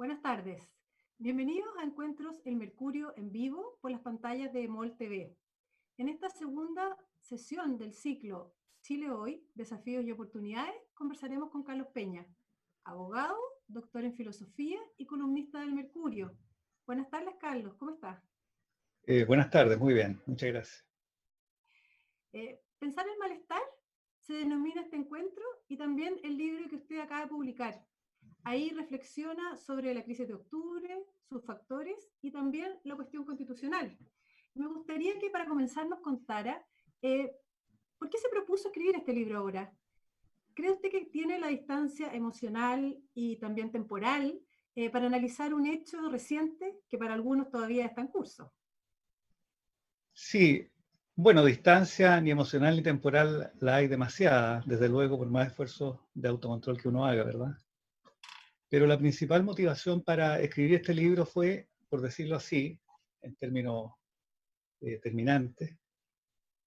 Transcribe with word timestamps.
Buenas 0.00 0.22
tardes. 0.22 0.66
Bienvenidos 1.18 1.68
a 1.76 1.84
Encuentros 1.84 2.40
El 2.46 2.56
Mercurio 2.56 3.12
en 3.18 3.30
vivo 3.30 3.78
por 3.82 3.90
las 3.90 4.00
pantallas 4.00 4.50
de 4.50 4.66
MOL 4.66 4.96
TV. 4.96 5.36
En 5.98 6.08
esta 6.08 6.30
segunda 6.30 6.96
sesión 7.18 7.76
del 7.76 7.92
ciclo 7.92 8.54
Chile 8.80 9.10
Hoy, 9.10 9.46
Desafíos 9.54 10.02
y 10.06 10.10
Oportunidades, 10.10 10.74
conversaremos 10.94 11.50
con 11.50 11.64
Carlos 11.64 11.88
Peña, 11.88 12.26
abogado, 12.84 13.36
doctor 13.68 14.04
en 14.04 14.14
filosofía 14.14 14.80
y 14.96 15.04
columnista 15.04 15.60
del 15.60 15.74
Mercurio. 15.74 16.34
Buenas 16.86 17.10
tardes, 17.10 17.34
Carlos. 17.38 17.74
¿Cómo 17.74 17.90
estás? 17.90 18.24
Eh, 19.02 19.26
buenas 19.26 19.50
tardes, 19.50 19.78
muy 19.78 19.92
bien. 19.92 20.18
Muchas 20.24 20.50
gracias. 20.50 20.86
Eh, 22.32 22.58
Pensar 22.78 23.06
en 23.06 23.18
malestar 23.18 23.60
se 24.16 24.32
denomina 24.32 24.80
este 24.80 24.96
encuentro 24.96 25.44
y 25.68 25.76
también 25.76 26.18
el 26.24 26.38
libro 26.38 26.70
que 26.70 26.76
usted 26.76 27.00
acaba 27.00 27.20
de 27.20 27.26
publicar, 27.26 27.86
Ahí 28.44 28.70
reflexiona 28.70 29.56
sobre 29.56 29.94
la 29.94 30.02
crisis 30.02 30.26
de 30.26 30.34
octubre, 30.34 31.04
sus 31.28 31.44
factores 31.44 32.10
y 32.22 32.30
también 32.30 32.78
la 32.84 32.96
cuestión 32.96 33.24
constitucional. 33.24 33.96
Me 34.54 34.66
gustaría 34.66 35.18
que 35.18 35.30
para 35.30 35.46
comenzar 35.46 35.88
nos 35.88 36.00
contara 36.00 36.64
eh, 37.02 37.32
por 37.98 38.10
qué 38.10 38.18
se 38.18 38.28
propuso 38.28 38.68
escribir 38.68 38.96
este 38.96 39.12
libro 39.12 39.38
ahora. 39.38 39.72
¿Cree 40.54 40.72
usted 40.72 40.90
que 40.90 41.06
tiene 41.06 41.38
la 41.38 41.48
distancia 41.48 42.12
emocional 42.12 42.98
y 43.14 43.36
también 43.36 43.70
temporal 43.70 44.40
eh, 44.74 44.90
para 44.90 45.06
analizar 45.06 45.54
un 45.54 45.66
hecho 45.66 46.08
reciente 46.08 46.80
que 46.88 46.98
para 46.98 47.14
algunos 47.14 47.50
todavía 47.50 47.86
está 47.86 48.00
en 48.00 48.08
curso? 48.08 48.52
Sí, 50.12 50.68
bueno, 51.14 51.44
distancia 51.44 52.20
ni 52.20 52.30
emocional 52.30 52.76
ni 52.76 52.82
temporal 52.82 53.52
la 53.60 53.76
hay 53.76 53.88
demasiada, 53.88 54.62
desde 54.66 54.88
luego, 54.88 55.18
por 55.18 55.28
más 55.28 55.48
esfuerzo 55.48 56.08
de 56.14 56.28
autocontrol 56.28 56.80
que 56.80 56.88
uno 56.88 57.04
haga, 57.04 57.24
¿verdad? 57.24 57.56
Pero 58.70 58.86
la 58.86 58.96
principal 58.96 59.42
motivación 59.42 60.02
para 60.02 60.40
escribir 60.40 60.76
este 60.76 60.94
libro 60.94 61.26
fue, 61.26 61.68
por 61.88 62.00
decirlo 62.00 62.36
así, 62.36 62.80
en 63.20 63.34
términos 63.34 63.92
eh, 64.80 64.98
terminantes, 65.02 65.76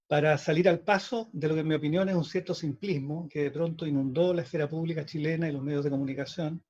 para 0.06 0.38
salir 0.38 0.68
al 0.68 0.82
paso 0.82 1.30
de 1.32 1.48
lo 1.48 1.56
que 1.56 1.62
en 1.62 1.68
mi 1.70 1.76
opinión 1.76 2.10
es 2.10 2.16
un 2.16 2.26
cierto 2.26 2.54
simplismo 2.54 3.28
que 3.30 3.44
de 3.44 3.52
pronto 3.52 3.88
inundó 3.88 4.34
la 4.34 4.42
esfera 4.42 4.70
pública 4.70 5.06
chilena 5.06 5.48
y 5.48 5.54
los 5.54 5.64
medios 5.64 5.86
de 5.86 5.90
comunicación, 5.90 6.62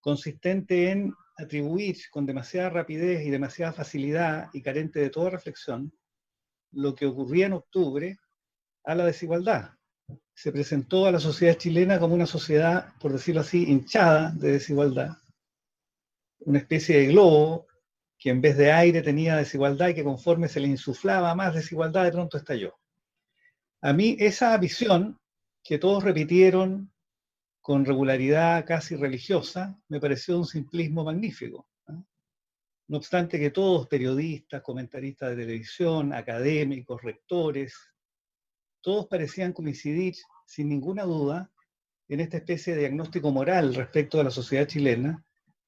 consistente 0.00 0.92
en 0.92 1.12
atribuir 1.36 1.96
con 2.10 2.24
demasiada 2.24 2.70
rapidez 2.70 3.26
y 3.26 3.30
demasiada 3.30 3.72
facilidad 3.72 4.50
y 4.52 4.62
carente 4.62 5.00
de 5.00 5.10
toda 5.10 5.30
reflexión 5.30 5.92
lo 6.70 6.94
que 6.94 7.06
ocurría 7.06 7.46
en 7.46 7.54
octubre 7.54 8.18
a 8.84 8.94
la 8.94 9.04
desigualdad, 9.04 9.77
se 10.34 10.52
presentó 10.52 11.06
a 11.06 11.12
la 11.12 11.20
sociedad 11.20 11.56
chilena 11.56 11.98
como 11.98 12.14
una 12.14 12.26
sociedad, 12.26 12.92
por 13.00 13.12
decirlo 13.12 13.40
así, 13.40 13.64
hinchada 13.64 14.30
de 14.30 14.52
desigualdad, 14.52 15.16
una 16.40 16.58
especie 16.58 16.98
de 16.98 17.06
globo 17.08 17.66
que 18.18 18.30
en 18.30 18.40
vez 18.40 18.56
de 18.56 18.72
aire 18.72 19.02
tenía 19.02 19.36
desigualdad 19.36 19.88
y 19.88 19.94
que 19.94 20.04
conforme 20.04 20.48
se 20.48 20.60
le 20.60 20.68
insuflaba 20.68 21.34
más 21.34 21.54
desigualdad, 21.54 22.04
de 22.04 22.12
pronto 22.12 22.36
estalló. 22.36 22.78
A 23.80 23.92
mí 23.92 24.16
esa 24.18 24.56
visión 24.58 25.18
que 25.62 25.78
todos 25.78 26.02
repitieron 26.02 26.92
con 27.60 27.84
regularidad 27.84 28.64
casi 28.64 28.96
religiosa, 28.96 29.78
me 29.88 30.00
pareció 30.00 30.38
un 30.38 30.46
simplismo 30.46 31.04
magnífico. 31.04 31.68
No 32.88 32.96
obstante 32.96 33.38
que 33.38 33.50
todos, 33.50 33.86
periodistas, 33.86 34.62
comentaristas 34.62 35.30
de 35.30 35.42
televisión, 35.42 36.14
académicos, 36.14 37.02
rectores, 37.02 37.87
todos 38.80 39.06
parecían 39.06 39.52
coincidir 39.52 40.14
sin 40.46 40.68
ninguna 40.68 41.04
duda 41.04 41.50
en 42.08 42.20
esta 42.20 42.38
especie 42.38 42.74
de 42.74 42.80
diagnóstico 42.80 43.30
moral 43.30 43.74
respecto 43.74 44.20
a 44.20 44.24
la 44.24 44.30
sociedad 44.30 44.66
chilena, 44.66 45.24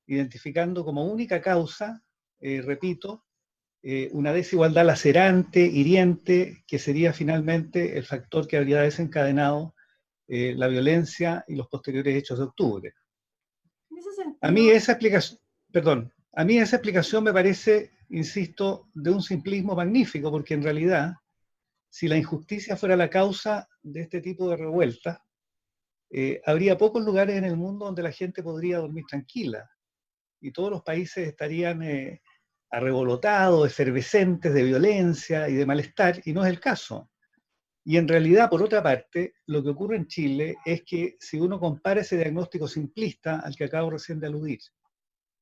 identificando 0.06 0.84
como 0.84 1.04
única 1.04 1.40
causa, 1.40 2.02
eh, 2.40 2.62
repito, 2.62 3.24
eh, 3.82 4.10
una 4.12 4.32
desigualdad 4.32 4.84
lacerante, 4.84 5.60
hiriente, 5.60 6.64
que 6.66 6.78
sería 6.78 7.12
finalmente 7.12 7.96
el 7.96 8.04
factor 8.04 8.46
que 8.46 8.56
habría 8.56 8.80
desencadenado 8.82 9.74
eh, 10.28 10.54
la 10.56 10.68
violencia 10.68 11.44
y 11.48 11.56
los 11.56 11.68
posteriores 11.68 12.14
hechos 12.14 12.38
de 12.38 12.44
octubre. 12.44 12.94
A 14.42 14.50
mí 14.50 14.70
esa 14.70 14.92
explicación, 14.92 15.40
perdón, 15.72 16.12
a 16.32 16.44
mí 16.44 16.58
esa 16.58 16.76
explicación 16.76 17.24
me 17.24 17.32
parece, 17.32 17.90
insisto, 18.10 18.88
de 18.94 19.10
un 19.10 19.22
simplismo 19.22 19.74
magnífico, 19.74 20.30
porque 20.30 20.54
en 20.54 20.62
realidad 20.62 21.14
si 21.90 22.08
la 22.08 22.16
injusticia 22.16 22.76
fuera 22.76 22.96
la 22.96 23.10
causa 23.10 23.68
de 23.82 24.02
este 24.02 24.20
tipo 24.20 24.48
de 24.48 24.56
revuelta, 24.56 25.24
eh, 26.10 26.40
habría 26.46 26.78
pocos 26.78 27.04
lugares 27.04 27.36
en 27.36 27.44
el 27.44 27.56
mundo 27.56 27.84
donde 27.86 28.02
la 28.02 28.12
gente 28.12 28.42
podría 28.42 28.78
dormir 28.78 29.04
tranquila 29.08 29.70
y 30.40 30.52
todos 30.52 30.70
los 30.70 30.82
países 30.82 31.28
estarían 31.28 31.82
eh, 31.82 32.22
arrebolotados, 32.70 33.66
efervescentes 33.66 34.54
de 34.54 34.62
violencia 34.62 35.48
y 35.48 35.54
de 35.54 35.66
malestar, 35.66 36.20
y 36.24 36.32
no 36.32 36.44
es 36.44 36.50
el 36.50 36.60
caso. 36.60 37.10
Y 37.84 37.96
en 37.96 38.08
realidad, 38.08 38.48
por 38.48 38.62
otra 38.62 38.82
parte, 38.82 39.34
lo 39.46 39.62
que 39.62 39.70
ocurre 39.70 39.96
en 39.96 40.06
Chile 40.06 40.56
es 40.64 40.82
que 40.84 41.16
si 41.18 41.38
uno 41.38 41.58
compara 41.58 42.02
ese 42.02 42.16
diagnóstico 42.16 42.68
simplista 42.68 43.40
al 43.40 43.56
que 43.56 43.64
acabo 43.64 43.90
recién 43.90 44.20
de 44.20 44.28
aludir, 44.28 44.60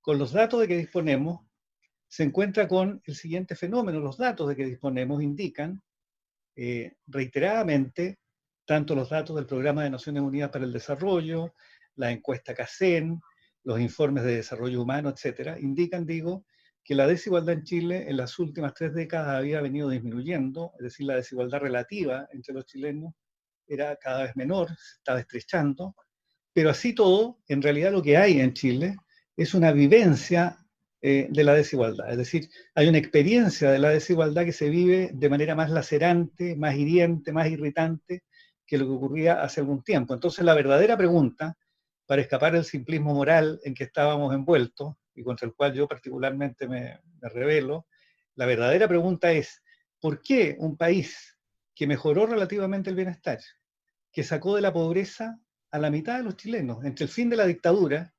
con 0.01 0.19
los 0.19 0.33
datos 0.33 0.61
de 0.61 0.69
que 0.69 0.77
disponemos, 0.77 1.47
se 2.09 2.23
encuentra 2.23 2.67
con 2.67 3.03
el 3.05 3.15
siguiente 3.15 3.55
fenómeno. 3.55 4.01
Los 4.01 4.17
datos 4.17 4.49
de 4.49 4.57
que 4.57 4.65
disponemos 4.65 5.23
indican 5.23 5.83
eh, 6.61 6.97
reiteradamente 7.07 8.19
tanto 8.67 8.97
los 8.97 9.11
datos 9.11 9.37
del 9.37 9.47
Programa 9.47 9.85
de 9.85 9.91
Naciones 9.91 10.25
Unidas 10.25 10.51
para 10.51 10.65
el 10.65 10.73
Desarrollo, 10.73 11.55
la 11.95 12.11
encuesta 12.11 12.53
CACEN, 12.53 13.21
los 13.63 13.79
informes 13.79 14.25
de 14.25 14.35
desarrollo 14.37 14.83
humano, 14.83 15.09
etcétera, 15.09 15.57
indican, 15.61 16.05
digo, 16.05 16.45
que 16.83 16.97
la 16.97 17.07
desigualdad 17.07 17.55
en 17.55 17.63
Chile 17.63 18.07
en 18.09 18.17
las 18.17 18.41
últimas 18.41 18.75
tres 18.75 18.93
décadas 18.93 19.37
había 19.37 19.61
venido 19.61 19.89
disminuyendo, 19.89 20.73
es 20.79 20.83
decir, 20.83 21.07
la 21.07 21.15
desigualdad 21.15 21.61
relativa 21.61 22.27
entre 22.33 22.53
los 22.55 22.67
chilenos 22.67 23.15
era 23.65 23.95
cada 23.95 24.25
vez 24.25 24.35
menor, 24.35 24.69
se 24.71 24.97
estaba 24.97 25.21
estrechando, 25.21 25.95
pero 26.53 26.71
así 26.71 26.93
todo, 26.93 27.39
en 27.47 27.63
realidad 27.63 27.93
lo 27.93 28.03
que 28.03 28.17
hay 28.17 28.41
en 28.41 28.53
Chile 28.53 28.97
es 29.37 29.55
una 29.55 29.71
vivencia 29.71 30.59
eh, 31.01 31.29
de 31.31 31.45
la 31.45 31.55
desigualdad. 31.55 32.11
Es 32.11 32.19
decir, 32.19 32.49
hay 32.75 32.89
una 32.89 32.99
experiencia 32.99 33.71
de 33.71 33.79
la 33.79 33.91
desigualdad 33.91 34.45
que 34.45 34.53
se 34.53 34.69
vive 34.69 35.11
de 35.13 35.29
manera 35.29 35.55
más 35.55 35.71
lacerante, 35.71 36.57
más 36.57 36.75
hiriente, 36.75 37.33
más 37.33 37.49
irritante 37.49 38.25
que 38.67 38.79
lo 38.79 38.87
que 38.87 38.93
ocurría 38.93 39.43
hace 39.43 39.61
algún 39.61 39.83
tiempo. 39.83 40.15
Entonces, 40.15 40.45
la 40.45 40.55
verdadera 40.55 40.97
pregunta, 40.97 41.57
para 42.07 42.23
escapar 42.23 42.53
del 42.53 42.65
simplismo 42.65 43.15
moral 43.15 43.61
en 43.65 43.75
que 43.75 43.85
estábamos 43.85 44.35
envueltos, 44.35 44.95
y 45.15 45.23
contra 45.23 45.47
el 45.47 45.55
cual 45.55 45.73
yo 45.73 45.89
particularmente 45.89 46.69
me, 46.69 47.01
me 47.21 47.29
revelo, 47.29 47.87
la 48.35 48.47
verdadera 48.47 48.89
pregunta 48.89 49.33
es, 49.33 49.63
¿por 50.01 50.21
qué 50.21 50.57
un 50.59 50.77
país 50.77 51.37
que 51.79 51.87
mejoró 51.87 52.27
relativamente 52.27 52.91
el 52.91 52.97
bienestar, 52.97 53.39
que 54.11 54.25
sacó 54.25 54.57
de 54.57 54.63
la 54.63 54.73
pobreza 54.73 55.39
a 55.71 55.79
la 55.79 55.93
mitad 55.93 56.19
de 56.19 56.25
los 56.25 56.37
chilenos, 56.37 56.85
entre 56.85 57.05
el 57.05 57.11
fin 57.11 57.31
de 57.31 57.37
la 57.37 57.47
dictadura, 57.47 58.13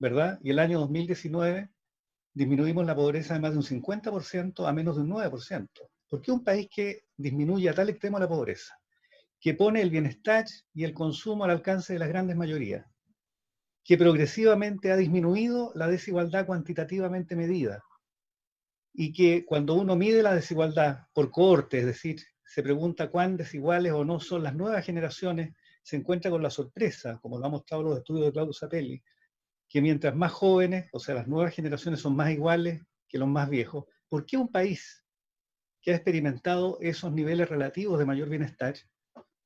¿verdad? 0.00 0.40
Y 0.42 0.50
el 0.50 0.58
año 0.58 0.80
2019, 0.80 1.70
disminuimos 2.36 2.84
la 2.84 2.94
pobreza 2.94 3.32
de 3.32 3.40
más 3.40 3.52
de 3.52 3.56
un 3.56 3.64
50% 3.64 4.68
a 4.68 4.72
menos 4.74 4.96
de 4.96 5.02
un 5.02 5.08
9%. 5.08 5.68
¿Por 6.06 6.20
qué 6.20 6.30
un 6.30 6.44
país 6.44 6.68
que 6.70 7.04
disminuye 7.16 7.66
a 7.70 7.72
tal 7.72 7.88
extremo 7.88 8.18
la 8.18 8.28
pobreza, 8.28 8.78
que 9.40 9.54
pone 9.54 9.80
el 9.80 9.88
bienestar 9.88 10.44
y 10.74 10.84
el 10.84 10.92
consumo 10.92 11.44
al 11.44 11.50
alcance 11.50 11.94
de 11.94 11.98
las 11.98 12.08
grandes 12.08 12.36
mayorías, 12.36 12.84
que 13.82 13.96
progresivamente 13.96 14.92
ha 14.92 14.96
disminuido 14.96 15.72
la 15.74 15.88
desigualdad 15.88 16.44
cuantitativamente 16.44 17.36
medida, 17.36 17.82
y 18.92 19.14
que 19.14 19.46
cuando 19.46 19.72
uno 19.72 19.96
mide 19.96 20.22
la 20.22 20.34
desigualdad 20.34 21.06
por 21.14 21.30
cohorte, 21.30 21.78
es 21.78 21.86
decir, 21.86 22.20
se 22.44 22.62
pregunta 22.62 23.10
cuán 23.10 23.38
desiguales 23.38 23.92
o 23.92 24.04
no 24.04 24.20
son 24.20 24.42
las 24.42 24.54
nuevas 24.54 24.84
generaciones, 24.84 25.54
se 25.82 25.96
encuentra 25.96 26.30
con 26.30 26.42
la 26.42 26.50
sorpresa, 26.50 27.18
como 27.22 27.38
lo 27.38 27.46
ha 27.46 27.48
mostrado 27.48 27.82
los 27.82 27.96
estudios 27.96 28.26
de 28.26 28.32
Claudio 28.32 28.52
Sapelli, 28.52 29.02
que 29.68 29.82
mientras 29.82 30.14
más 30.14 30.32
jóvenes, 30.32 30.88
o 30.92 30.98
sea, 30.98 31.14
las 31.14 31.28
nuevas 31.28 31.54
generaciones 31.54 32.00
son 32.00 32.16
más 32.16 32.30
iguales 32.30 32.82
que 33.08 33.18
los 33.18 33.28
más 33.28 33.48
viejos, 33.48 33.84
¿por 34.08 34.26
qué 34.26 34.36
un 34.36 34.50
país 34.50 35.04
que 35.80 35.92
ha 35.92 35.96
experimentado 35.96 36.78
esos 36.80 37.12
niveles 37.12 37.48
relativos 37.48 37.98
de 37.98 38.04
mayor 38.04 38.28
bienestar, 38.28 38.74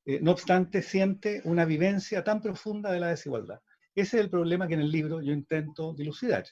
eh, 0.05 0.19
no 0.21 0.31
obstante, 0.31 0.81
siente 0.81 1.41
una 1.45 1.65
vivencia 1.65 2.23
tan 2.23 2.41
profunda 2.41 2.91
de 2.91 2.99
la 2.99 3.09
desigualdad? 3.09 3.59
Ese 3.93 4.17
es 4.17 4.23
el 4.23 4.29
problema 4.29 4.67
que 4.67 4.75
en 4.75 4.81
el 4.81 4.91
libro 4.91 5.21
yo 5.21 5.33
intento 5.33 5.93
dilucidar. 5.93 6.45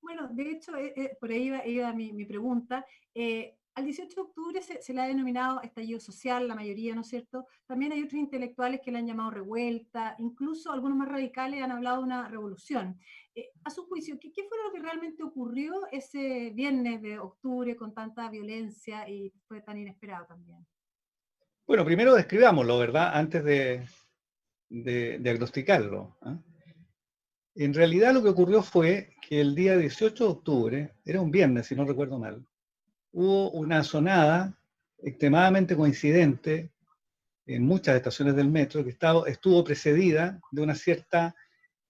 Bueno, 0.00 0.28
de 0.32 0.50
hecho, 0.50 0.76
eh, 0.76 0.92
eh, 0.96 1.16
por 1.20 1.30
ahí 1.30 1.52
iba, 1.66 1.92
mi, 1.92 2.12
mi, 2.12 2.24
pregunta. 2.24 2.86
Al 3.76 3.84
18 3.84 4.14
de 4.14 4.22
octubre 4.22 4.62
se, 4.62 4.94
le 4.94 5.00
ha 5.02 5.06
denominado 5.06 5.60
estallido 5.60 6.00
social, 6.00 6.48
la 6.48 6.54
mayoría, 6.54 6.94
¿no 6.94 7.02
es 7.02 7.08
cierto? 7.08 7.46
También 7.66 7.92
hay 7.92 8.02
otros 8.02 8.18
intelectuales 8.18 8.80
que 8.82 8.90
le 8.90 8.96
han 8.96 9.06
llamado 9.06 9.30
revuelta, 9.30 10.16
incluso 10.18 10.72
algunos 10.72 10.96
más 10.96 11.10
radicales 11.10 11.62
han 11.62 11.72
hablado 11.72 11.98
de 11.98 12.04
una 12.04 12.26
revolución. 12.26 12.98
Eh, 13.34 13.50
a 13.64 13.70
su 13.70 13.84
juicio, 13.86 14.18
¿qué, 14.18 14.30
fue 14.30 14.56
lo 14.64 14.72
que 14.72 14.80
realmente 14.80 15.22
ocurrió 15.22 15.74
ese 15.92 16.52
viernes 16.54 17.02
de 17.02 17.18
octubre 17.18 17.76
con 17.76 17.92
tanta 17.92 18.30
violencia 18.30 19.06
y 19.06 19.30
fue 19.46 19.60
tan 19.60 19.76
inesperado 19.76 20.24
también? 20.24 20.66
Bueno, 21.66 21.84
primero 21.84 22.14
describámoslo, 22.14 22.78
¿verdad? 22.78 23.10
Antes 23.12 23.44
de, 23.44 23.86
diagnosticarlo. 24.70 26.16
¿ah? 26.22 26.38
En 27.56 27.74
realidad 27.74 28.14
lo 28.14 28.22
que 28.22 28.30
ocurrió 28.30 28.62
fue 28.62 29.14
que 29.20 29.38
el 29.38 29.54
día 29.54 29.76
18 29.76 30.24
de 30.24 30.30
octubre, 30.30 30.94
era 31.04 31.20
un 31.20 31.30
viernes 31.30 31.66
si 31.66 31.74
no 31.74 31.84
recuerdo 31.84 32.18
mal, 32.18 32.42
hubo 33.16 33.50
una 33.52 33.82
sonada 33.82 34.54
extremadamente 34.98 35.74
coincidente 35.74 36.70
en 37.46 37.62
muchas 37.62 37.96
estaciones 37.96 38.36
del 38.36 38.50
metro 38.50 38.84
que 38.84 38.90
estaba, 38.90 39.26
estuvo 39.26 39.64
precedida 39.64 40.38
de 40.50 40.60
una 40.60 40.74
cierta 40.74 41.34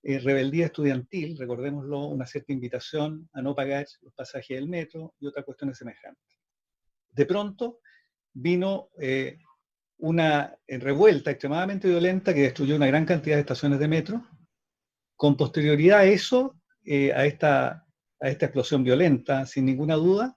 eh, 0.04 0.20
rebeldía 0.20 0.66
estudiantil, 0.66 1.36
recordémoslo, 1.36 2.06
una 2.06 2.26
cierta 2.26 2.52
invitación 2.52 3.28
a 3.32 3.42
no 3.42 3.56
pagar 3.56 3.86
los 4.02 4.14
pasajes 4.14 4.56
del 4.56 4.68
metro 4.68 5.14
y 5.18 5.26
otras 5.26 5.44
cuestiones 5.44 5.78
semejantes. 5.78 6.38
De 7.10 7.26
pronto 7.26 7.80
vino 8.32 8.90
eh, 9.00 9.38
una 9.98 10.54
eh, 10.64 10.78
revuelta 10.78 11.32
extremadamente 11.32 11.88
violenta 11.88 12.34
que 12.34 12.42
destruyó 12.42 12.76
una 12.76 12.86
gran 12.86 13.04
cantidad 13.04 13.34
de 13.34 13.40
estaciones 13.40 13.80
de 13.80 13.88
metro. 13.88 14.24
Con 15.16 15.36
posterioridad 15.36 16.00
a 16.00 16.04
eso, 16.04 16.54
a, 16.84 17.26
esta, 17.26 17.84
a 18.20 18.28
esta 18.28 18.46
explosión 18.46 18.84
violenta, 18.84 19.44
sin 19.44 19.64
ninguna 19.64 19.96
duda, 19.96 20.35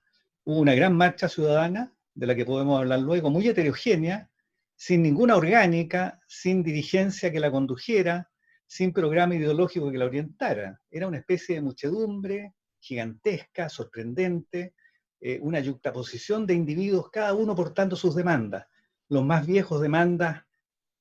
hubo 0.50 0.62
una 0.62 0.74
gran 0.74 0.96
marcha 0.98 1.30
ciudadana, 1.30 1.94
de 2.16 2.26
la 2.26 2.34
que 2.34 2.44
podemos 2.44 2.80
hablar 2.80 3.02
luego, 3.02 3.30
muy 3.30 3.48
heterogénea, 3.48 4.32
sin 4.76 5.04
ninguna 5.04 5.36
orgánica, 5.36 6.20
sin 6.26 6.64
dirigencia 6.64 7.32
que 7.32 7.40
la 7.40 7.52
condujera, 7.52 8.32
sin 8.66 8.92
programa 8.92 9.36
ideológico 9.36 9.92
que 9.92 10.00
la 10.00 10.06
orientara. 10.06 10.82
Era 10.90 11.08
una 11.08 11.20
especie 11.20 11.54
de 11.54 11.62
muchedumbre 11.62 12.56
gigantesca, 12.80 13.70
sorprendente, 13.70 14.74
eh, 15.22 15.38
una 15.40 15.60
yuxtaposición 15.60 16.48
de 16.48 16.56
individuos, 16.56 17.12
cada 17.12 17.36
uno 17.36 17.56
portando 17.56 17.96
sus 17.96 18.16
demandas. 18.16 18.66
Los 19.08 19.24
más 19.24 19.46
viejos 19.46 19.80
demandas 19.82 20.46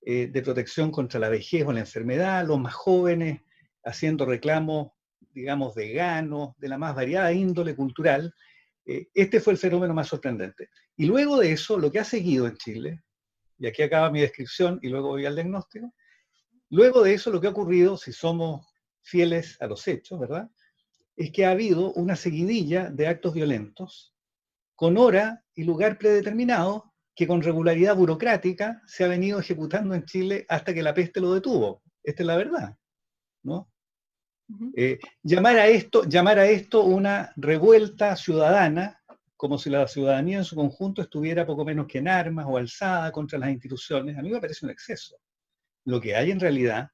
eh, 0.03 0.27
de 0.27 0.43
protección 0.43 0.91
contra 0.91 1.19
la 1.19 1.31
vejez 1.31 1.65
o 1.65 1.73
la 1.73 1.81
enfermedad, 1.81 2.47
los 2.47 2.61
más 2.61 2.75
jóvenes 2.75 3.41
haciendo 3.83 4.27
reclamos, 4.27 4.93
digamos, 5.33 5.75
veganos, 5.75 6.51
de 6.59 6.69
la 6.69 6.77
más 6.77 6.95
variada 6.95 7.33
índole 7.33 7.75
cultural. 7.75 8.35
Eh, 8.89 9.09
este 9.15 9.39
fue 9.39 9.53
el 9.53 9.59
fenómeno 9.59 9.95
más 9.95 10.09
sorprendente. 10.09 10.71
Y 10.97 11.07
luego 11.07 11.39
de 11.39 11.53
eso, 11.53 11.79
lo 11.79 11.93
que 11.93 12.01
ha 12.01 12.05
seguido 12.05 12.47
en 12.47 12.57
Chile, 12.57 13.05
y 13.59 13.67
aquí 13.67 13.83
acaba 13.83 14.11
mi 14.11 14.21
descripción 14.21 14.81
y 14.83 14.89
luego 14.89 15.09
voy 15.09 15.27
al 15.27 15.35
diagnóstico, 15.35 15.93
Luego 16.71 17.03
de 17.03 17.15
eso, 17.15 17.31
lo 17.31 17.41
que 17.41 17.47
ha 17.47 17.51
ocurrido, 17.51 17.97
si 17.97 18.13
somos 18.13 18.67
fieles 19.01 19.57
a 19.61 19.67
los 19.67 19.87
hechos, 19.89 20.21
¿verdad? 20.21 20.51
Es 21.17 21.33
que 21.33 21.47
ha 21.47 21.53
habido 21.53 21.93
una 21.95 22.15
seguidilla 22.15 22.91
de 22.91 23.07
actos 23.07 23.35
violentos 23.35 24.15
con 24.75 24.99
hora 24.99 25.45
y 25.55 25.65
lugar 25.65 25.99
predeterminado 25.99 26.93
que 27.15 27.27
con 27.27 27.43
regularidad 27.43 27.97
burocrática 27.97 28.83
se 28.87 29.05
ha 29.05 29.09
venido 29.09 29.41
ejecutando 29.41 29.95
en 29.95 30.05
Chile 30.05 30.47
hasta 30.49 30.75
que 30.75 30.83
la 30.83 30.95
peste 30.95 31.21
lo 31.21 31.33
detuvo. 31.33 31.83
Esta 32.03 32.23
es 32.23 32.27
la 32.27 32.37
verdad, 32.37 32.77
¿no? 33.43 33.73
Eh, 34.77 34.99
llamar, 35.23 35.59
a 35.59 35.67
esto, 35.67 36.05
llamar 36.05 36.39
a 36.39 36.47
esto 36.47 36.83
una 36.83 37.33
revuelta 37.37 38.17
ciudadana, 38.17 39.03
como 39.37 39.59
si 39.59 39.71
la 39.71 39.87
ciudadanía 39.87 40.39
en 40.39 40.45
su 40.45 40.57
conjunto 40.57 41.03
estuviera 41.03 41.47
poco 41.47 41.65
menos 41.65 41.87
que 41.87 41.99
en 41.99 42.09
armas 42.09 42.47
o 42.49 42.57
alzada 42.57 43.13
contra 43.13 43.39
las 43.39 43.51
instituciones, 43.51 44.17
a 44.17 44.23
mí 44.23 44.31
me 44.31 44.41
parece 44.41 44.65
un 44.65 44.71
exceso 44.71 45.17
lo 45.89 46.03
que 46.03 46.15
hay 46.15 46.31
en 46.31 46.39
realidad 46.39 46.91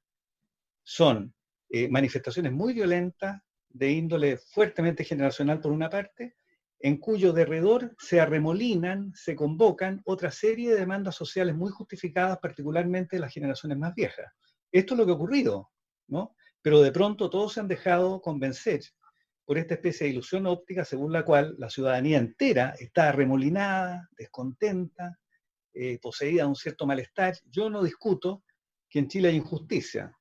son 0.85 1.35
eh, 1.69 1.89
manifestaciones 1.89 2.53
muy 2.53 2.73
violentas 2.75 3.43
de 3.69 3.91
índole 3.91 4.37
fuertemente 4.37 5.03
generacional 5.03 5.61
por 5.61 5.73
una 5.73 5.91
parte, 5.91 6.37
en 6.79 6.99
cuyo 6.99 7.33
derredor 7.33 7.97
se 7.99 8.21
arremolinan, 8.21 9.13
se 9.13 9.35
convocan 9.35 10.01
otra 10.05 10.31
serie 10.31 10.71
de 10.71 10.79
demandas 10.79 11.17
sociales 11.17 11.57
muy 11.57 11.73
justificadas, 11.73 12.39
particularmente 12.39 13.17
de 13.17 13.21
las 13.21 13.33
generaciones 13.33 13.79
más 13.79 13.95
viejas. 13.97 14.27
Esto 14.71 14.95
es 14.95 14.99
lo 14.99 15.07
que 15.07 15.13
ha 15.13 15.17
ocurrido, 15.17 15.71
¿no? 16.07 16.37
Pero 16.65 16.81
de 16.81 16.93
pronto 16.93 17.29
todos 17.29 17.53
se 17.53 17.61
han 17.61 17.69
dejado 17.69 18.23
convencer 18.23 18.81
por 19.45 19.59
esta 19.59 19.75
especie 19.75 20.07
de 20.07 20.15
ilusión 20.15 20.47
óptica 20.47 20.83
según 20.83 21.13
la 21.13 21.23
cual 21.23 21.55
la 21.59 21.69
ciudadanía 21.69 22.17
entera 22.17 22.75
está 22.79 23.11
arremolinada, 23.11 24.09
descontenta, 24.17 25.19
eh, 25.75 25.99
poseída 26.01 26.45
de 26.45 26.49
un 26.49 26.57
cierto 26.57 26.87
malestar. 26.87 27.35
Yo 27.51 27.69
no 27.69 27.83
discuto 27.83 28.45
que 28.89 29.01
en 29.01 29.09
Chile 29.09 29.29
hay 29.29 29.37
injusticia. 29.37 30.17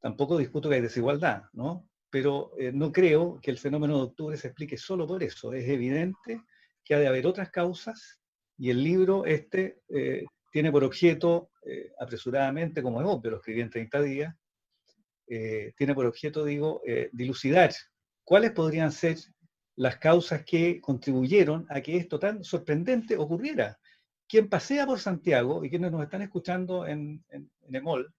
Tampoco 0.00 0.38
discuto 0.38 0.70
que 0.70 0.76
hay 0.76 0.80
desigualdad, 0.80 1.42
¿no? 1.52 1.86
Pero 2.08 2.52
eh, 2.58 2.72
no 2.72 2.90
creo 2.90 3.38
que 3.42 3.50
el 3.50 3.58
fenómeno 3.58 3.98
de 3.98 4.04
octubre 4.04 4.38
se 4.38 4.48
explique 4.48 4.78
solo 4.78 5.06
por 5.06 5.22
eso. 5.22 5.52
Es 5.52 5.68
evidente 5.68 6.40
que 6.82 6.94
ha 6.94 6.98
de 6.98 7.06
haber 7.06 7.26
otras 7.26 7.50
causas 7.50 8.18
y 8.56 8.70
el 8.70 8.82
libro 8.82 9.26
este 9.26 9.82
eh, 9.90 10.24
tiene 10.50 10.72
por 10.72 10.84
objeto, 10.84 11.50
eh, 11.66 11.92
apresuradamente, 11.98 12.82
como 12.82 13.02
es 13.02 13.06
obvio, 13.06 13.32
lo 13.32 13.36
escribí 13.36 13.60
en 13.60 13.70
30 13.70 14.02
días, 14.02 14.34
tiene 15.26 15.94
por 15.94 16.06
objeto, 16.06 16.44
digo, 16.44 16.82
dilucidar 17.12 17.72
cuáles 18.24 18.50
podrían 18.52 18.92
ser 18.92 19.16
las 19.76 19.96
causas 19.96 20.44
que 20.44 20.80
contribuyeron 20.80 21.66
a 21.70 21.80
que 21.80 21.96
esto 21.96 22.18
tan 22.18 22.44
sorprendente 22.44 23.16
ocurriera 23.16 23.78
quien 24.32 24.48
pasea 24.48 24.86
por 24.86 24.98
Santiago 24.98 25.62
y 25.62 25.68
quienes 25.68 25.92
nos 25.92 26.02
están 26.02 26.22
escuchando 26.22 26.86
en, 26.86 27.22
en, 27.28 27.50
EMOL 27.70 28.14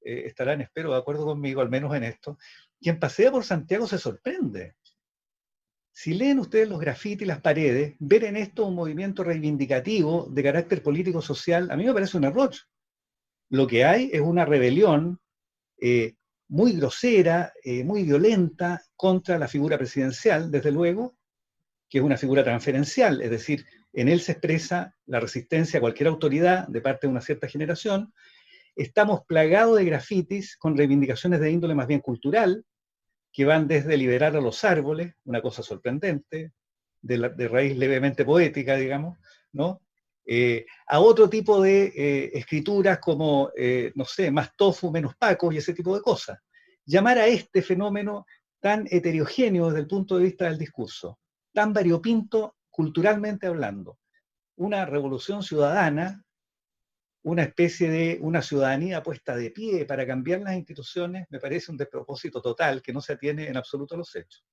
eh, 0.00 0.24
estarán, 0.26 0.60
espero, 0.60 0.90
de 0.90 0.98
acuerdo 0.98 1.26
conmigo, 1.26 1.60
al 1.60 1.70
menos 1.70 1.94
en 1.94 2.02
esto, 2.02 2.38
quien 2.80 2.98
pasea 2.98 3.30
por 3.30 3.44
Santiago 3.44 3.86
se 3.86 3.98
sorprende. 3.98 4.74
Si 5.92 6.12
leen 6.12 6.40
ustedes 6.40 6.68
los 6.68 6.80
grafitis 6.80 7.28
las 7.28 7.40
paredes, 7.40 7.94
ver 8.00 8.24
en 8.24 8.36
esto 8.36 8.66
un 8.66 8.74
movimiento 8.74 9.22
reivindicativo 9.22 10.26
de 10.28 10.42
carácter 10.42 10.82
político-social, 10.82 11.70
a 11.70 11.76
mí 11.76 11.84
me 11.84 11.94
parece 11.94 12.16
un 12.16 12.24
error. 12.24 12.50
Lo 13.48 13.68
que 13.68 13.84
hay 13.84 14.10
es 14.12 14.22
una 14.22 14.44
rebelión 14.44 15.20
eh, 15.80 16.16
muy 16.54 16.74
grosera, 16.74 17.52
eh, 17.64 17.82
muy 17.82 18.04
violenta 18.04 18.80
contra 18.94 19.40
la 19.40 19.48
figura 19.48 19.76
presidencial, 19.76 20.52
desde 20.52 20.70
luego, 20.70 21.16
que 21.88 21.98
es 21.98 22.04
una 22.04 22.16
figura 22.16 22.44
transferencial, 22.44 23.20
es 23.22 23.30
decir, 23.30 23.66
en 23.92 24.08
él 24.08 24.20
se 24.20 24.32
expresa 24.32 24.94
la 25.06 25.18
resistencia 25.18 25.78
a 25.78 25.80
cualquier 25.80 26.06
autoridad 26.06 26.68
de 26.68 26.80
parte 26.80 27.08
de 27.08 27.10
una 27.10 27.22
cierta 27.22 27.48
generación. 27.48 28.12
Estamos 28.76 29.22
plagados 29.26 29.76
de 29.78 29.84
grafitis 29.84 30.56
con 30.56 30.76
reivindicaciones 30.76 31.40
de 31.40 31.50
índole 31.50 31.74
más 31.74 31.88
bien 31.88 31.98
cultural, 31.98 32.64
que 33.32 33.44
van 33.44 33.66
desde 33.66 33.96
liberar 33.96 34.36
a 34.36 34.40
los 34.40 34.62
árboles, 34.62 35.12
una 35.24 35.42
cosa 35.42 35.64
sorprendente, 35.64 36.52
de, 37.02 37.48
raíz 37.48 37.76
levemente 37.76 38.24
poética, 38.24 38.76
digamos, 38.76 39.18
¿no? 39.52 39.82
Eh, 40.26 40.64
a 40.86 41.00
otro 41.00 41.28
tipo 41.28 41.60
de 41.60 41.92
eh, 41.94 42.30
escrituras 42.34 42.98
como, 42.98 43.50
eh, 43.56 43.92
no 43.94 44.04
sé, 44.04 44.30
más 44.30 44.56
tofu, 44.56 44.90
menos 44.90 45.14
paco 45.16 45.52
y 45.52 45.58
ese 45.58 45.74
tipo 45.74 45.94
de 45.94 46.02
cosas. 46.02 46.38
Llamar 46.86 47.18
a 47.18 47.26
este 47.26 47.62
fenómeno 47.62 48.26
tan 48.60 48.86
heterogéneo 48.90 49.66
desde 49.66 49.80
el 49.80 49.86
punto 49.86 50.16
de 50.16 50.24
vista 50.24 50.46
del 50.46 50.58
discurso, 50.58 51.18
tan 51.52 51.72
variopinto 51.72 52.56
culturalmente 52.70 53.46
hablando, 53.46 53.98
una 54.56 54.86
revolución 54.86 55.42
ciudadana, 55.42 56.24
una 57.22 57.42
especie 57.42 57.90
de 57.90 58.18
una 58.20 58.42
ciudadanía 58.42 59.02
puesta 59.02 59.36
de 59.36 59.50
pie 59.50 59.84
para 59.84 60.06
cambiar 60.06 60.40
las 60.40 60.54
instituciones, 60.54 61.26
me 61.30 61.40
parece 61.40 61.70
un 61.70 61.78
despropósito 61.78 62.40
total 62.40 62.82
que 62.82 62.92
no 62.92 63.00
se 63.00 63.14
atiene 63.14 63.48
en 63.48 63.56
absoluto 63.56 63.94
a 63.94 63.98
los 63.98 64.14
hechos. 64.16 64.44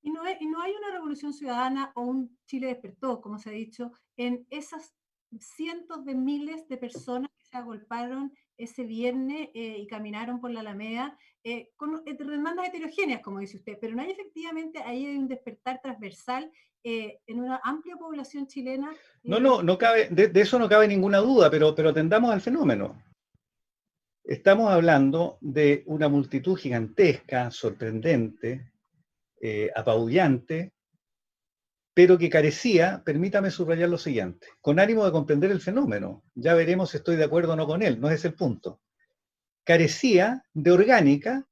Y 0.00 0.10
no, 0.10 0.22
hay 0.22 0.72
una 0.72 0.92
revolución 0.92 1.32
ciudadana 1.32 1.92
o 1.94 2.02
un 2.02 2.38
Chile 2.46 2.68
despertó, 2.68 3.20
como 3.20 3.38
se 3.38 3.50
ha 3.50 3.52
dicho, 3.52 3.92
en 4.16 4.46
esas 4.50 4.94
cientos 5.40 6.04
de 6.04 6.14
miles 6.14 6.68
de 6.68 6.76
personas 6.76 7.30
que 7.38 7.44
se 7.44 7.56
agolparon 7.56 8.32
ese 8.56 8.84
viernes 8.84 9.50
eh, 9.54 9.78
y 9.78 9.86
caminaron 9.86 10.40
por 10.40 10.50
la 10.50 10.60
Alameda 10.60 11.16
eh, 11.44 11.70
con 11.76 12.04
demandas 12.04 12.68
heterogéneas, 12.68 13.22
como 13.22 13.38
dice 13.38 13.56
usted, 13.56 13.78
pero 13.80 13.94
no 13.94 14.02
hay 14.02 14.10
efectivamente 14.10 14.80
ahí 14.82 15.06
un 15.16 15.28
despertar 15.28 15.80
transversal 15.80 16.50
eh, 16.84 17.20
en 17.26 17.40
una 17.40 17.60
amplia 17.64 17.96
población 17.96 18.46
chilena. 18.46 18.92
No, 19.22 19.40
no, 19.40 19.62
no 19.62 19.78
cabe, 19.78 20.08
de, 20.10 20.30
eso 20.40 20.58
no 20.58 20.68
cabe 20.68 20.88
ninguna 20.88 21.18
duda, 21.18 21.50
pero, 21.50 21.74
pero 21.74 21.90
atendamos 21.90 22.30
al 22.30 22.40
fenómeno. 22.40 23.02
Estamos 24.24 24.70
hablando 24.70 25.38
de 25.40 25.84
una 25.86 26.08
multitud 26.08 26.56
gigantesca, 26.56 27.50
sorprendente, 27.50 28.72
eh, 29.40 29.70
apabullante, 29.74 30.74
pero 31.98 32.16
que 32.16 32.30
carecía, 32.30 33.02
permítame 33.04 33.50
subrayar 33.50 33.88
lo 33.88 33.98
siguiente, 33.98 34.46
con 34.60 34.78
ánimo 34.78 35.04
de 35.04 35.10
comprender 35.10 35.50
el 35.50 35.60
fenómeno, 35.60 36.22
ya 36.36 36.54
veremos 36.54 36.90
si 36.90 36.98
estoy 36.98 37.16
de 37.16 37.24
acuerdo 37.24 37.54
o 37.54 37.56
no 37.56 37.66
con 37.66 37.82
él, 37.82 38.00
no 38.00 38.08
es 38.08 38.24
el 38.24 38.34
punto, 38.34 38.80
carecía 39.64 40.44
de 40.54 40.70
orgánica 40.70 41.48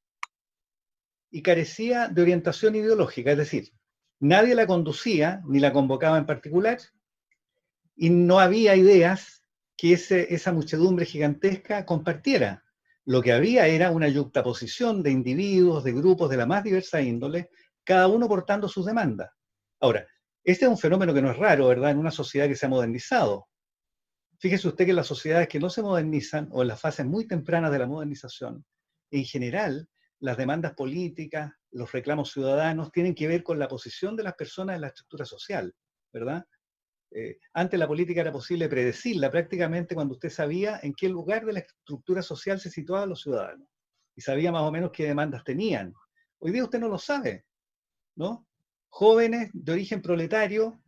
y 1.32 1.42
carecía 1.42 2.06
de 2.06 2.22
orientación 2.22 2.76
ideológica, 2.76 3.32
es 3.32 3.38
decir, 3.38 3.72
Nadie 4.20 4.54
la 4.54 4.68
conducía, 4.68 5.42
ni 5.48 5.58
la 5.58 5.72
convocaba 5.72 6.16
en 6.16 6.26
particular, 6.26 6.78
y 7.96 8.10
no 8.10 8.38
había 8.38 8.76
ideas 8.76 9.42
que 9.76 9.94
esa 9.94 10.52
muchedumbre 10.52 11.06
gigantesca 11.06 11.84
compartiera. 11.84 12.62
Lo 13.04 13.20
que 13.20 13.32
había 13.32 13.66
era 13.66 13.90
una 13.90 14.06
yuxtaposición 14.06 15.02
de 15.02 15.10
individuos, 15.10 15.82
de 15.82 15.92
grupos 15.92 16.30
de 16.30 16.36
la 16.36 16.46
más 16.46 16.62
diversa 16.62 17.02
índole, 17.02 17.50
cada 17.82 18.06
uno 18.06 18.28
portando 18.28 18.68
sus 18.68 18.86
demandas. 18.86 19.32
Ahora, 19.80 20.06
este 20.46 20.64
es 20.64 20.70
un 20.70 20.78
fenómeno 20.78 21.12
que 21.12 21.20
no 21.20 21.32
es 21.32 21.36
raro, 21.36 21.66
¿verdad?, 21.66 21.90
en 21.90 21.98
una 21.98 22.12
sociedad 22.12 22.46
que 22.46 22.54
se 22.54 22.66
ha 22.66 22.68
modernizado. 22.68 23.48
Fíjese 24.38 24.68
usted 24.68 24.84
que 24.84 24.90
en 24.90 24.96
las 24.96 25.08
sociedades 25.08 25.48
que 25.48 25.58
no 25.58 25.68
se 25.68 25.82
modernizan 25.82 26.48
o 26.52 26.62
en 26.62 26.68
las 26.68 26.80
fases 26.80 27.04
muy 27.04 27.26
tempranas 27.26 27.72
de 27.72 27.80
la 27.80 27.86
modernización, 27.86 28.64
en 29.10 29.24
general 29.24 29.88
las 30.20 30.36
demandas 30.36 30.74
políticas, 30.74 31.52
los 31.72 31.90
reclamos 31.90 32.32
ciudadanos, 32.32 32.92
tienen 32.92 33.16
que 33.16 33.26
ver 33.26 33.42
con 33.42 33.58
la 33.58 33.66
posición 33.66 34.14
de 34.14 34.22
las 34.22 34.34
personas 34.34 34.76
en 34.76 34.82
la 34.82 34.86
estructura 34.88 35.24
social, 35.24 35.74
¿verdad? 36.12 36.46
Eh, 37.10 37.38
antes 37.54 37.78
la 37.78 37.88
política 37.88 38.20
era 38.20 38.32
posible 38.32 38.68
predecirla 38.68 39.30
prácticamente 39.32 39.96
cuando 39.96 40.14
usted 40.14 40.30
sabía 40.30 40.78
en 40.82 40.94
qué 40.94 41.08
lugar 41.08 41.44
de 41.44 41.54
la 41.54 41.58
estructura 41.60 42.22
social 42.22 42.60
se 42.60 42.70
situaban 42.70 43.08
los 43.08 43.22
ciudadanos 43.22 43.68
y 44.14 44.20
sabía 44.20 44.52
más 44.52 44.62
o 44.62 44.70
menos 44.70 44.92
qué 44.92 45.06
demandas 45.06 45.42
tenían. 45.42 45.92
Hoy 46.38 46.52
día 46.52 46.62
usted 46.64 46.78
no 46.78 46.88
lo 46.88 46.98
sabe, 46.98 47.46
¿no? 48.16 48.45
Jóvenes 48.98 49.50
de 49.52 49.72
origen 49.72 50.00
proletario 50.00 50.80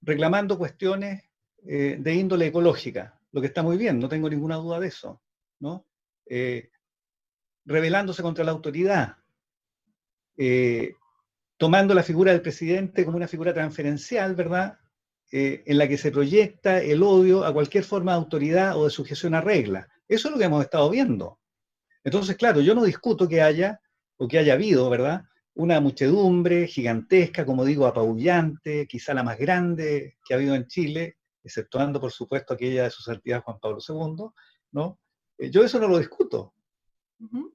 reclamando 0.00 0.58
cuestiones 0.58 1.22
eh, 1.64 1.96
de 1.96 2.14
índole 2.14 2.46
ecológica, 2.46 3.20
lo 3.30 3.40
que 3.40 3.46
está 3.46 3.62
muy 3.62 3.76
bien, 3.76 4.00
no 4.00 4.08
tengo 4.08 4.28
ninguna 4.28 4.56
duda 4.56 4.80
de 4.80 4.88
eso, 4.88 5.22
¿no? 5.60 5.86
Eh, 6.28 6.70
rebelándose 7.64 8.20
contra 8.20 8.42
la 8.42 8.50
autoridad, 8.50 9.18
eh, 10.36 10.94
tomando 11.56 11.94
la 11.94 12.02
figura 12.02 12.32
del 12.32 12.42
presidente 12.42 13.04
como 13.04 13.16
una 13.16 13.28
figura 13.28 13.54
transferencial, 13.54 14.34
¿verdad? 14.34 14.80
En 15.30 15.78
la 15.78 15.86
que 15.86 15.98
se 15.98 16.10
proyecta 16.10 16.82
el 16.82 17.00
odio 17.04 17.44
a 17.44 17.52
cualquier 17.52 17.84
forma 17.84 18.10
de 18.10 18.18
autoridad 18.18 18.76
o 18.76 18.86
de 18.86 18.90
sujeción 18.90 19.34
a 19.34 19.40
reglas. 19.40 19.86
Eso 20.08 20.26
es 20.26 20.32
lo 20.32 20.38
que 20.38 20.46
hemos 20.46 20.64
estado 20.64 20.90
viendo. 20.90 21.38
Entonces, 22.02 22.34
claro, 22.34 22.60
yo 22.60 22.74
no 22.74 22.82
discuto 22.82 23.28
que 23.28 23.40
haya, 23.40 23.80
o 24.16 24.26
que 24.26 24.38
haya 24.40 24.54
habido, 24.54 24.90
¿verdad? 24.90 25.26
Una 25.56 25.80
muchedumbre 25.80 26.66
gigantesca, 26.66 27.46
como 27.46 27.64
digo, 27.64 27.86
apabullante, 27.86 28.86
quizá 28.86 29.14
la 29.14 29.22
más 29.22 29.38
grande 29.38 30.18
que 30.24 30.34
ha 30.34 30.36
habido 30.36 30.54
en 30.54 30.66
Chile, 30.66 31.16
exceptuando, 31.42 31.98
por 31.98 32.12
supuesto, 32.12 32.52
aquella 32.52 32.84
de 32.84 32.90
su 32.90 33.02
santidad 33.02 33.42
Juan 33.42 33.58
Pablo 33.58 33.78
II, 33.86 34.26
¿no? 34.72 34.98
Eh, 35.38 35.50
yo 35.50 35.64
eso 35.64 35.80
no 35.80 35.88
lo 35.88 35.98
discuto. 35.98 36.52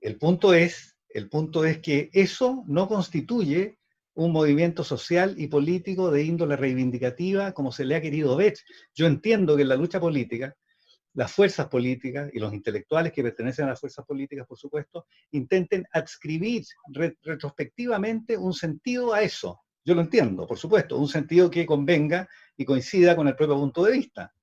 El 0.01 0.17
punto 0.17 0.55
es, 0.55 0.97
el 1.09 1.29
punto 1.29 1.63
es 1.63 1.77
que 1.79 2.09
eso 2.13 2.63
no 2.67 2.87
constituye 2.87 3.77
un 4.15 4.31
movimiento 4.31 4.83
social 4.83 5.35
y 5.37 5.47
político 5.47 6.09
de 6.09 6.23
índole 6.23 6.55
reivindicativa 6.55 7.53
como 7.53 7.71
se 7.71 7.85
le 7.85 7.95
ha 7.95 8.01
querido 8.01 8.35
ver. 8.35 8.55
Yo 8.95 9.05
entiendo 9.05 9.55
que 9.55 9.61
en 9.61 9.69
la 9.69 9.75
lucha 9.75 9.99
política, 9.99 10.55
las 11.13 11.31
fuerzas 11.31 11.67
políticas 11.67 12.29
y 12.33 12.39
los 12.39 12.53
intelectuales 12.53 13.11
que 13.11 13.23
pertenecen 13.23 13.65
a 13.65 13.69
las 13.69 13.79
fuerzas 13.79 14.05
políticas, 14.05 14.47
por 14.47 14.57
supuesto, 14.57 15.05
intenten 15.31 15.85
adscribir 15.91 16.63
retrospectivamente 17.21 18.37
un 18.37 18.53
sentido 18.53 19.13
a 19.13 19.21
eso. 19.21 19.59
Yo 19.83 19.95
lo 19.95 20.01
entiendo, 20.01 20.47
por 20.47 20.57
supuesto, 20.57 20.97
un 20.97 21.07
sentido 21.07 21.49
que 21.49 21.65
convenga 21.65 22.29
y 22.55 22.65
coincida 22.65 23.15
con 23.15 23.27
el 23.27 23.35
propio 23.35 23.55
punto 23.55 23.83
de 23.83 23.93
vista. 23.93 24.33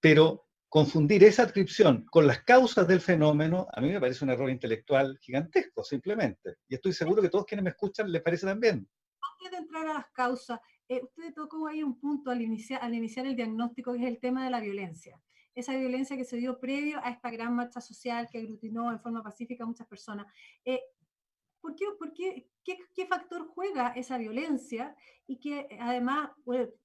Pero 0.00 0.48
confundir 0.68 1.24
esa 1.24 1.44
adscripción 1.44 2.04
con 2.10 2.26
las 2.26 2.42
causas 2.42 2.86
del 2.86 3.00
fenómeno, 3.00 3.66
a 3.72 3.80
mí 3.80 3.88
me 3.90 4.00
parece 4.00 4.24
un 4.24 4.30
error 4.30 4.50
intelectual 4.50 5.16
gigantesco, 5.20 5.82
simplemente. 5.82 6.56
Y 6.68 6.74
estoy 6.74 6.92
seguro 6.92 7.22
que 7.22 7.30
todos 7.30 7.46
quienes 7.46 7.64
me 7.64 7.70
escuchan 7.70 8.10
les 8.10 8.20
parece 8.20 8.46
también. 8.46 8.86
Antes 9.32 9.50
de 9.50 9.56
entrar 9.56 9.86
a 9.86 9.94
las 9.94 10.10
causas, 10.10 10.60
eh, 10.88 11.00
usted 11.02 11.32
tocó 11.34 11.66
ahí 11.66 11.82
un 11.82 11.98
punto 11.98 12.30
al 12.30 12.38
al 12.38 12.94
iniciar 12.94 13.26
el 13.26 13.36
diagnóstico, 13.36 13.92
que 13.92 14.00
es 14.00 14.06
el 14.06 14.18
tema 14.18 14.44
de 14.44 14.50
la 14.50 14.60
violencia. 14.60 15.18
Esa 15.58 15.76
violencia 15.76 16.16
que 16.16 16.24
se 16.24 16.36
dio 16.36 16.60
previo 16.60 17.00
a 17.02 17.10
esta 17.10 17.30
gran 17.30 17.52
marcha 17.52 17.80
social 17.80 18.28
que 18.30 18.38
aglutinó 18.38 18.92
en 18.92 19.00
forma 19.00 19.24
pacífica 19.24 19.64
a 19.64 19.66
muchas 19.66 19.88
personas. 19.88 20.24
Eh, 20.64 20.80
¿Por 21.60 21.74
qué, 21.74 21.86
por 21.98 22.12
qué, 22.12 22.48
qué, 22.64 23.06
factor 23.06 23.46
juega 23.48 23.88
esa 23.90 24.18
violencia? 24.18 24.94
Y 25.26 25.38
que 25.38 25.66
además, 25.80 26.30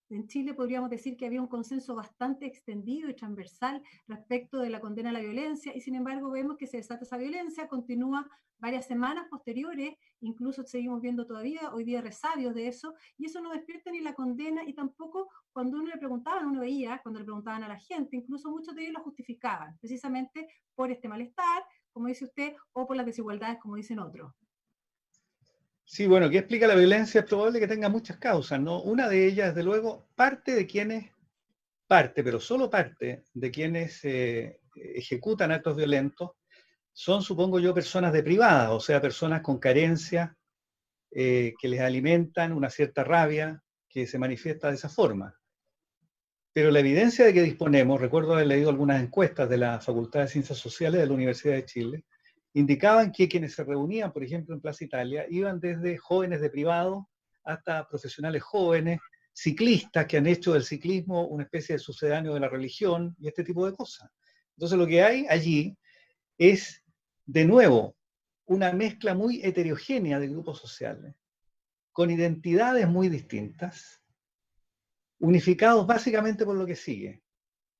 en 0.09 0.27
Chile 0.27 0.53
podríamos 0.53 0.89
decir 0.89 1.15
que 1.15 1.25
había 1.25 1.41
un 1.41 1.47
consenso 1.47 1.95
bastante 1.95 2.45
extendido 2.45 3.09
y 3.09 3.15
transversal 3.15 3.81
respecto 4.07 4.59
de 4.59 4.69
la 4.69 4.81
condena 4.81 5.09
a 5.09 5.13
la 5.13 5.19
violencia, 5.21 5.75
y 5.75 5.81
sin 5.81 5.95
embargo 5.95 6.29
vemos 6.31 6.57
que 6.57 6.67
se 6.67 6.77
desata 6.77 7.03
esa 7.03 7.17
violencia, 7.17 7.67
continúa 7.67 8.27
varias 8.59 8.87
semanas 8.87 9.27
posteriores, 9.29 9.95
incluso 10.21 10.63
seguimos 10.63 11.01
viendo 11.01 11.25
todavía 11.25 11.73
hoy 11.73 11.83
día 11.83 12.01
resabios 12.01 12.55
de 12.55 12.67
eso, 12.67 12.93
y 13.17 13.25
eso 13.25 13.41
no 13.41 13.51
despierta 13.51 13.91
ni 13.91 13.99
la 13.99 14.13
condena, 14.13 14.63
y 14.65 14.73
tampoco 14.73 15.29
cuando 15.51 15.77
uno 15.77 15.87
le 15.87 15.97
preguntaban, 15.97 16.45
uno 16.45 16.61
veía, 16.61 16.99
cuando 17.03 17.19
le 17.19 17.25
preguntaban 17.25 17.63
a 17.63 17.67
la 17.67 17.77
gente, 17.77 18.15
incluso 18.15 18.49
muchos 18.49 18.73
de 18.73 18.83
ellos 18.83 18.93
lo 18.93 19.03
justificaban, 19.03 19.77
precisamente 19.79 20.47
por 20.75 20.91
este 20.91 21.09
malestar, 21.09 21.63
como 21.91 22.07
dice 22.07 22.25
usted, 22.25 22.55
o 22.71 22.87
por 22.87 22.95
las 22.95 23.05
desigualdades, 23.05 23.59
como 23.59 23.75
dicen 23.75 23.99
otros. 23.99 24.33
Sí, 25.85 26.07
bueno, 26.07 26.29
¿qué 26.29 26.39
explica 26.39 26.67
la 26.67 26.75
violencia? 26.75 27.21
Es 27.21 27.27
probable 27.27 27.59
que 27.59 27.67
tenga 27.67 27.89
muchas 27.89 28.17
causas, 28.17 28.59
¿no? 28.59 28.81
Una 28.81 29.09
de 29.09 29.27
ellas, 29.27 29.49
desde 29.53 29.63
luego, 29.63 30.07
parte 30.15 30.55
de 30.55 30.65
quienes, 30.65 31.11
parte, 31.87 32.23
pero 32.23 32.39
solo 32.39 32.69
parte 32.69 33.25
de 33.33 33.51
quienes 33.51 34.03
eh, 34.05 34.61
ejecutan 34.75 35.51
actos 35.51 35.75
violentos 35.75 36.31
son, 36.93 37.21
supongo 37.21 37.59
yo, 37.59 37.73
personas 37.73 38.13
deprivadas, 38.13 38.71
o 38.71 38.79
sea, 38.79 39.01
personas 39.01 39.41
con 39.41 39.59
carencia 39.59 40.35
eh, 41.11 41.53
que 41.59 41.67
les 41.67 41.81
alimentan 41.81 42.53
una 42.53 42.69
cierta 42.69 43.03
rabia 43.03 43.61
que 43.89 44.07
se 44.07 44.17
manifiesta 44.17 44.69
de 44.69 44.75
esa 44.75 44.89
forma. 44.89 45.37
Pero 46.53 46.71
la 46.71 46.79
evidencia 46.79 47.25
de 47.25 47.33
que 47.33 47.41
disponemos, 47.41 47.99
recuerdo 47.99 48.33
haber 48.33 48.47
leído 48.47 48.69
algunas 48.69 49.01
encuestas 49.01 49.49
de 49.49 49.57
la 49.57 49.79
Facultad 49.81 50.21
de 50.21 50.27
Ciencias 50.27 50.57
Sociales 50.57 51.01
de 51.01 51.07
la 51.07 51.13
Universidad 51.13 51.55
de 51.55 51.65
Chile, 51.65 52.05
indicaban 52.53 53.11
que 53.11 53.27
quienes 53.27 53.55
se 53.55 53.63
reunían, 53.63 54.11
por 54.11 54.23
ejemplo, 54.23 54.53
en 54.53 54.61
Plaza 54.61 54.83
Italia, 54.83 55.25
iban 55.29 55.59
desde 55.59 55.97
jóvenes 55.97 56.41
de 56.41 56.49
privado 56.49 57.09
hasta 57.43 57.87
profesionales 57.87 58.43
jóvenes, 58.43 58.99
ciclistas 59.33 60.05
que 60.05 60.17
han 60.17 60.27
hecho 60.27 60.53
del 60.53 60.63
ciclismo 60.63 61.27
una 61.27 61.43
especie 61.43 61.75
de 61.75 61.79
sucedáneo 61.79 62.33
de 62.33 62.39
la 62.39 62.49
religión 62.49 63.15
y 63.19 63.27
este 63.27 63.43
tipo 63.43 63.65
de 63.65 63.75
cosas. 63.75 64.09
Entonces 64.55 64.77
lo 64.77 64.85
que 64.85 65.03
hay 65.03 65.25
allí 65.27 65.75
es, 66.37 66.83
de 67.25 67.45
nuevo, 67.45 67.95
una 68.45 68.71
mezcla 68.71 69.15
muy 69.15 69.41
heterogénea 69.43 70.19
de 70.19 70.27
grupos 70.27 70.59
sociales, 70.59 71.15
con 71.91 72.11
identidades 72.11 72.87
muy 72.87 73.09
distintas, 73.09 74.01
unificados 75.19 75.87
básicamente 75.87 76.45
por 76.45 76.55
lo 76.55 76.65
que 76.65 76.75
sigue, 76.75 77.23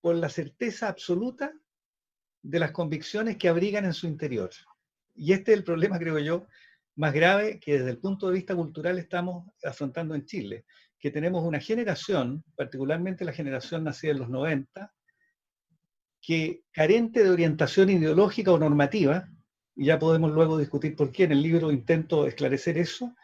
por 0.02 0.16
la 0.16 0.30
certeza 0.30 0.88
absoluta 0.88 1.54
de 2.44 2.60
las 2.60 2.72
convicciones 2.72 3.38
que 3.38 3.48
abrigan 3.48 3.86
en 3.86 3.94
su 3.94 4.06
interior. 4.06 4.52
Y 5.16 5.34
este 5.34 5.54
es 5.54 5.58
el 5.58 5.64
problema, 5.64 5.98
creo 5.98 6.20
yo, 6.20 6.46
más 6.96 7.14
grave 7.14 7.60
que 7.60 7.80
desde 7.80 7.90
el 7.90 7.98
punto 7.98 8.28
de 8.28 8.34
vista 8.34 8.56
cultural 8.56 9.00
estamos 9.00 9.50
afrontando 9.64 10.14
en 10.14 10.26
Chile, 10.26 10.66
que 11.00 11.10
tenemos 11.10 11.44
una 11.44 11.60
generación, 11.60 12.44
particularmente 12.56 13.26
la 13.26 13.34
generación 13.34 13.84
nacida 13.86 14.12
en 14.12 14.20
los 14.20 14.30
90, 14.30 14.94
que 16.22 16.64
carente 16.72 17.24
de 17.24 17.30
orientación 17.30 17.90
ideológica 17.90 18.52
o 18.52 18.60
normativa, 18.60 19.28
y 19.76 19.86
ya 19.86 19.98
podemos 19.98 20.32
luego 20.32 20.58
discutir 20.58 20.96
por 20.96 21.12
qué, 21.12 21.24
en 21.24 21.32
el 21.32 21.42
libro 21.42 21.72
intento 21.72 22.28
esclarecer 22.28 22.78
eso, 22.78 23.16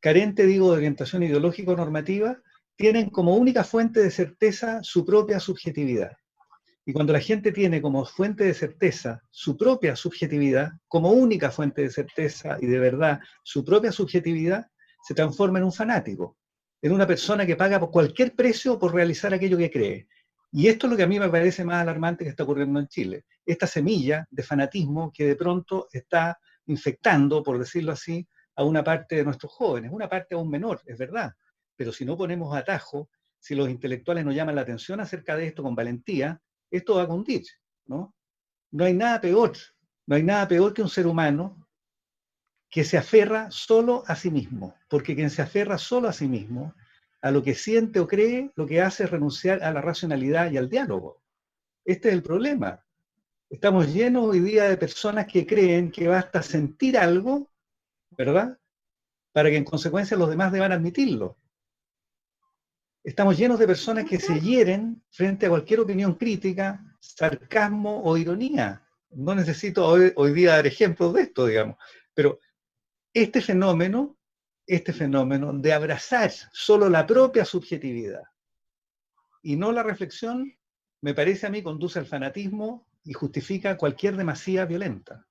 carente, 0.00 0.46
digo, 0.46 0.70
de 0.70 0.78
orientación 0.78 1.22
ideológica 1.22 1.72
o 1.72 1.76
normativa, 1.76 2.38
tienen 2.76 3.10
como 3.10 3.36
única 3.36 3.64
fuente 3.64 4.00
de 4.00 4.10
certeza 4.10 4.82
su 4.82 5.04
propia 5.04 5.40
subjetividad. 5.40 6.12
Y 6.88 6.92
cuando 6.92 7.12
la 7.12 7.20
gente 7.20 7.50
tiene 7.50 7.82
como 7.82 8.04
fuente 8.04 8.44
de 8.44 8.54
certeza 8.54 9.20
su 9.28 9.56
propia 9.56 9.96
subjetividad, 9.96 10.70
como 10.86 11.10
única 11.10 11.50
fuente 11.50 11.82
de 11.82 11.90
certeza 11.90 12.58
y 12.60 12.66
de 12.66 12.78
verdad 12.78 13.18
su 13.42 13.64
propia 13.64 13.90
subjetividad, 13.90 14.70
se 15.02 15.12
transforma 15.12 15.58
en 15.58 15.64
un 15.64 15.72
fanático, 15.72 16.38
en 16.80 16.92
una 16.92 17.04
persona 17.04 17.44
que 17.44 17.56
paga 17.56 17.80
por 17.80 17.90
cualquier 17.90 18.36
precio 18.36 18.78
por 18.78 18.94
realizar 18.94 19.34
aquello 19.34 19.58
que 19.58 19.70
cree. 19.70 20.08
Y 20.52 20.68
esto 20.68 20.86
es 20.86 20.92
lo 20.92 20.96
que 20.96 21.02
a 21.02 21.08
mí 21.08 21.18
me 21.18 21.28
parece 21.28 21.64
más 21.64 21.82
alarmante 21.82 22.22
que 22.22 22.30
está 22.30 22.44
ocurriendo 22.44 22.78
en 22.78 22.86
Chile. 22.86 23.24
Esta 23.44 23.66
semilla 23.66 24.24
de 24.30 24.44
fanatismo 24.44 25.12
que 25.12 25.26
de 25.26 25.34
pronto 25.34 25.88
está 25.92 26.38
infectando, 26.66 27.42
por 27.42 27.58
decirlo 27.58 27.92
así, 27.92 28.26
a 28.54 28.62
una 28.62 28.84
parte 28.84 29.16
de 29.16 29.24
nuestros 29.24 29.52
jóvenes, 29.52 29.90
una 29.92 30.08
parte 30.08 30.36
aún 30.36 30.48
menor, 30.48 30.80
es 30.86 30.96
verdad. 30.96 31.32
Pero 31.74 31.90
si 31.90 32.04
no 32.04 32.16
ponemos 32.16 32.56
atajo, 32.56 33.10
si 33.40 33.56
los 33.56 33.68
intelectuales 33.68 34.24
nos 34.24 34.36
llaman 34.36 34.54
la 34.54 34.62
atención 34.62 35.00
acerca 35.00 35.36
de 35.36 35.48
esto 35.48 35.64
con 35.64 35.74
valentía, 35.74 36.40
esto 36.70 36.96
va 36.96 37.02
a 37.02 37.06
hundir, 37.06 37.44
¿no? 37.86 38.14
No 38.70 38.84
hay 38.84 38.94
nada 38.94 39.20
peor, 39.20 39.52
no 40.06 40.16
hay 40.16 40.22
nada 40.22 40.46
peor 40.48 40.74
que 40.74 40.82
un 40.82 40.88
ser 40.88 41.06
humano 41.06 41.66
que 42.70 42.84
se 42.84 42.98
aferra 42.98 43.50
solo 43.50 44.02
a 44.06 44.16
sí 44.16 44.30
mismo, 44.30 44.74
porque 44.88 45.14
quien 45.14 45.30
se 45.30 45.42
aferra 45.42 45.78
solo 45.78 46.08
a 46.08 46.12
sí 46.12 46.28
mismo, 46.28 46.74
a 47.22 47.30
lo 47.30 47.42
que 47.42 47.54
siente 47.54 48.00
o 48.00 48.06
cree, 48.06 48.52
lo 48.54 48.66
que 48.66 48.82
hace 48.82 49.04
es 49.04 49.10
renunciar 49.10 49.62
a 49.62 49.72
la 49.72 49.80
racionalidad 49.80 50.50
y 50.50 50.56
al 50.56 50.68
diálogo. 50.68 51.22
Este 51.84 52.08
es 52.08 52.14
el 52.14 52.22
problema. 52.22 52.84
Estamos 53.48 53.92
llenos 53.92 54.26
hoy 54.26 54.40
día 54.40 54.64
de 54.64 54.76
personas 54.76 55.26
que 55.26 55.46
creen 55.46 55.90
que 55.90 56.08
basta 56.08 56.42
sentir 56.42 56.98
algo, 56.98 57.50
¿verdad? 58.10 58.58
Para 59.32 59.50
que 59.50 59.56
en 59.56 59.64
consecuencia 59.64 60.16
los 60.16 60.28
demás 60.28 60.52
deban 60.52 60.72
admitirlo. 60.72 61.38
Estamos 63.06 63.38
llenos 63.38 63.60
de 63.60 63.68
personas 63.68 64.04
que 64.04 64.18
se 64.18 64.40
hieren 64.40 65.00
frente 65.10 65.46
a 65.46 65.48
cualquier 65.48 65.78
opinión 65.78 66.14
crítica, 66.16 66.84
sarcasmo 66.98 68.02
o 68.02 68.16
ironía. 68.16 68.84
No 69.10 69.32
necesito 69.32 69.86
hoy, 69.86 70.32
día 70.32 70.56
dar 70.56 70.66
ejemplos 70.66 71.14
de 71.14 71.22
esto, 71.22 71.46
digamos, 71.46 71.76
pero 72.14 72.40
este 73.14 73.40
fenómeno, 73.40 74.18
este 74.66 74.92
fenómeno 74.92 75.52
de 75.52 75.72
abrazar 75.72 76.32
solo 76.52 76.90
la 76.90 77.06
propia 77.06 77.44
subjetividad 77.44 78.24
y 79.40 79.54
no 79.54 79.70
la 79.70 79.84
reflexión, 79.84 80.52
me 81.00 81.14
parece 81.14 81.46
a 81.46 81.50
mí 81.50 81.62
conduce 81.62 82.00
al 82.00 82.06
fanatismo 82.06 82.88
y 83.04 83.12
justifica 83.12 83.76
cualquier 83.76 84.16
demasía 84.16 84.64
violenta. 84.64 85.24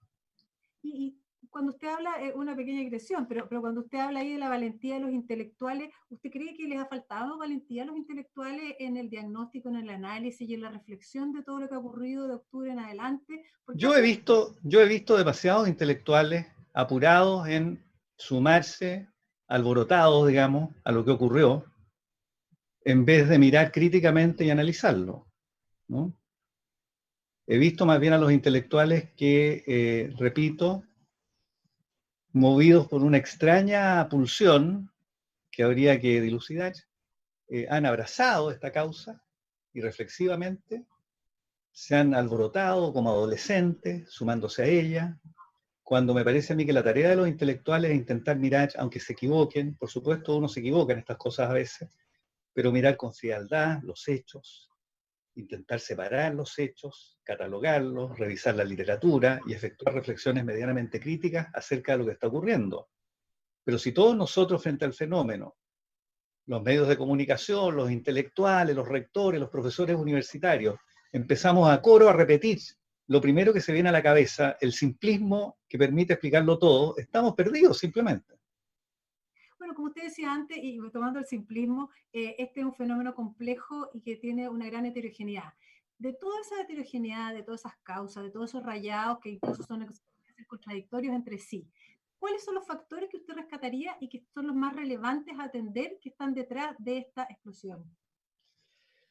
¿Y 0.81 1.19
cuando 1.55 1.71
usted 1.71 1.87
habla, 1.87 2.21
es 2.21 2.35
una 2.35 2.53
pequeña 2.53 2.81
agresión, 2.81 3.27
pero, 3.29 3.47
pero 3.47 3.61
cuando 3.61 3.79
usted 3.79 3.99
habla 3.99 4.19
ahí 4.19 4.33
de 4.33 4.39
la 4.39 4.49
valentía 4.49 4.95
de 4.95 4.99
los 4.99 5.11
intelectuales, 5.11 5.89
¿usted 6.09 6.29
cree 6.29 6.53
que 6.53 6.67
les 6.67 6.77
ha 6.77 6.85
faltado 6.85 7.37
valentía 7.37 7.83
a 7.83 7.85
los 7.85 7.95
intelectuales 7.95 8.75
en 8.77 8.97
el 8.97 9.09
diagnóstico, 9.09 9.69
en 9.69 9.77
el 9.77 9.89
análisis 9.89 10.49
y 10.49 10.53
en 10.53 10.63
la 10.63 10.69
reflexión 10.69 11.31
de 11.31 11.43
todo 11.43 11.61
lo 11.61 11.69
que 11.69 11.75
ha 11.75 11.79
ocurrido 11.79 12.27
de 12.27 12.33
octubre 12.33 12.73
en 12.73 12.79
adelante? 12.79 13.45
yo 13.73 13.95
he, 13.95 14.01
visto, 14.01 14.57
yo 14.63 14.81
he 14.81 14.85
visto 14.85 15.15
demasiados 15.15 15.69
intelectuales 15.69 16.45
apurados 16.73 17.47
en 17.47 17.81
sumarse, 18.17 19.07
alborotados, 19.47 20.27
digamos, 20.27 20.75
a 20.83 20.91
lo 20.91 21.05
que 21.05 21.11
ocurrió, 21.11 21.63
en 22.83 23.05
vez 23.05 23.29
de 23.29 23.39
mirar 23.39 23.71
críticamente 23.71 24.43
y 24.43 24.49
analizarlo. 24.49 25.25
He 27.47 27.57
visto 27.57 27.85
más 27.85 28.01
bien 28.01 28.11
a 28.11 28.17
los 28.17 28.33
intelectuales 28.33 29.09
que, 29.15 29.63
eh, 29.65 30.13
repito, 30.17 30.83
movidos 32.35 32.89
por 32.89 33.01
una 33.01 33.17
extraña 33.17 34.09
pulsión 34.09 34.91
que 35.49 35.63
habría 35.63 36.01
que 36.01 36.19
dilucidar, 36.19 36.73
eh, 37.47 37.65
han 37.69 37.85
abrazado 37.85 38.51
esta 38.51 38.73
causa 38.73 39.23
y 39.73 39.79
reflexivamente 39.79 40.85
se 41.71 41.95
han 41.95 42.13
alborotado 42.13 42.91
como 42.91 43.09
adolescentes, 43.09 44.09
sumándose 44.09 44.63
a 44.63 44.65
ella, 44.65 45.17
cuando 45.81 46.13
me 46.13 46.25
parece 46.25 46.51
a 46.51 46.57
mí 46.57 46.65
que 46.65 46.73
la 46.73 46.83
tarea 46.83 47.09
de 47.09 47.15
los 47.15 47.29
intelectuales 47.29 47.91
es 47.91 47.97
intentar 47.97 48.37
mirar, 48.37 48.69
aunque 48.79 48.99
se 48.99 49.13
equivoquen, 49.13 49.75
por 49.75 49.89
supuesto 49.89 50.35
uno 50.35 50.49
se 50.49 50.59
equivoca 50.59 50.91
en 50.91 50.99
estas 50.99 51.17
cosas 51.17 51.49
a 51.49 51.53
veces, 51.53 51.89
pero 52.51 52.69
mirar 52.69 52.97
con 52.97 53.13
frialdad 53.13 53.81
los 53.83 54.05
hechos, 54.09 54.69
intentar 55.35 55.79
separar 55.79 56.33
los 56.33 56.57
hechos, 56.59 57.19
catalogarlos, 57.23 58.17
revisar 58.17 58.55
la 58.55 58.63
literatura 58.63 59.41
y 59.45 59.53
efectuar 59.53 59.95
reflexiones 59.95 60.45
medianamente 60.45 60.99
críticas 60.99 61.47
acerca 61.53 61.93
de 61.93 61.97
lo 61.99 62.05
que 62.05 62.13
está 62.13 62.27
ocurriendo. 62.27 62.89
Pero 63.63 63.77
si 63.77 63.91
todos 63.91 64.15
nosotros 64.15 64.61
frente 64.61 64.85
al 64.85 64.93
fenómeno, 64.93 65.55
los 66.47 66.61
medios 66.61 66.87
de 66.87 66.97
comunicación, 66.97 67.75
los 67.75 67.91
intelectuales, 67.91 68.75
los 68.75 68.87
rectores, 68.87 69.39
los 69.39 69.49
profesores 69.49 69.95
universitarios, 69.95 70.77
empezamos 71.11 71.69
a 71.69 71.81
coro 71.81 72.07
a 72.07 72.13
repetir 72.13 72.59
lo 73.07 73.21
primero 73.21 73.53
que 73.53 73.61
se 73.61 73.73
viene 73.73 73.89
a 73.89 73.91
la 73.91 74.01
cabeza, 74.01 74.57
el 74.59 74.73
simplismo 74.73 75.59
que 75.67 75.77
permite 75.77 76.13
explicarlo 76.13 76.57
todo, 76.57 76.97
estamos 76.97 77.35
perdidos 77.35 77.77
simplemente. 77.77 78.34
Como 79.75 79.89
usted 79.89 80.03
decía 80.03 80.33
antes, 80.33 80.57
y 80.61 80.79
tomando 80.91 81.19
el 81.19 81.25
simplismo, 81.25 81.89
eh, 82.13 82.35
este 82.39 82.61
es 82.61 82.65
un 82.65 82.73
fenómeno 82.73 83.13
complejo 83.13 83.89
y 83.93 84.01
que 84.01 84.15
tiene 84.15 84.49
una 84.49 84.65
gran 84.67 84.85
heterogeneidad. 84.85 85.53
De 85.99 86.13
toda 86.13 86.41
esa 86.41 86.61
heterogeneidad, 86.61 87.33
de 87.33 87.43
todas 87.43 87.61
esas 87.61 87.77
causas, 87.83 88.23
de 88.23 88.31
todos 88.31 88.49
esos 88.49 88.63
rayados 88.63 89.19
que 89.19 89.29
incluso 89.29 89.63
son 89.63 89.85
contradictorios 90.47 91.13
entre 91.13 91.37
sí, 91.37 91.67
¿cuáles 92.17 92.43
son 92.43 92.55
los 92.55 92.65
factores 92.65 93.09
que 93.09 93.17
usted 93.17 93.35
rescataría 93.35 93.95
y 93.99 94.09
que 94.09 94.23
son 94.33 94.47
los 94.47 94.55
más 94.55 94.75
relevantes 94.75 95.37
a 95.37 95.43
atender 95.43 95.97
que 96.01 96.09
están 96.09 96.33
detrás 96.33 96.75
de 96.79 96.97
esta 96.97 97.23
explosión? 97.29 97.83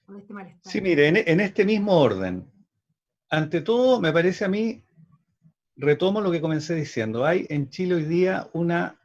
de 0.08 0.18
este 0.18 0.34
malestar? 0.34 0.72
Sí, 0.72 0.80
mire, 0.80 1.08
en, 1.08 1.16
en 1.16 1.40
este 1.40 1.64
mismo 1.64 1.98
orden, 1.98 2.46
ante 3.30 3.62
todo, 3.62 4.00
me 4.00 4.12
parece 4.12 4.44
a 4.44 4.48
mí, 4.48 4.84
retomo 5.76 6.20
lo 6.20 6.30
que 6.30 6.40
comencé 6.40 6.74
diciendo, 6.74 7.24
hay 7.24 7.46
en 7.48 7.70
Chile 7.70 7.94
hoy 7.94 8.04
día 8.04 8.48
una 8.52 9.00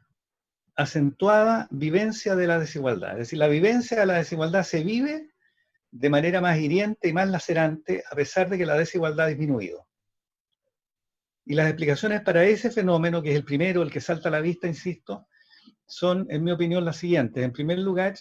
acentuada 0.82 1.68
vivencia 1.70 2.36
de 2.36 2.46
la 2.46 2.58
desigualdad. 2.58 3.12
Es 3.12 3.18
decir, 3.18 3.38
la 3.38 3.48
vivencia 3.48 4.00
de 4.00 4.06
la 4.06 4.14
desigualdad 4.14 4.64
se 4.64 4.82
vive 4.82 5.30
de 5.90 6.10
manera 6.10 6.40
más 6.40 6.58
hiriente 6.58 7.08
y 7.08 7.12
más 7.12 7.28
lacerante 7.28 8.04
a 8.10 8.14
pesar 8.14 8.48
de 8.48 8.58
que 8.58 8.66
la 8.66 8.78
desigualdad 8.78 9.26
ha 9.26 9.28
disminuido. 9.28 9.86
Y 11.44 11.54
las 11.54 11.66
explicaciones 11.66 12.20
para 12.22 12.44
ese 12.44 12.70
fenómeno, 12.70 13.22
que 13.22 13.30
es 13.30 13.36
el 13.36 13.44
primero, 13.44 13.82
el 13.82 13.90
que 13.90 14.00
salta 14.00 14.28
a 14.28 14.32
la 14.32 14.40
vista, 14.40 14.68
insisto, 14.68 15.26
son, 15.86 16.26
en 16.30 16.44
mi 16.44 16.52
opinión, 16.52 16.84
las 16.84 16.96
siguientes. 16.96 17.42
En 17.42 17.52
primer 17.52 17.78
lugar, 17.78 18.14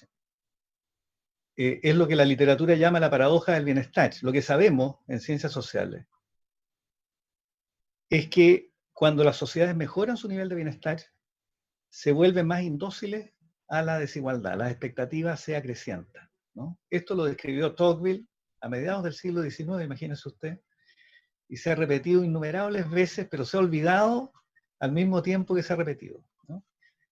eh, 1.55 1.79
es 1.83 1.95
lo 1.95 2.07
que 2.07 2.15
la 2.15 2.25
literatura 2.25 2.73
llama 2.75 2.99
la 2.99 3.09
paradoja 3.09 3.53
del 3.53 3.65
bienestar. 3.65 4.11
Lo 4.21 4.31
que 4.31 4.41
sabemos 4.41 4.97
en 5.07 5.19
ciencias 5.19 5.51
sociales 5.51 6.05
es 8.09 8.27
que 8.29 8.71
cuando 8.93 9.23
las 9.23 9.37
sociedades 9.37 9.75
mejoran 9.75 10.17
su 10.17 10.27
nivel 10.27 10.49
de 10.49 10.55
bienestar, 10.55 10.99
se 11.89 12.11
vuelven 12.11 12.47
más 12.47 12.61
indóciles 12.61 13.33
a 13.67 13.81
la 13.81 13.99
desigualdad, 13.99 14.57
las 14.57 14.71
expectativas 14.71 15.39
se 15.39 15.55
acrecientan. 15.55 16.29
Esto 16.89 17.15
lo 17.15 17.25
describió 17.25 17.73
Tocqueville 17.73 18.27
a 18.61 18.69
mediados 18.69 19.03
del 19.03 19.13
siglo 19.13 19.41
XIX, 19.41 19.83
imagínese 19.83 20.27
usted, 20.27 20.59
y 21.47 21.57
se 21.57 21.71
ha 21.71 21.75
repetido 21.75 22.23
innumerables 22.23 22.89
veces, 22.89 23.27
pero 23.29 23.45
se 23.45 23.57
ha 23.57 23.61
olvidado 23.61 24.33
al 24.79 24.91
mismo 24.91 25.21
tiempo 25.21 25.55
que 25.55 25.63
se 25.63 25.73
ha 25.73 25.77
repetido. 25.77 26.23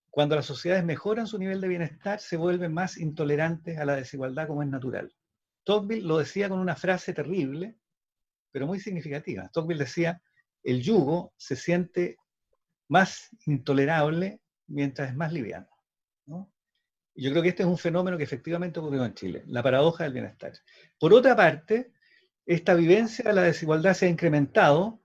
Cuando 0.10 0.36
las 0.36 0.48
sociedades 0.48 0.84
mejoran 0.84 1.28
su 1.28 1.38
nivel 1.38 1.62
de 1.62 1.68
bienestar, 1.68 2.20
se 2.20 2.38
vuelven 2.38 2.74
más 2.74 2.98
intolerantes 2.98 3.78
a 3.78 3.86
la 3.86 3.96
desigualdad 3.96 4.48
como 4.48 4.64
es 4.64 4.70
natural. 4.70 5.14
Tocqueville 5.64 6.08
lo 6.08 6.18
decía 6.18 6.50
con 6.50 6.60
una 6.60 6.76
frase 6.76 7.14
terrible, 7.14 7.78
pero 8.52 8.66
muy 8.66 8.80
significativa. 8.80 9.48
Tocqueville 9.54 9.84
decía, 9.84 10.22
el 10.64 10.82
yugo 10.82 11.34
se 11.38 11.56
siente 11.56 12.18
más 12.88 13.30
intolerable 13.46 14.42
mientras 14.68 15.10
es 15.10 15.16
más 15.16 15.34
liviano. 15.34 15.68
Yo 17.20 17.32
creo 17.32 17.42
que 17.42 17.50
este 17.50 17.64
es 17.64 17.68
un 17.68 17.80
fenómeno 17.80 18.16
que 18.16 18.24
efectivamente 18.24 18.80
ocurrió 18.80 19.04
en 19.04 19.16
Chile, 19.16 19.44
la 19.48 19.64
paradoja 19.64 20.04
del 20.04 20.14
bienestar. 20.14 20.54
Por 21.00 21.16
otra 21.16 21.36
parte, 21.36 21.92
esta 22.46 22.76
vivencia 22.76 23.26
de 23.26 23.34
la 23.34 23.42
desigualdad 23.42 23.96
se 23.96 24.06
ha 24.06 24.10
incrementado 24.10 25.02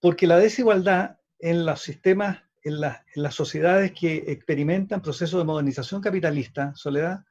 porque 0.00 0.28
la 0.28 0.38
desigualdad 0.38 1.18
en 1.40 1.66
los 1.66 1.82
sistemas, 1.82 2.44
en, 2.62 2.80
las 2.80 3.34
sociedades 3.34 3.92
que 3.92 4.24
experimentan 4.28 5.02
procesos 5.02 5.40
de 5.40 5.44
modernización 5.44 6.00
capitalista, 6.00 6.72
Soledad, 6.76 7.24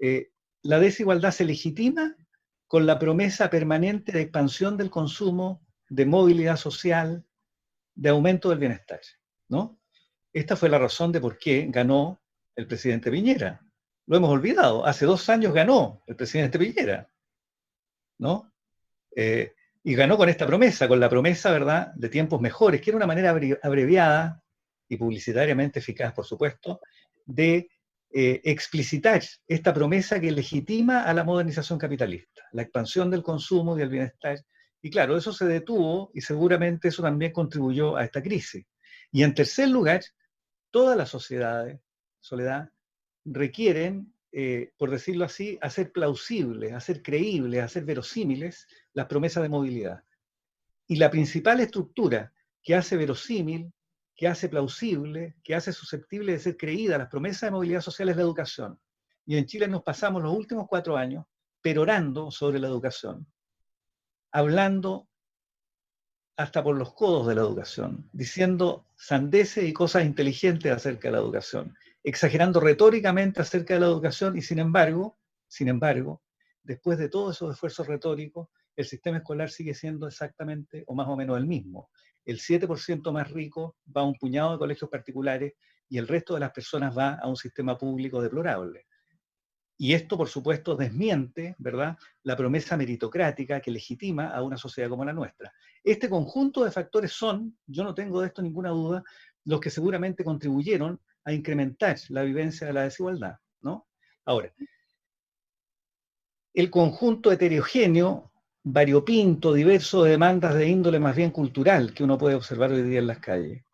eh, 0.00 0.30
la 0.62 0.78
desigualdad 0.78 1.30
se 1.30 1.44
legitima 1.44 2.16
con 2.66 2.86
la 2.86 2.98
promesa 2.98 3.50
permanente 3.50 4.12
de 4.12 4.22
expansión 4.22 4.78
del 4.78 4.90
consumo, 4.90 5.60
de 5.90 6.06
movilidad 6.06 6.56
social, 6.56 7.24
de 7.94 8.08
aumento 8.08 8.48
del 8.48 8.58
bienestar. 8.58 9.00
¿no? 9.48 9.78
Esta 10.34 10.56
fue 10.56 10.68
la 10.68 10.78
razón 10.78 11.12
de 11.12 11.20
por 11.20 11.38
qué 11.38 11.66
ganó 11.70 12.20
el 12.56 12.66
presidente 12.66 13.08
Piñera. 13.08 13.64
Lo 14.06 14.16
hemos 14.16 14.30
olvidado. 14.30 14.84
Hace 14.84 15.06
dos 15.06 15.28
años 15.28 15.54
ganó 15.54 16.02
el 16.08 16.16
presidente 16.16 16.58
Piñera. 16.58 17.08
¿No? 18.18 18.52
Eh, 19.14 19.54
y 19.84 19.94
ganó 19.94 20.16
con 20.16 20.28
esta 20.28 20.44
promesa, 20.44 20.88
con 20.88 20.98
la 20.98 21.08
promesa, 21.08 21.52
¿verdad?, 21.52 21.92
de 21.94 22.08
tiempos 22.08 22.40
mejores, 22.40 22.80
que 22.80 22.90
era 22.90 22.96
una 22.96 23.06
manera 23.06 23.30
abreviada 23.62 24.42
y 24.88 24.96
publicitariamente 24.96 25.78
eficaz, 25.78 26.12
por 26.12 26.24
supuesto, 26.24 26.80
de 27.24 27.68
eh, 28.10 28.40
explicitar 28.44 29.22
esta 29.46 29.72
promesa 29.72 30.18
que 30.18 30.32
legitima 30.32 31.02
a 31.02 31.14
la 31.14 31.22
modernización 31.22 31.78
capitalista, 31.78 32.42
la 32.52 32.62
expansión 32.62 33.08
del 33.10 33.22
consumo 33.22 33.76
y 33.76 33.80
del 33.80 33.90
bienestar. 33.90 34.38
Y 34.82 34.90
claro, 34.90 35.16
eso 35.16 35.32
se 35.32 35.44
detuvo 35.46 36.10
y 36.12 36.22
seguramente 36.22 36.88
eso 36.88 37.02
también 37.02 37.32
contribuyó 37.32 37.96
a 37.96 38.04
esta 38.04 38.20
crisis. 38.20 38.66
Y 39.12 39.22
en 39.22 39.32
tercer 39.32 39.68
lugar, 39.68 40.02
todas 40.74 40.96
las 40.96 41.08
sociedades, 41.08 41.78
Soledad, 42.18 42.68
requieren, 43.24 44.12
eh, 44.32 44.72
por 44.76 44.90
decirlo 44.90 45.24
así, 45.24 45.56
hacer 45.62 45.92
plausibles, 45.92 46.72
hacer 46.72 47.00
creíbles, 47.00 47.62
hacer 47.62 47.84
verosímiles 47.84 48.66
las 48.92 49.06
promesas 49.06 49.44
de 49.44 49.50
movilidad. 49.50 50.02
Y 50.88 50.96
la 50.96 51.12
principal 51.12 51.60
estructura 51.60 52.32
que 52.60 52.74
hace 52.74 52.96
verosímil, 52.96 53.72
que 54.16 54.26
hace 54.26 54.48
plausible, 54.48 55.36
que 55.44 55.54
hace 55.54 55.72
susceptible 55.72 56.32
de 56.32 56.40
ser 56.40 56.56
creída 56.56 56.98
las 56.98 57.08
promesas 57.08 57.42
de 57.42 57.50
movilidad 57.52 57.80
social 57.80 58.08
es 58.08 58.16
la 58.16 58.22
educación. 58.22 58.80
Y 59.26 59.36
en 59.36 59.46
Chile 59.46 59.68
nos 59.68 59.84
pasamos 59.84 60.24
los 60.24 60.36
últimos 60.36 60.66
cuatro 60.68 60.96
años 60.96 61.24
perorando 61.60 62.32
sobre 62.32 62.58
la 62.58 62.66
educación, 62.66 63.24
hablando 64.32 65.06
hasta 66.36 66.62
por 66.62 66.76
los 66.76 66.94
codos 66.94 67.26
de 67.26 67.34
la 67.34 67.42
educación, 67.42 68.08
diciendo 68.12 68.86
sandeces 68.96 69.64
y 69.64 69.72
cosas 69.72 70.04
inteligentes 70.04 70.72
acerca 70.72 71.08
de 71.08 71.12
la 71.12 71.18
educación, 71.18 71.76
exagerando 72.02 72.60
retóricamente 72.60 73.40
acerca 73.40 73.74
de 73.74 73.80
la 73.80 73.86
educación 73.86 74.36
y 74.36 74.42
sin 74.42 74.58
embargo, 74.58 75.16
sin 75.46 75.68
embargo, 75.68 76.22
después 76.62 76.98
de 76.98 77.08
todos 77.08 77.36
esos 77.36 77.54
esfuerzos 77.54 77.86
retóricos, 77.86 78.48
el 78.76 78.84
sistema 78.84 79.18
escolar 79.18 79.50
sigue 79.50 79.74
siendo 79.74 80.08
exactamente 80.08 80.82
o 80.86 80.94
más 80.94 81.08
o 81.08 81.16
menos 81.16 81.38
el 81.38 81.46
mismo. 81.46 81.90
El 82.24 82.40
7% 82.40 83.12
más 83.12 83.30
rico 83.30 83.76
va 83.96 84.00
a 84.00 84.04
un 84.04 84.14
puñado 84.14 84.52
de 84.52 84.58
colegios 84.58 84.90
particulares 84.90 85.54
y 85.88 85.98
el 85.98 86.08
resto 86.08 86.34
de 86.34 86.40
las 86.40 86.50
personas 86.50 86.96
va 86.96 87.14
a 87.14 87.28
un 87.28 87.36
sistema 87.36 87.78
público 87.78 88.20
deplorable. 88.20 88.86
Y 89.76 89.92
esto, 89.92 90.16
por 90.16 90.28
supuesto, 90.28 90.76
desmiente, 90.76 91.56
¿verdad?, 91.58 91.98
la 92.22 92.36
promesa 92.36 92.76
meritocrática 92.76 93.60
que 93.60 93.70
legitima 93.70 94.28
a 94.28 94.42
una 94.42 94.56
sociedad 94.56 94.88
como 94.88 95.04
la 95.04 95.12
nuestra. 95.12 95.52
Este 95.82 96.08
conjunto 96.08 96.64
de 96.64 96.70
factores 96.70 97.12
son, 97.12 97.58
yo 97.66 97.82
no 97.82 97.94
tengo 97.94 98.20
de 98.20 98.28
esto 98.28 98.40
ninguna 98.40 98.70
duda, 98.70 99.02
los 99.44 99.60
que 99.60 99.70
seguramente 99.70 100.24
contribuyeron 100.24 101.00
a 101.24 101.32
incrementar 101.32 101.96
la 102.10 102.22
vivencia 102.22 102.66
de 102.66 102.72
la 102.72 102.82
desigualdad, 102.84 103.36
¿no? 103.62 103.88
Ahora, 104.24 104.52
el 106.54 106.70
conjunto 106.70 107.32
heterogéneo, 107.32 108.30
variopinto, 108.62 109.52
diverso 109.52 110.04
de 110.04 110.12
demandas 110.12 110.54
de 110.54 110.68
índole 110.68 111.00
más 111.00 111.16
bien 111.16 111.30
cultural 111.30 111.92
que 111.92 112.04
uno 112.04 112.16
puede 112.16 112.36
observar 112.36 112.70
hoy 112.70 112.82
día 112.82 113.00
en 113.00 113.08
las 113.08 113.18
calles, 113.18 113.64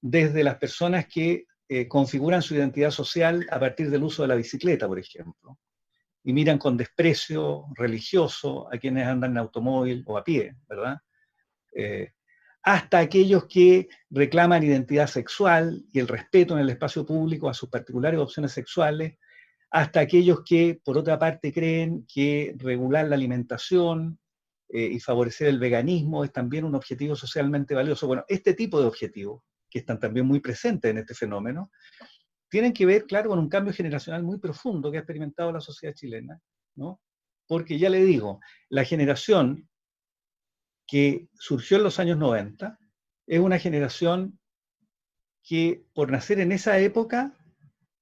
desde 0.00 0.42
las 0.42 0.56
personas 0.56 1.06
que 1.06 1.44
eh, 1.72 1.86
configuran 1.86 2.42
su 2.42 2.56
identidad 2.56 2.90
social 2.90 3.46
a 3.48 3.60
partir 3.60 3.90
del 3.90 4.02
uso 4.02 4.22
de 4.22 4.28
la 4.28 4.34
bicicleta, 4.34 4.88
por 4.88 4.98
ejemplo, 4.98 5.56
y 6.24 6.32
miran 6.32 6.58
con 6.58 6.76
desprecio 6.76 7.66
religioso 7.76 8.66
a 8.74 8.76
quienes 8.76 9.06
andan 9.06 9.30
en 9.30 9.38
automóvil 9.38 10.02
o 10.04 10.18
a 10.18 10.24
pie, 10.24 10.56
¿verdad? 10.68 10.98
Eh, 11.72 12.10
hasta 12.64 12.98
aquellos 12.98 13.46
que 13.46 13.88
reclaman 14.10 14.64
identidad 14.64 15.06
sexual 15.06 15.84
y 15.92 16.00
el 16.00 16.08
respeto 16.08 16.54
en 16.54 16.60
el 16.62 16.70
espacio 16.70 17.06
público 17.06 17.48
a 17.48 17.54
sus 17.54 17.68
particulares 17.68 18.18
opciones 18.18 18.50
sexuales, 18.50 19.16
hasta 19.70 20.00
aquellos 20.00 20.42
que, 20.44 20.80
por 20.84 20.98
otra 20.98 21.20
parte, 21.20 21.52
creen 21.52 22.04
que 22.12 22.52
regular 22.58 23.06
la 23.06 23.14
alimentación 23.14 24.18
eh, 24.68 24.88
y 24.90 24.98
favorecer 24.98 25.46
el 25.46 25.60
veganismo 25.60 26.24
es 26.24 26.32
también 26.32 26.64
un 26.64 26.74
objetivo 26.74 27.14
socialmente 27.14 27.76
valioso. 27.76 28.08
Bueno, 28.08 28.24
este 28.26 28.54
tipo 28.54 28.80
de 28.80 28.88
objetivos, 28.88 29.44
que 29.70 29.78
están 29.78 29.98
también 29.98 30.26
muy 30.26 30.40
presentes 30.40 30.90
en 30.90 30.98
este 30.98 31.14
fenómeno, 31.14 31.70
tienen 32.48 32.72
que 32.72 32.84
ver, 32.84 33.06
claro, 33.06 33.30
con 33.30 33.38
un 33.38 33.48
cambio 33.48 33.72
generacional 33.72 34.22
muy 34.22 34.38
profundo 34.38 34.90
que 34.90 34.98
ha 34.98 35.00
experimentado 35.00 35.52
la 35.52 35.60
sociedad 35.60 35.94
chilena, 35.94 36.40
¿no? 36.74 37.00
Porque 37.46 37.78
ya 37.78 37.88
le 37.88 38.04
digo, 38.04 38.40
la 38.68 38.84
generación 38.84 39.68
que 40.86 41.28
surgió 41.34 41.76
en 41.76 41.84
los 41.84 42.00
años 42.00 42.18
90 42.18 42.76
es 43.26 43.38
una 43.38 43.58
generación 43.60 44.40
que 45.42 45.84
por 45.94 46.10
nacer 46.10 46.40
en 46.40 46.50
esa 46.52 46.78
época 46.80 47.36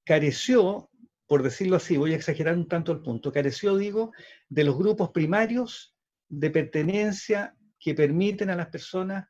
careció, 0.05 0.91
por 1.27 1.43
decirlo 1.43 1.77
así, 1.77 1.99
voy 1.99 2.15
a 2.15 2.17
exagerar 2.17 2.57
un 2.57 2.67
tanto 2.67 2.93
el 2.93 3.03
punto, 3.03 3.31
careció, 3.31 3.77
digo, 3.77 4.13
de 4.49 4.65
los 4.65 4.77
grupos 4.79 5.11
primarios 5.11 5.95
de 6.29 6.51
pertenencia 6.51 7.55
que 7.79 7.95
permiten 7.95 8.49
a 8.49 8.57
las 8.57 8.69
personas 8.69 9.29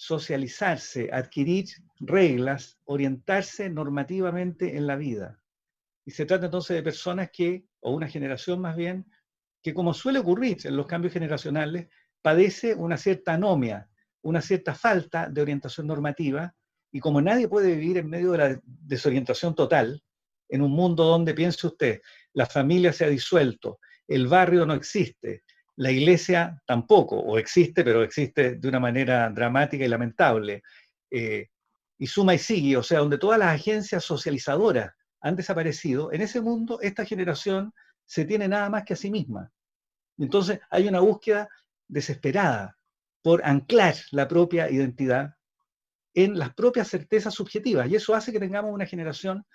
socializarse, 0.00 1.10
adquirir 1.12 1.66
reglas, 1.98 2.78
orientarse 2.84 3.68
normativamente 3.68 4.76
en 4.76 4.86
la 4.86 4.94
vida. 4.94 5.42
Y 6.06 6.12
se 6.12 6.24
trata 6.24 6.44
entonces 6.44 6.76
de 6.76 6.84
personas 6.84 7.30
que, 7.32 7.64
o 7.80 7.90
una 7.90 8.06
generación 8.06 8.60
más 8.60 8.76
bien, 8.76 9.10
que 9.60 9.74
como 9.74 9.92
suele 9.92 10.20
ocurrir 10.20 10.58
en 10.62 10.76
los 10.76 10.86
cambios 10.86 11.12
generacionales, 11.12 11.88
padece 12.22 12.76
una 12.76 12.96
cierta 12.96 13.34
anomia, 13.34 13.90
una 14.22 14.40
cierta 14.40 14.72
falta 14.72 15.28
de 15.28 15.42
orientación 15.42 15.88
normativa, 15.88 16.54
y 16.92 17.00
como 17.00 17.20
nadie 17.20 17.48
puede 17.48 17.74
vivir 17.74 17.96
en 17.96 18.08
medio 18.08 18.30
de 18.30 18.38
la 18.38 18.60
desorientación 18.64 19.56
total, 19.56 20.00
en 20.48 20.62
un 20.62 20.70
mundo 20.70 21.02
donde, 21.02 21.34
piense 21.34 21.66
usted, 21.66 22.00
la 22.34 22.46
familia 22.46 22.92
se 22.92 23.04
ha 23.04 23.08
disuelto, 23.08 23.80
el 24.06 24.28
barrio 24.28 24.64
no 24.64 24.74
existe, 24.74 25.42
la 25.78 25.92
iglesia 25.92 26.60
tampoco, 26.66 27.16
o 27.16 27.38
existe, 27.38 27.84
pero 27.84 28.02
existe 28.02 28.56
de 28.56 28.68
una 28.68 28.80
manera 28.80 29.30
dramática 29.30 29.84
y 29.84 29.88
lamentable, 29.88 30.62
eh, 31.08 31.50
y 31.96 32.06
suma 32.08 32.34
y 32.34 32.38
sigue, 32.38 32.76
o 32.76 32.82
sea, 32.82 32.98
donde 32.98 33.16
todas 33.16 33.38
las 33.38 33.54
agencias 33.54 34.04
socializadoras 34.04 34.92
han 35.20 35.36
desaparecido, 35.36 36.12
en 36.12 36.22
ese 36.22 36.40
mundo 36.40 36.80
esta 36.80 37.04
generación 37.04 37.72
se 38.04 38.24
tiene 38.24 38.48
nada 38.48 38.68
más 38.70 38.84
que 38.84 38.94
a 38.94 38.96
sí 38.96 39.08
misma. 39.08 39.52
Entonces 40.18 40.58
hay 40.68 40.88
una 40.88 40.98
búsqueda 40.98 41.48
desesperada 41.86 42.76
por 43.22 43.44
anclar 43.44 43.94
la 44.10 44.26
propia 44.26 44.68
identidad 44.68 45.36
en 46.12 46.36
las 46.36 46.54
propias 46.54 46.88
certezas 46.88 47.34
subjetivas. 47.34 47.88
Y 47.88 47.94
eso 47.94 48.16
hace 48.16 48.32
que 48.32 48.40
tengamos 48.40 48.72
una 48.72 48.86
generación 48.86 49.46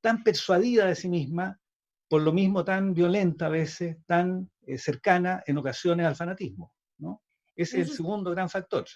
tan 0.00 0.22
persuadida 0.22 0.86
de 0.86 0.94
sí 0.94 1.10
misma, 1.10 1.60
por 2.08 2.22
lo 2.22 2.32
mismo 2.32 2.64
tan 2.64 2.94
violenta 2.94 3.46
a 3.46 3.50
veces, 3.50 3.98
tan 4.06 4.50
eh, 4.66 4.78
cercana 4.78 5.42
en 5.46 5.58
ocasiones 5.58 6.06
al 6.06 6.16
fanatismo. 6.16 6.72
¿no? 6.98 7.22
Ese 7.54 7.80
es 7.80 7.88
el 7.88 7.94
segundo 7.94 8.30
gran 8.30 8.48
factor. 8.48 8.86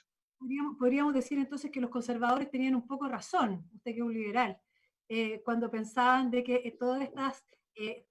Podríamos, 0.78 1.12
decir 1.12 1.38
entonces 1.38 1.70
que 1.70 1.80
los 1.80 1.90
conservadores 1.90 2.50
tenían 2.50 2.74
un 2.74 2.86
poco 2.86 3.08
razón, 3.08 3.68
usted 3.74 3.92
que 3.92 3.98
es 3.98 4.04
un 4.04 4.14
liberal, 4.14 4.58
eh, 5.08 5.42
cuando 5.44 5.70
pensaban 5.70 6.30
de 6.30 6.42
que 6.42 6.56
eh, 6.56 6.76
todas 6.78 7.02
estas, 7.02 7.44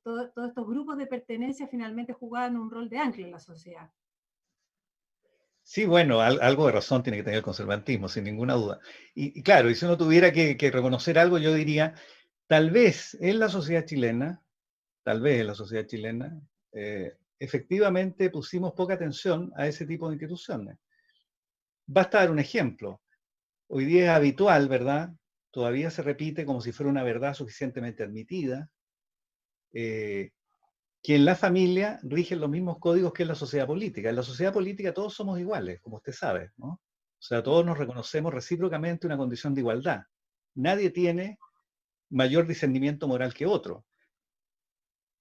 todos 0.03 0.29
estos 0.47 0.67
grupos 0.67 0.97
de 0.97 1.07
pertenencia 1.07 1.67
finalmente 1.67 2.13
jugaban 2.13 2.57
un 2.57 2.69
rol 2.69 2.89
de 2.89 2.97
ancla 2.97 3.25
en 3.25 3.31
la 3.31 3.39
sociedad. 3.39 3.89
Sí, 5.69 5.85
bueno, 5.85 6.19
algo 6.19 6.65
de 6.65 6.71
razón 6.71 7.03
tiene 7.03 7.17
que 7.17 7.23
tener 7.23 7.37
el 7.37 7.43
conservantismo, 7.43 8.09
sin 8.09 8.23
ninguna 8.23 8.55
duda. 8.55 8.79
Y, 9.13 9.43
claro, 9.43 9.69
y 9.69 9.75
si 9.75 9.85
uno 9.85 9.99
tuviera 9.99 10.31
que, 10.31 10.57
reconocer 10.73 11.19
algo, 11.19 11.37
yo 11.37 11.53
diría, 11.53 11.93
tal 12.47 12.71
vez 12.71 13.15
en 13.21 13.37
la 13.37 13.49
sociedad 13.49 13.85
chilena, 13.85 14.41
tal 15.03 15.21
vez 15.21 15.41
en 15.41 15.47
la 15.47 15.55
sociedad 15.55 15.85
chilena, 15.85 16.39
eh, 16.71 17.15
efectivamente 17.39 18.29
pusimos 18.29 18.73
poca 18.73 18.95
atención 18.95 19.51
a 19.55 19.67
ese 19.67 19.85
tipo 19.85 20.07
de 20.07 20.15
instituciones. 20.15 20.77
Basta 21.85 22.19
dar 22.19 22.31
un 22.31 22.39
ejemplo. 22.39 23.01
Hoy 23.67 23.85
día 23.85 24.03
es 24.03 24.09
habitual, 24.09 24.67
¿verdad? 24.67 25.13
Todavía 25.51 25.89
se 25.89 26.03
repite 26.03 26.45
como 26.45 26.61
si 26.61 26.71
fuera 26.71 26.91
una 26.91 27.03
verdad 27.03 27.33
suficientemente 27.33 28.03
admitida, 28.03 28.69
eh, 29.73 30.31
que 31.01 31.15
en 31.15 31.25
la 31.25 31.35
familia 31.35 31.99
rigen 32.03 32.41
los 32.41 32.49
mismos 32.49 32.77
códigos 32.79 33.13
que 33.13 33.23
en 33.23 33.29
la 33.29 33.35
sociedad 33.35 33.67
política. 33.67 34.09
En 34.09 34.15
la 34.15 34.23
sociedad 34.23 34.53
política 34.53 34.93
todos 34.93 35.13
somos 35.13 35.39
iguales, 35.39 35.79
como 35.81 35.97
usted 35.97 36.13
sabe, 36.13 36.51
¿no? 36.57 36.67
O 36.67 37.21
sea, 37.21 37.43
todos 37.43 37.65
nos 37.65 37.77
reconocemos 37.77 38.33
recíprocamente 38.33 39.07
una 39.07 39.17
condición 39.17 39.53
de 39.53 39.61
igualdad. 39.61 40.03
Nadie 40.55 40.89
tiene 40.89 41.37
mayor 42.09 42.47
discernimiento 42.47 43.07
moral 43.07 43.33
que 43.33 43.45
otro. 43.45 43.85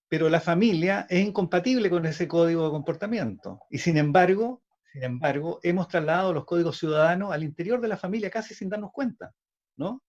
Pero 0.09 0.29
la 0.29 0.41
familia 0.41 1.07
es 1.09 1.27
incompatible 1.27 1.91
con 1.91 2.07
ese 2.07 2.27
código 2.27 2.65
de 2.65 2.71
comportamiento. 2.71 3.61
Y 3.71 3.79
sin 3.79 3.97
embargo, 3.99 4.63
sin 4.93 5.03
embargo, 5.03 5.61
hemos 5.63 5.89
trasladado 5.89 6.33
los 6.33 6.45
códigos 6.45 6.79
ciudadanos 6.79 7.33
al 7.33 7.43
interior 7.43 7.81
de 7.81 7.89
la 7.89 7.97
familia 7.97 8.31
casi 8.31 8.55
sin 8.55 8.69
darnos 8.69 8.91
cuenta, 8.91 9.35
¿no? 9.77 10.03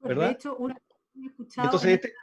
¿Verdad? 0.00 0.28
De 0.28 0.32
hecho, 0.32 0.56
Entonces, 1.56 1.90
este, 1.90 2.14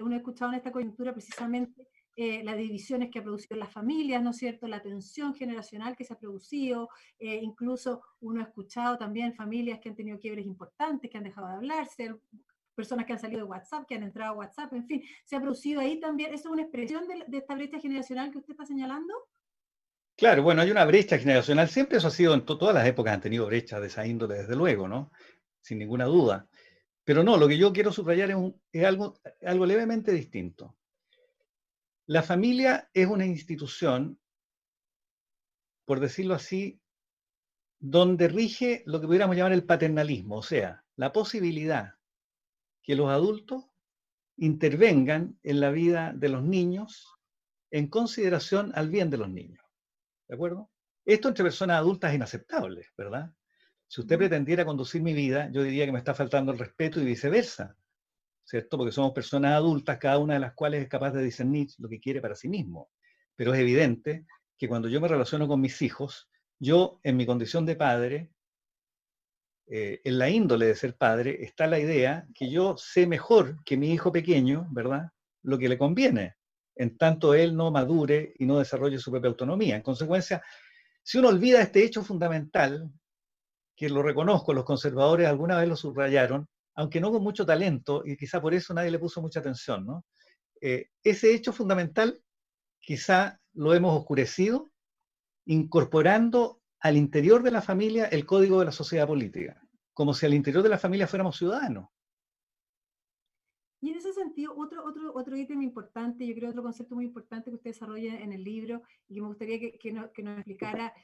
uno 0.00 0.14
ha 0.14 0.18
escuchado 0.18 0.52
en 0.52 0.58
esta 0.58 0.70
coyuntura 0.70 1.12
precisamente 1.12 1.88
eh, 2.14 2.42
las 2.44 2.56
divisiones 2.56 3.10
que 3.10 3.18
ha 3.18 3.22
producido 3.22 3.56
las 3.56 3.72
familias, 3.72 4.22
¿no 4.22 4.30
es 4.30 4.38
cierto? 4.38 4.66
La 4.66 4.80
tensión 4.80 5.34
generacional 5.34 5.96
que 5.96 6.04
se 6.04 6.14
ha 6.14 6.18
producido, 6.18 6.88
eh, 7.18 7.40
incluso 7.42 8.02
uno 8.20 8.40
ha 8.40 8.44
escuchado 8.44 8.96
también 8.96 9.34
familias 9.34 9.80
que 9.80 9.90
han 9.90 9.96
tenido 9.96 10.18
quiebres 10.18 10.46
importantes, 10.46 11.10
que 11.10 11.18
han 11.18 11.24
dejado 11.24 11.48
de 11.48 11.54
hablarse, 11.54 12.14
personas 12.76 13.06
que 13.06 13.14
han 13.14 13.18
salido 13.18 13.40
de 13.40 13.50
WhatsApp, 13.50 13.86
que 13.88 13.96
han 13.96 14.04
entrado 14.04 14.34
a 14.34 14.36
WhatsApp, 14.36 14.72
en 14.74 14.86
fin, 14.86 15.02
se 15.24 15.34
ha 15.34 15.40
producido 15.40 15.80
ahí 15.80 15.98
también, 15.98 16.32
¿eso 16.32 16.48
es 16.48 16.52
una 16.52 16.62
expresión 16.62 17.08
de, 17.08 17.38
esta 17.38 17.54
brecha 17.54 17.80
generacional 17.80 18.30
que 18.30 18.38
usted 18.38 18.52
está 18.52 18.66
señalando? 18.66 19.14
Claro, 20.16 20.42
bueno, 20.42 20.62
hay 20.62 20.70
una 20.70 20.84
brecha 20.84 21.18
generacional, 21.18 21.68
siempre 21.68 21.98
eso 21.98 22.08
ha 22.08 22.12
sido, 22.12 22.34
en 22.34 22.44
todas 22.44 22.74
las 22.74 22.86
épocas 22.86 23.14
han 23.14 23.20
tenido 23.20 23.46
brechas 23.46 23.80
de 23.80 23.88
esa 23.88 24.06
índole, 24.06 24.36
desde 24.36 24.54
luego, 24.54 24.86
¿no? 24.86 25.10
Sin 25.60 25.78
ninguna 25.78 26.04
duda. 26.04 26.46
Pero 27.04 27.22
no, 27.22 27.36
lo 27.36 27.48
que 27.48 27.58
yo 27.58 27.72
quiero 27.72 27.92
subrayar 27.92 28.30
es, 28.72 28.84
algo, 28.84 29.18
algo 29.42 29.66
levemente 29.66 30.12
distinto. 30.12 30.76
La 32.06 32.22
familia 32.22 32.88
es 32.94 33.06
una 33.06 33.26
institución, 33.26 34.18
por 35.84 36.00
decirlo 36.00 36.34
así, 36.34 36.80
donde 37.78 38.28
rige 38.28 38.82
lo 38.86 39.00
que 39.00 39.06
pudiéramos 39.06 39.36
llamar 39.36 39.52
el 39.52 39.64
paternalismo, 39.64 40.36
o 40.36 40.42
sea, 40.42 40.84
la 40.96 41.12
posibilidad 41.12 41.95
que 42.86 42.94
los 42.94 43.10
adultos 43.10 43.64
intervengan 44.36 45.38
en 45.42 45.60
la 45.60 45.70
vida 45.70 46.12
de 46.14 46.28
los 46.28 46.44
niños 46.44 47.12
en 47.72 47.88
consideración 47.88 48.70
al 48.76 48.88
bien 48.88 49.10
de 49.10 49.18
los 49.18 49.28
niños. 49.28 49.64
¿De 50.28 50.36
acuerdo? 50.36 50.70
Esto 51.04 51.28
entre 51.28 51.44
personas 51.44 51.78
adultas 51.78 52.10
es 52.10 52.16
inaceptable, 52.16 52.86
¿verdad? 52.96 53.32
Si 53.88 54.00
usted 54.00 54.16
pretendiera 54.16 54.64
conducir 54.64 55.02
mi 55.02 55.14
vida, 55.14 55.50
yo 55.52 55.62
diría 55.62 55.84
que 55.84 55.92
me 55.92 55.98
está 55.98 56.14
faltando 56.14 56.52
el 56.52 56.58
respeto 56.58 57.00
y 57.00 57.04
viceversa, 57.04 57.76
¿cierto? 58.44 58.78
Porque 58.78 58.92
somos 58.92 59.12
personas 59.12 59.54
adultas, 59.54 59.98
cada 59.98 60.18
una 60.18 60.34
de 60.34 60.40
las 60.40 60.54
cuales 60.54 60.82
es 60.82 60.88
capaz 60.88 61.10
de 61.10 61.24
discernir 61.24 61.68
lo 61.78 61.88
que 61.88 62.00
quiere 62.00 62.20
para 62.20 62.36
sí 62.36 62.48
mismo. 62.48 62.90
Pero 63.34 63.52
es 63.52 63.60
evidente 63.60 64.26
que 64.56 64.68
cuando 64.68 64.88
yo 64.88 65.00
me 65.00 65.08
relaciono 65.08 65.48
con 65.48 65.60
mis 65.60 65.82
hijos, 65.82 66.28
yo 66.60 67.00
en 67.02 67.16
mi 67.16 67.26
condición 67.26 67.66
de 67.66 67.74
padre, 67.74 68.30
eh, 69.68 70.00
en 70.04 70.18
la 70.18 70.28
índole 70.30 70.66
de 70.66 70.74
ser 70.74 70.96
padre, 70.96 71.42
está 71.42 71.66
la 71.66 71.78
idea 71.78 72.26
que 72.34 72.50
yo 72.50 72.76
sé 72.76 73.06
mejor 73.06 73.62
que 73.64 73.76
mi 73.76 73.92
hijo 73.92 74.12
pequeño, 74.12 74.68
¿verdad? 74.70 75.10
Lo 75.42 75.58
que 75.58 75.68
le 75.68 75.76
conviene, 75.76 76.36
en 76.76 76.96
tanto 76.96 77.34
él 77.34 77.56
no 77.56 77.70
madure 77.70 78.34
y 78.38 78.46
no 78.46 78.58
desarrolle 78.58 78.98
su 78.98 79.10
propia 79.10 79.28
autonomía. 79.28 79.76
En 79.76 79.82
consecuencia, 79.82 80.42
si 81.02 81.18
uno 81.18 81.28
olvida 81.28 81.62
este 81.62 81.84
hecho 81.84 82.04
fundamental, 82.04 82.90
que 83.76 83.88
lo 83.88 84.02
reconozco, 84.02 84.54
los 84.54 84.64
conservadores 84.64 85.26
alguna 85.26 85.58
vez 85.58 85.68
lo 85.68 85.76
subrayaron, 85.76 86.48
aunque 86.74 87.00
no 87.00 87.10
con 87.10 87.22
mucho 87.22 87.44
talento, 87.44 88.02
y 88.04 88.16
quizá 88.16 88.40
por 88.40 88.54
eso 88.54 88.72
nadie 88.72 88.90
le 88.90 88.98
puso 88.98 89.20
mucha 89.20 89.40
atención, 89.40 89.84
¿no? 89.84 90.04
Eh, 90.60 90.90
ese 91.02 91.34
hecho 91.34 91.52
fundamental 91.52 92.22
quizá 92.80 93.40
lo 93.54 93.74
hemos 93.74 93.98
oscurecido 93.98 94.70
incorporando 95.46 96.60
al 96.86 96.96
interior 96.96 97.42
de 97.42 97.50
la 97.50 97.62
familia 97.62 98.06
el 98.06 98.24
código 98.24 98.60
de 98.60 98.66
la 98.66 98.72
sociedad 98.72 99.08
política, 99.08 99.60
como 99.92 100.14
si 100.14 100.24
al 100.24 100.34
interior 100.34 100.62
de 100.62 100.68
la 100.68 100.78
familia 100.78 101.08
fuéramos 101.08 101.36
ciudadanos. 101.36 101.88
Y 103.80 103.90
en 103.90 103.96
ese 103.96 104.12
sentido, 104.12 104.54
otro, 104.56 104.84
otro, 104.84 105.12
otro 105.14 105.36
ítem 105.36 105.62
importante, 105.62 106.26
yo 106.26 106.34
creo 106.34 106.50
otro 106.50 106.62
concepto 106.62 106.94
muy 106.94 107.04
importante 107.04 107.50
que 107.50 107.56
usted 107.56 107.70
desarrolla 107.70 108.20
en 108.20 108.32
el 108.32 108.42
libro 108.42 108.82
y 109.08 109.14
que 109.14 109.20
me 109.20 109.26
gustaría 109.26 109.58
que, 109.58 109.78
que, 109.78 109.92
nos 109.92 110.36
explicara 110.38 110.94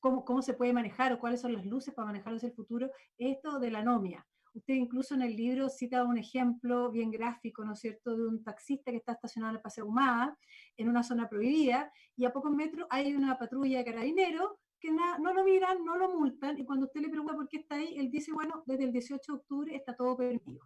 cómo, 0.00 0.24
cómo, 0.24 0.42
se 0.42 0.54
puede 0.54 0.72
manejar 0.72 1.12
o 1.12 1.18
cuáles 1.18 1.40
son 1.40 1.52
las 1.52 1.64
luces 1.64 1.94
para 1.94 2.06
manejar 2.06 2.34
hacia 2.34 2.48
el 2.48 2.54
futuro, 2.54 2.90
esto 3.16 3.58
de 3.60 3.70
la 3.70 3.78
anomia. 3.78 4.26
Usted 4.52 4.74
incluso 4.74 5.14
en 5.14 5.22
el 5.22 5.36
libro 5.36 5.68
cita 5.68 6.04
un 6.04 6.18
ejemplo 6.18 6.90
bien 6.90 7.10
gráfico, 7.10 7.64
¿no 7.64 7.74
es 7.74 7.80
cierto?, 7.80 8.16
de 8.16 8.26
un 8.26 8.42
taxista 8.42 8.90
que 8.90 8.96
está 8.96 9.12
estacionado 9.12 9.52
en 9.52 9.56
el 9.56 9.62
Paseo 9.62 9.86
Humada, 9.86 10.36
en 10.76 10.88
una 10.88 11.04
zona 11.04 11.28
prohibida, 11.28 11.92
y 12.16 12.24
a 12.24 12.32
pocos 12.32 12.52
metros 12.52 12.86
hay 12.90 13.14
una 13.14 13.38
patrulla 13.38 13.78
de 13.78 13.84
carabineros 13.84 14.50
que 14.80 14.90
no 14.92 15.32
lo 15.32 15.44
miran, 15.44 15.84
no 15.84 15.96
lo 15.96 16.08
multan, 16.18 16.58
y 16.58 16.64
cuando 16.64 16.86
usted 16.86 17.00
le 17.00 17.08
pregunta 17.08 17.34
por 17.34 17.48
qué 17.48 17.58
está 17.58 17.76
ahí, 17.76 17.98
él 17.98 18.10
dice, 18.10 18.32
bueno, 18.32 18.62
desde 18.66 18.84
el 18.84 18.92
18 18.92 19.32
de 19.32 19.38
octubre 19.38 19.76
está 19.76 19.96
todo 19.96 20.16
permitido. 20.16 20.60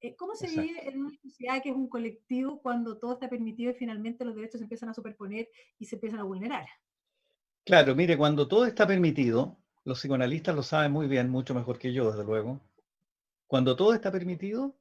Eh, 0.00 0.14
¿Cómo 0.16 0.34
se 0.34 0.48
vive 0.48 0.86
en 0.88 1.00
una 1.00 1.16
sociedad 1.22 1.62
que 1.62 1.70
es 1.70 1.74
un 1.74 1.88
colectivo 1.88 2.60
cuando 2.60 2.98
todo 2.98 3.14
está 3.14 3.30
permitido 3.30 3.70
y 3.70 3.74
finalmente 3.74 4.24
los 4.24 4.34
derechos 4.34 4.58
se 4.58 4.64
empiezan 4.64 4.90
a 4.90 4.94
superponer 4.94 5.48
y 5.78 5.86
se 5.86 5.96
empiezan 5.96 6.20
a 6.20 6.24
vulnerar? 6.24 6.66
Claro, 7.64 7.94
mire, 7.94 8.18
cuando 8.18 8.46
todo 8.46 8.66
está 8.66 8.86
permitido, 8.86 9.56
los 9.84 9.98
psicoanalistas 9.98 10.54
lo 10.54 10.62
saben 10.62 10.92
muy 10.92 11.06
bien, 11.06 11.30
mucho 11.30 11.54
mejor 11.54 11.78
que 11.78 11.92
yo, 11.92 12.10
desde 12.10 12.24
luego. 12.24 12.60
Cuando 13.46 13.76
todo 13.76 13.94
está 13.94 14.12
permitido, 14.12 14.76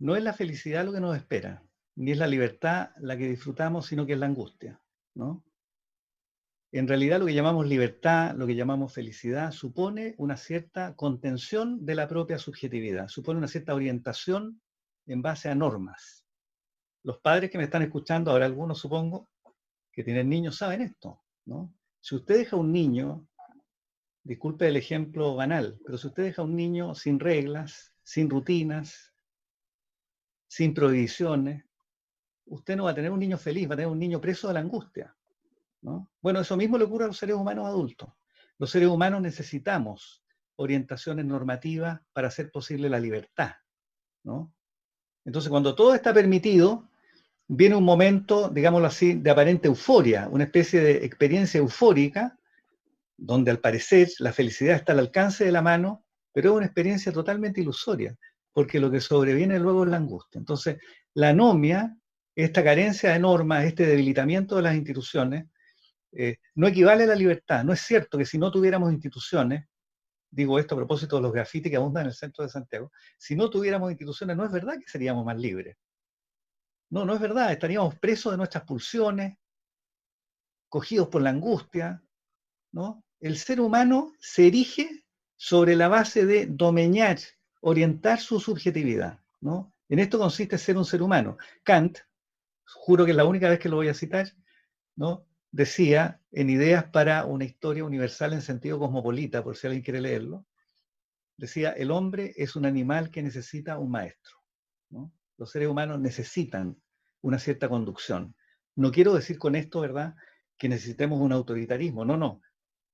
no 0.00 0.16
es 0.16 0.24
la 0.24 0.32
felicidad 0.32 0.84
lo 0.84 0.92
que 0.92 1.00
nos 1.00 1.16
espera, 1.16 1.62
ni 1.94 2.10
es 2.10 2.18
la 2.18 2.26
libertad 2.26 2.90
la 2.98 3.16
que 3.16 3.28
disfrutamos, 3.28 3.86
sino 3.86 4.04
que 4.04 4.14
es 4.14 4.18
la 4.18 4.26
angustia, 4.26 4.80
¿no? 5.14 5.44
En 6.74 6.88
realidad 6.88 7.20
lo 7.20 7.26
que 7.26 7.34
llamamos 7.34 7.66
libertad, 7.66 8.34
lo 8.34 8.46
que 8.46 8.54
llamamos 8.54 8.94
felicidad, 8.94 9.52
supone 9.52 10.14
una 10.16 10.38
cierta 10.38 10.96
contención 10.96 11.84
de 11.84 11.94
la 11.94 12.08
propia 12.08 12.38
subjetividad, 12.38 13.08
supone 13.08 13.36
una 13.36 13.48
cierta 13.48 13.74
orientación 13.74 14.62
en 15.06 15.20
base 15.20 15.50
a 15.50 15.54
normas. 15.54 16.24
Los 17.02 17.18
padres 17.18 17.50
que 17.50 17.58
me 17.58 17.64
están 17.64 17.82
escuchando, 17.82 18.30
ahora 18.30 18.46
algunos 18.46 18.78
supongo, 18.78 19.28
que 19.92 20.02
tienen 20.02 20.30
niños, 20.30 20.56
saben 20.56 20.80
esto, 20.80 21.20
¿no? 21.44 21.74
Si 22.00 22.14
usted 22.14 22.38
deja 22.38 22.56
a 22.56 22.60
un 22.60 22.72
niño, 22.72 23.28
disculpe 24.22 24.66
el 24.66 24.76
ejemplo 24.76 25.34
banal, 25.34 25.78
pero 25.84 25.98
si 25.98 26.06
usted 26.06 26.22
deja 26.22 26.40
a 26.40 26.46
un 26.46 26.56
niño 26.56 26.94
sin 26.94 27.20
reglas, 27.20 27.92
sin 28.02 28.30
rutinas, 28.30 29.12
sin 30.48 30.72
prohibiciones, 30.72 31.66
usted 32.46 32.76
no 32.76 32.84
va 32.84 32.92
a 32.92 32.94
tener 32.94 33.10
un 33.10 33.20
niño 33.20 33.36
feliz, 33.36 33.68
va 33.68 33.74
a 33.74 33.76
tener 33.76 33.92
un 33.92 33.98
niño 33.98 34.22
preso 34.22 34.48
de 34.48 34.54
la 34.54 34.60
angustia. 34.60 35.14
Bueno, 36.20 36.40
eso 36.40 36.56
mismo 36.56 36.78
le 36.78 36.84
ocurre 36.84 37.04
a 37.04 37.08
los 37.08 37.18
seres 37.18 37.36
humanos 37.36 37.66
adultos. 37.66 38.08
Los 38.58 38.70
seres 38.70 38.88
humanos 38.88 39.20
necesitamos 39.20 40.22
orientaciones 40.56 41.24
normativas 41.24 42.00
para 42.12 42.28
hacer 42.28 42.50
posible 42.50 42.88
la 42.88 43.00
libertad. 43.00 43.52
Entonces, 45.24 45.50
cuando 45.50 45.74
todo 45.74 45.94
está 45.94 46.14
permitido, 46.14 46.88
viene 47.48 47.74
un 47.74 47.84
momento, 47.84 48.48
digámoslo 48.48 48.86
así, 48.86 49.14
de 49.14 49.30
aparente 49.30 49.68
euforia, 49.68 50.28
una 50.30 50.44
especie 50.44 50.80
de 50.80 51.04
experiencia 51.04 51.58
eufórica, 51.58 52.38
donde 53.16 53.50
al 53.50 53.58
parecer 53.58 54.08
la 54.20 54.32
felicidad 54.32 54.76
está 54.76 54.92
al 54.92 55.00
alcance 55.00 55.44
de 55.44 55.52
la 55.52 55.62
mano, 55.62 56.04
pero 56.32 56.50
es 56.50 56.56
una 56.56 56.66
experiencia 56.66 57.12
totalmente 57.12 57.60
ilusoria, 57.60 58.16
porque 58.52 58.80
lo 58.80 58.90
que 58.90 59.00
sobreviene 59.00 59.58
luego 59.58 59.84
es 59.84 59.90
la 59.90 59.96
angustia. 59.96 60.38
Entonces, 60.38 60.78
la 61.14 61.30
anomia, 61.30 61.96
esta 62.34 62.62
carencia 62.64 63.12
de 63.12 63.18
normas, 63.18 63.64
este 63.64 63.86
debilitamiento 63.86 64.56
de 64.56 64.62
las 64.62 64.74
instituciones, 64.74 65.46
eh, 66.12 66.36
no 66.54 66.68
equivale 66.68 67.04
a 67.04 67.08
la 67.08 67.14
libertad. 67.14 67.64
No 67.64 67.72
es 67.72 67.80
cierto 67.80 68.18
que 68.18 68.26
si 68.26 68.38
no 68.38 68.50
tuviéramos 68.50 68.92
instituciones, 68.92 69.66
digo 70.30 70.58
esto 70.58 70.74
a 70.74 70.78
propósito 70.78 71.16
de 71.16 71.22
los 71.22 71.32
grafitis 71.32 71.70
que 71.70 71.76
abundan 71.76 72.02
en 72.02 72.08
el 72.08 72.14
centro 72.14 72.44
de 72.44 72.50
Santiago, 72.50 72.90
si 73.18 73.36
no 73.36 73.50
tuviéramos 73.50 73.90
instituciones, 73.90 74.36
no 74.36 74.44
es 74.44 74.52
verdad 74.52 74.78
que 74.78 74.88
seríamos 74.88 75.24
más 75.24 75.36
libres. 75.38 75.76
No, 76.90 77.04
no 77.04 77.14
es 77.14 77.20
verdad, 77.20 77.52
estaríamos 77.52 77.98
presos 77.98 78.32
de 78.32 78.36
nuestras 78.36 78.64
pulsiones, 78.64 79.38
cogidos 80.68 81.08
por 81.08 81.22
la 81.22 81.30
angustia, 81.30 82.02
¿no? 82.72 83.04
El 83.20 83.38
ser 83.38 83.60
humano 83.60 84.12
se 84.18 84.48
erige 84.48 85.04
sobre 85.36 85.76
la 85.76 85.88
base 85.88 86.26
de 86.26 86.46
domeñar, 86.46 87.18
orientar 87.60 88.20
su 88.20 88.40
subjetividad, 88.40 89.20
¿no? 89.40 89.72
En 89.88 89.98
esto 89.98 90.18
consiste 90.18 90.58
ser 90.58 90.76
un 90.76 90.84
ser 90.84 91.02
humano. 91.02 91.36
Kant, 91.62 91.98
juro 92.64 93.04
que 93.04 93.10
es 93.10 93.16
la 93.16 93.24
única 93.24 93.48
vez 93.48 93.58
que 93.58 93.68
lo 93.68 93.76
voy 93.76 93.88
a 93.88 93.94
citar, 93.94 94.32
¿no? 94.96 95.26
Decía 95.52 96.20
en 96.32 96.50
Ideas 96.50 96.84
para 96.84 97.26
una 97.26 97.44
historia 97.44 97.84
universal 97.84 98.32
en 98.32 98.42
sentido 98.42 98.78
cosmopolita, 98.78 99.44
por 99.44 99.56
si 99.56 99.66
alguien 99.66 99.84
quiere 99.84 100.00
leerlo, 100.00 100.46
decía, 101.36 101.70
el 101.72 101.90
hombre 101.90 102.32
es 102.36 102.56
un 102.56 102.66
animal 102.66 103.10
que 103.10 103.22
necesita 103.22 103.78
un 103.78 103.90
maestro. 103.90 104.38
Los 105.36 105.50
seres 105.50 105.68
humanos 105.68 106.00
necesitan 106.00 106.80
una 107.20 107.38
cierta 107.38 107.68
conducción. 107.68 108.34
No 108.74 108.90
quiero 108.90 109.14
decir 109.14 109.38
con 109.38 109.54
esto, 109.54 109.80
¿verdad?, 109.80 110.14
que 110.58 110.68
necesitemos 110.68 111.20
un 111.20 111.32
autoritarismo, 111.32 112.04
no, 112.04 112.16
no, 112.16 112.40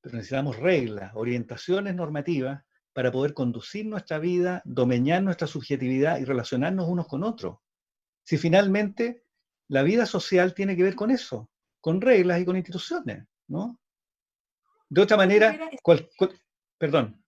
pero 0.00 0.16
necesitamos 0.16 0.56
reglas, 0.56 1.12
orientaciones 1.14 1.94
normativas 1.94 2.64
para 2.92 3.12
poder 3.12 3.34
conducir 3.34 3.86
nuestra 3.86 4.18
vida, 4.18 4.62
domeñar 4.64 5.22
nuestra 5.22 5.46
subjetividad 5.46 6.18
y 6.18 6.24
relacionarnos 6.24 6.88
unos 6.88 7.06
con 7.06 7.22
otros. 7.22 7.58
Si 8.24 8.38
finalmente 8.38 9.24
la 9.68 9.82
vida 9.82 10.06
social 10.06 10.54
tiene 10.54 10.76
que 10.76 10.82
ver 10.82 10.94
con 10.94 11.10
eso, 11.10 11.50
con 11.80 12.00
reglas 12.00 12.40
y 12.40 12.44
con 12.44 12.56
instituciones, 12.56 13.26
¿no? 13.48 13.78
De 14.88 15.02
otra 15.02 15.16
manera, 15.16 15.70
perdón. 16.78 17.22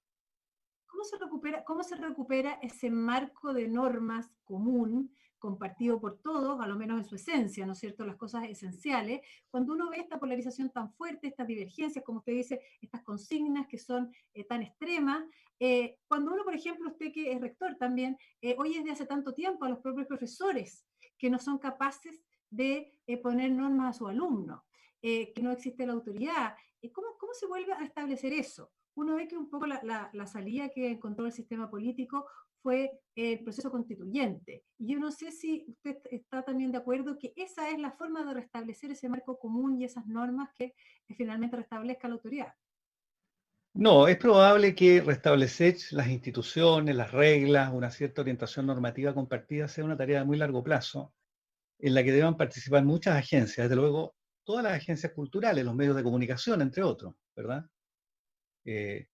¿Cómo 0.86 1.04
se, 1.04 1.18
recupera, 1.18 1.64
¿Cómo 1.64 1.82
se 1.82 1.96
recupera 1.96 2.58
ese 2.62 2.90
marco 2.90 3.52
de 3.52 3.68
normas 3.68 4.30
común, 4.44 5.14
compartido 5.38 6.00
por 6.00 6.20
todos, 6.20 6.60
a 6.60 6.66
lo 6.66 6.76
menos 6.76 6.98
en 6.98 7.04
su 7.04 7.16
esencia, 7.16 7.66
¿no 7.66 7.72
es 7.72 7.78
cierto? 7.78 8.04
Las 8.04 8.16
cosas 8.16 8.44
esenciales, 8.44 9.20
cuando 9.50 9.72
uno 9.72 9.90
ve 9.90 9.98
esta 9.98 10.18
polarización 10.18 10.70
tan 10.70 10.92
fuerte, 10.92 11.28
estas 11.28 11.46
divergencias, 11.46 12.04
como 12.04 12.18
usted 12.18 12.32
dice, 12.32 12.60
estas 12.80 13.02
consignas 13.02 13.66
que 13.66 13.78
son 13.78 14.12
eh, 14.34 14.44
tan 14.44 14.62
extremas, 14.62 15.24
eh, 15.58 15.98
cuando 16.06 16.32
uno, 16.32 16.44
por 16.44 16.54
ejemplo, 16.54 16.90
usted 16.90 17.12
que 17.12 17.32
es 17.32 17.40
rector 17.40 17.76
también, 17.76 18.16
eh, 18.40 18.54
oye 18.58 18.78
desde 18.78 18.92
hace 18.92 19.06
tanto 19.06 19.34
tiempo 19.34 19.64
a 19.64 19.68
los 19.68 19.78
propios 19.80 20.06
profesores 20.06 20.86
que 21.18 21.28
no 21.30 21.38
son 21.38 21.58
capaces 21.58 22.22
de 22.50 22.92
eh, 23.06 23.16
poner 23.16 23.52
normas 23.52 23.96
a 23.96 23.98
su 23.98 24.06
alumno, 24.06 24.64
eh, 25.00 25.32
que 25.32 25.42
no 25.42 25.52
existe 25.52 25.86
la 25.86 25.92
autoridad. 25.92 26.54
¿Cómo, 26.92 27.16
¿Cómo 27.18 27.32
se 27.34 27.46
vuelve 27.46 27.72
a 27.72 27.84
establecer 27.84 28.32
eso? 28.32 28.70
Uno 28.94 29.16
ve 29.16 29.28
que 29.28 29.36
un 29.36 29.48
poco 29.48 29.66
la, 29.66 30.10
la, 30.12 30.26
salida 30.26 30.68
que 30.68 30.90
encontró 30.90 31.26
el 31.26 31.32
sistema 31.32 31.70
político 31.70 32.26
fue 32.62 32.90
el 33.14 33.42
proceso 33.42 33.70
constituyente. 33.70 34.64
Y 34.78 34.92
yo 34.92 34.98
no 34.98 35.10
sé 35.10 35.30
si 35.30 35.64
usted 35.68 35.98
está 36.10 36.42
también 36.42 36.72
de 36.72 36.78
acuerdo 36.78 37.16
que 37.18 37.32
esa 37.36 37.70
es 37.70 37.78
la 37.78 37.92
forma 37.92 38.24
de 38.24 38.34
restablecer 38.34 38.90
ese 38.90 39.08
marco 39.08 39.38
común 39.38 39.80
y 39.80 39.84
esas 39.84 40.06
normas 40.06 40.50
que, 40.54 40.74
que 41.06 41.14
finalmente 41.14 41.56
restablezca 41.56 42.08
la 42.08 42.14
autoridad. 42.14 42.52
No, 43.72 44.08
es 44.08 44.16
probable 44.16 44.74
que 44.74 45.00
restablecer 45.00 45.76
las 45.92 46.08
instituciones, 46.08 46.96
las 46.96 47.12
reglas, 47.12 47.72
una 47.72 47.90
cierta 47.90 48.20
orientación 48.20 48.66
normativa 48.66 49.14
compartida 49.14 49.68
sea 49.68 49.84
una 49.84 49.96
tarea 49.96 50.18
de 50.20 50.24
muy 50.24 50.36
largo 50.36 50.62
plazo 50.62 51.14
en 51.82 51.94
la 51.94 52.04
que 52.04 52.12
deban 52.12 52.36
participar 52.36 52.84
muchas 52.84 53.16
agencias, 53.16 53.68
desde 53.68 53.80
luego 53.80 54.14
todas 54.44 54.64
las 54.64 54.74
agencias 54.74 55.12
culturales, 55.12 55.64
los 55.64 55.74
medios 55.74 55.96
de 55.96 56.02
comunicación, 56.02 56.62
entre 56.62 56.82
otros, 56.82 57.14
¿verdad? 57.36 57.64
Eh, 58.64 59.06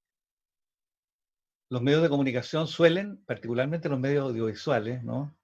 los 1.69 1.83
medios 1.83 2.03
de 2.03 2.09
comunicación 2.09 2.67
suelen, 2.67 3.25
particularmente 3.25 3.89
los 3.89 3.99
medios 3.99 4.25
audiovisuales, 4.25 5.03
¿no? 5.03 5.37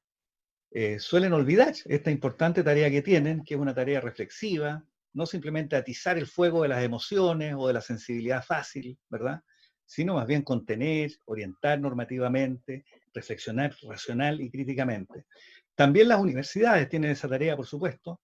Eh, 0.70 0.98
suelen 0.98 1.32
olvidar 1.32 1.74
esta 1.84 2.10
importante 2.10 2.62
tarea 2.62 2.90
que 2.90 3.02
tienen, 3.02 3.44
que 3.44 3.54
es 3.54 3.60
una 3.60 3.74
tarea 3.74 4.00
reflexiva, 4.00 4.84
no 5.12 5.26
simplemente 5.26 5.76
atizar 5.76 6.16
el 6.16 6.26
fuego 6.26 6.62
de 6.62 6.68
las 6.68 6.82
emociones 6.82 7.54
o 7.58 7.66
de 7.66 7.74
la 7.74 7.82
sensibilidad 7.82 8.42
fácil, 8.42 8.98
¿verdad? 9.10 9.42
Sino 9.84 10.14
más 10.14 10.26
bien 10.26 10.42
contener, 10.42 11.12
orientar 11.26 11.78
normativamente, 11.80 12.86
reflexionar 13.12 13.74
racional 13.82 14.40
y 14.40 14.50
críticamente. 14.50 15.26
También 15.74 16.08
las 16.08 16.20
universidades 16.20 16.88
tienen 16.88 17.10
esa 17.10 17.28
tarea, 17.28 17.56
por 17.56 17.66
supuesto, 17.66 18.20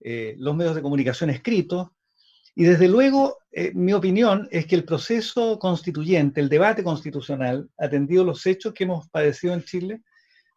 eh, 0.00 0.34
los 0.38 0.54
medios 0.54 0.74
de 0.74 0.82
comunicación 0.82 1.30
escritos, 1.30 1.88
y 2.54 2.64
desde 2.64 2.88
luego, 2.88 3.38
eh, 3.50 3.72
mi 3.74 3.92
opinión 3.92 4.48
es 4.52 4.66
que 4.66 4.76
el 4.76 4.84
proceso 4.84 5.58
constituyente, 5.58 6.40
el 6.40 6.48
debate 6.48 6.84
constitucional, 6.84 7.68
atendido 7.76 8.22
los 8.22 8.46
hechos 8.46 8.72
que 8.72 8.84
hemos 8.84 9.08
padecido 9.08 9.54
en 9.54 9.64
Chile, 9.64 10.02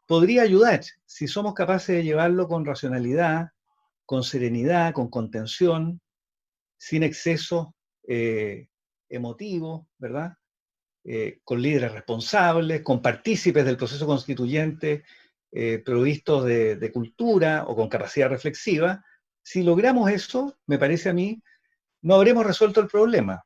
podría 0.05 0.43
ayudar 0.43 0.81
si 1.05 1.27
somos 1.27 1.55
capaces 1.55 1.95
de 1.95 2.03
llevarlo 2.03 2.47
con 2.47 2.65
racionalidad, 2.65 3.47
con 4.05 4.23
serenidad, 4.23 4.93
con 4.93 5.09
contención, 5.09 5.99
sin 6.77 7.01
exceso 7.01 7.73
eh, 8.07 8.67
emotivo, 9.09 9.87
¿verdad? 9.97 10.33
con 11.45 11.61
líderes 11.61 11.93
responsables, 11.93 12.81
con 12.81 13.01
partícipes 13.01 13.63
del 13.63 13.77
proceso 13.77 14.05
constituyente 14.05 15.05
eh, 15.51 15.81
provistos 15.83 16.45
de, 16.45 16.91
cultura 16.93 17.63
o 17.67 17.75
con 17.75 17.87
capacidad 17.89 18.29
reflexiva, 18.29 19.03
si 19.41 19.63
logramos 19.63 20.11
eso, 20.11 20.57
me 20.65 20.77
parece 20.77 21.09
a 21.09 21.13
mí, 21.13 21.41
no 22.01 22.15
habremos 22.15 22.45
resuelto 22.45 22.81
el 22.81 22.87
problema, 22.87 23.45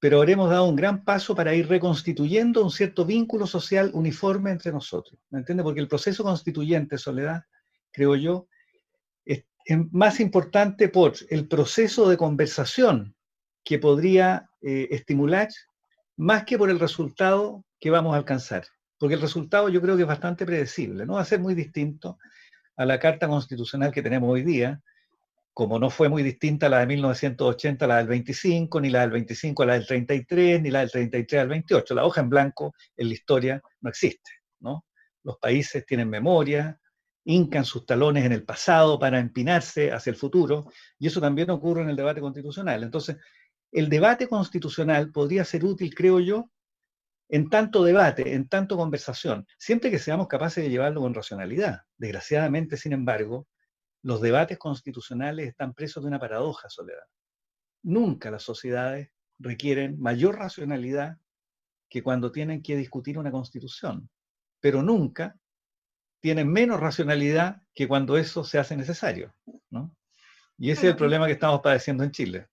pero 0.00 0.18
habremos 0.18 0.50
dado 0.50 0.64
un 0.64 0.76
gran 0.76 1.04
paso 1.04 1.34
para 1.34 1.54
ir 1.54 1.68
reconstituyendo 1.68 2.62
un 2.62 2.70
cierto 2.70 3.04
vínculo 3.04 3.46
social 3.46 3.90
uniforme 3.94 4.50
entre 4.50 4.72
nosotros. 4.72 5.18
¿Me 5.30 5.38
entiende? 5.38 5.62
Porque 5.62 5.80
el 5.80 5.88
proceso 5.88 6.24
constituyente, 6.24 6.98
Soledad, 6.98 7.44
creo 7.92 8.16
yo, 8.16 8.48
es, 9.24 9.44
más 9.92 10.18
importante 10.20 10.88
por 10.88 11.14
el 11.30 11.46
proceso 11.46 12.08
de 12.08 12.16
conversación 12.16 13.14
que 13.64 13.78
podría 13.78 14.50
eh, 14.60 14.88
estimular 14.90 15.48
más 16.16 16.44
que 16.44 16.58
por 16.58 16.70
el 16.70 16.80
resultado 16.80 17.64
que 17.78 17.90
vamos 17.90 18.14
a 18.14 18.18
alcanzar. 18.18 18.66
Porque 18.98 19.14
el 19.14 19.20
resultado 19.20 19.68
yo 19.68 19.80
creo 19.80 19.96
que 19.96 20.02
es 20.02 20.08
bastante 20.08 20.44
predecible, 20.44 21.06
no 21.06 21.14
va 21.14 21.22
a 21.22 21.24
ser 21.24 21.40
muy 21.40 21.54
distinto 21.54 22.18
a 22.76 22.84
la 22.84 22.98
Carta 22.98 23.28
Constitucional 23.28 23.92
que 23.92 24.02
tenemos 24.02 24.30
hoy 24.30 24.42
día, 24.42 24.80
como 25.52 25.78
no 25.80 25.90
fue 25.90 26.08
muy 26.08 26.22
distinta 26.22 26.66
a 26.66 26.68
la 26.68 26.78
de 26.80 26.86
1980, 26.86 27.86
la 27.86 27.96
del 27.96 28.06
25, 28.06 28.80
ni 28.80 28.90
la 28.90 29.00
del 29.00 29.10
25 29.10 29.62
a 29.62 29.66
la 29.66 29.72
del 29.74 29.86
33, 29.86 30.62
ni 30.62 30.70
la 30.70 30.80
del 30.80 30.90
33 30.90 31.42
al 31.42 31.48
28. 31.48 31.94
La 31.96 32.04
hoja 32.04 32.20
en 32.20 32.28
blanco 32.28 32.74
en 32.96 33.08
la 33.08 33.14
historia 33.14 33.62
no 33.80 33.90
existe, 33.90 34.30
¿no? 34.60 34.86
Los 35.24 35.38
países 35.38 35.84
tienen 35.84 36.08
memoria, 36.08 36.78
hincan 37.24 37.64
sus 37.64 37.84
talones 37.84 38.24
en 38.24 38.32
el 38.32 38.44
pasado 38.44 38.98
para 39.00 39.18
empinarse 39.18 39.92
hacia 39.92 40.10
el 40.10 40.16
futuro, 40.16 40.70
y 40.98 41.08
eso 41.08 41.20
también 41.20 41.50
ocurre 41.50 41.82
en 41.82 41.90
el 41.90 41.96
debate 41.96 42.20
constitucional. 42.20 42.84
Entonces, 42.84 43.16
el 43.72 43.88
debate 43.88 44.28
constitucional 44.28 45.10
podría 45.10 45.44
ser 45.44 45.64
útil, 45.64 45.92
creo 45.94 46.20
yo, 46.20 46.50
en 47.28 47.50
tanto 47.50 47.84
debate, 47.84 48.34
en 48.34 48.48
tanto 48.48 48.76
conversación, 48.76 49.46
siempre 49.58 49.90
que 49.90 49.98
seamos 49.98 50.28
capaces 50.28 50.64
de 50.64 50.70
llevarlo 50.70 51.02
con 51.02 51.14
racionalidad. 51.14 51.82
Desgraciadamente, 51.98 52.76
sin 52.76 52.92
embargo, 52.92 53.46
los 54.02 54.20
debates 54.20 54.58
constitucionales 54.58 55.48
están 55.48 55.74
presos 55.74 56.02
de 56.02 56.08
una 56.08 56.18
paradoja, 56.18 56.68
Soledad. 56.70 57.04
Nunca 57.82 58.30
las 58.30 58.42
sociedades 58.42 59.10
requieren 59.38 60.00
mayor 60.00 60.38
racionalidad 60.38 61.18
que 61.88 62.02
cuando 62.02 62.32
tienen 62.32 62.62
que 62.62 62.76
discutir 62.76 63.18
una 63.18 63.30
constitución, 63.30 64.08
pero 64.60 64.82
nunca 64.82 65.36
tienen 66.20 66.50
menos 66.50 66.80
racionalidad 66.80 67.62
que 67.74 67.86
cuando 67.86 68.16
eso 68.16 68.42
se 68.42 68.58
hace 68.58 68.76
necesario. 68.76 69.34
Y 70.56 70.70
ese 70.70 70.86
es 70.86 70.92
el 70.92 70.96
problema 70.96 71.26
que 71.26 71.32
estamos 71.32 71.60
padeciendo 71.60 72.02
en 72.04 72.10
Chile 72.10 72.48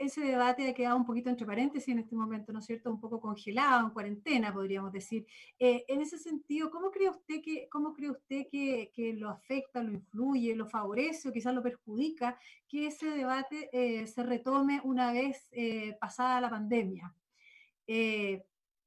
ese 0.00 0.20
debate 0.22 0.68
ha 0.68 0.74
quedado 0.74 0.96
un 0.96 1.04
poquito 1.04 1.30
entre 1.30 1.46
paréntesis 1.46 1.88
en 1.88 2.00
este 2.00 2.14
momento, 2.14 2.52
¿no 2.52 2.58
es 2.58 2.66
cierto? 2.66 2.90
Un 2.90 3.00
poco 3.00 3.20
congelado, 3.20 3.86
en 3.86 3.92
cuarentena, 3.92 4.52
podríamos 4.52 4.92
decir. 4.92 5.26
Eh, 5.58 5.84
en 5.88 6.00
ese 6.00 6.18
sentido, 6.18 6.70
¿cómo 6.70 6.90
cree 6.90 7.10
usted, 7.10 7.40
que, 7.42 7.68
cómo 7.68 7.92
cree 7.92 8.10
usted 8.10 8.46
que, 8.50 8.90
que, 8.94 9.12
lo 9.14 9.28
afecta, 9.30 9.82
lo 9.82 9.92
influye, 9.92 10.54
lo 10.56 10.66
favorece 10.66 11.28
o 11.28 11.32
quizás 11.32 11.54
lo 11.54 11.62
perjudica 11.62 12.38
que 12.68 12.86
ese 12.86 13.06
debate 13.10 13.68
eh, 13.72 14.06
se 14.06 14.22
retome 14.22 14.80
una 14.84 15.12
vez 15.12 15.48
eh, 15.52 15.96
pasada 16.00 16.40
la 16.40 16.50
pandemia? 16.50 17.14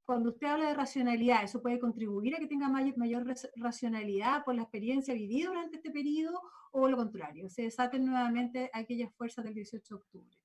cuando 0.04 0.30
usted 0.30 0.48
habla 0.48 0.70
de 0.70 0.74
racionalidad, 0.74 1.44
¿eso 1.44 1.62
puede 1.62 1.80
contribuir 1.80 2.36
a 2.36 2.39
que 2.39 2.48
tenga 2.48 2.70
mayor, 2.70 2.98
mayor 2.98 3.26
racionalidad 3.56 4.44
por 4.44 4.56
la 4.56 4.63
experiencia 4.63 5.13
vivida 5.13 5.50
durante 5.50 5.76
este 5.76 5.91
periodo 5.91 6.41
o 6.72 6.88
lo 6.88 6.98
contrario? 6.98 7.48
Se 7.50 7.63
desaten 7.63 8.06
nuevamente 8.06 8.72
aquellas 8.74 9.13
fuerzas 9.13 9.46
del 9.46 9.54
18 9.54 9.96
de 9.96 10.02
octubre. 10.02 10.44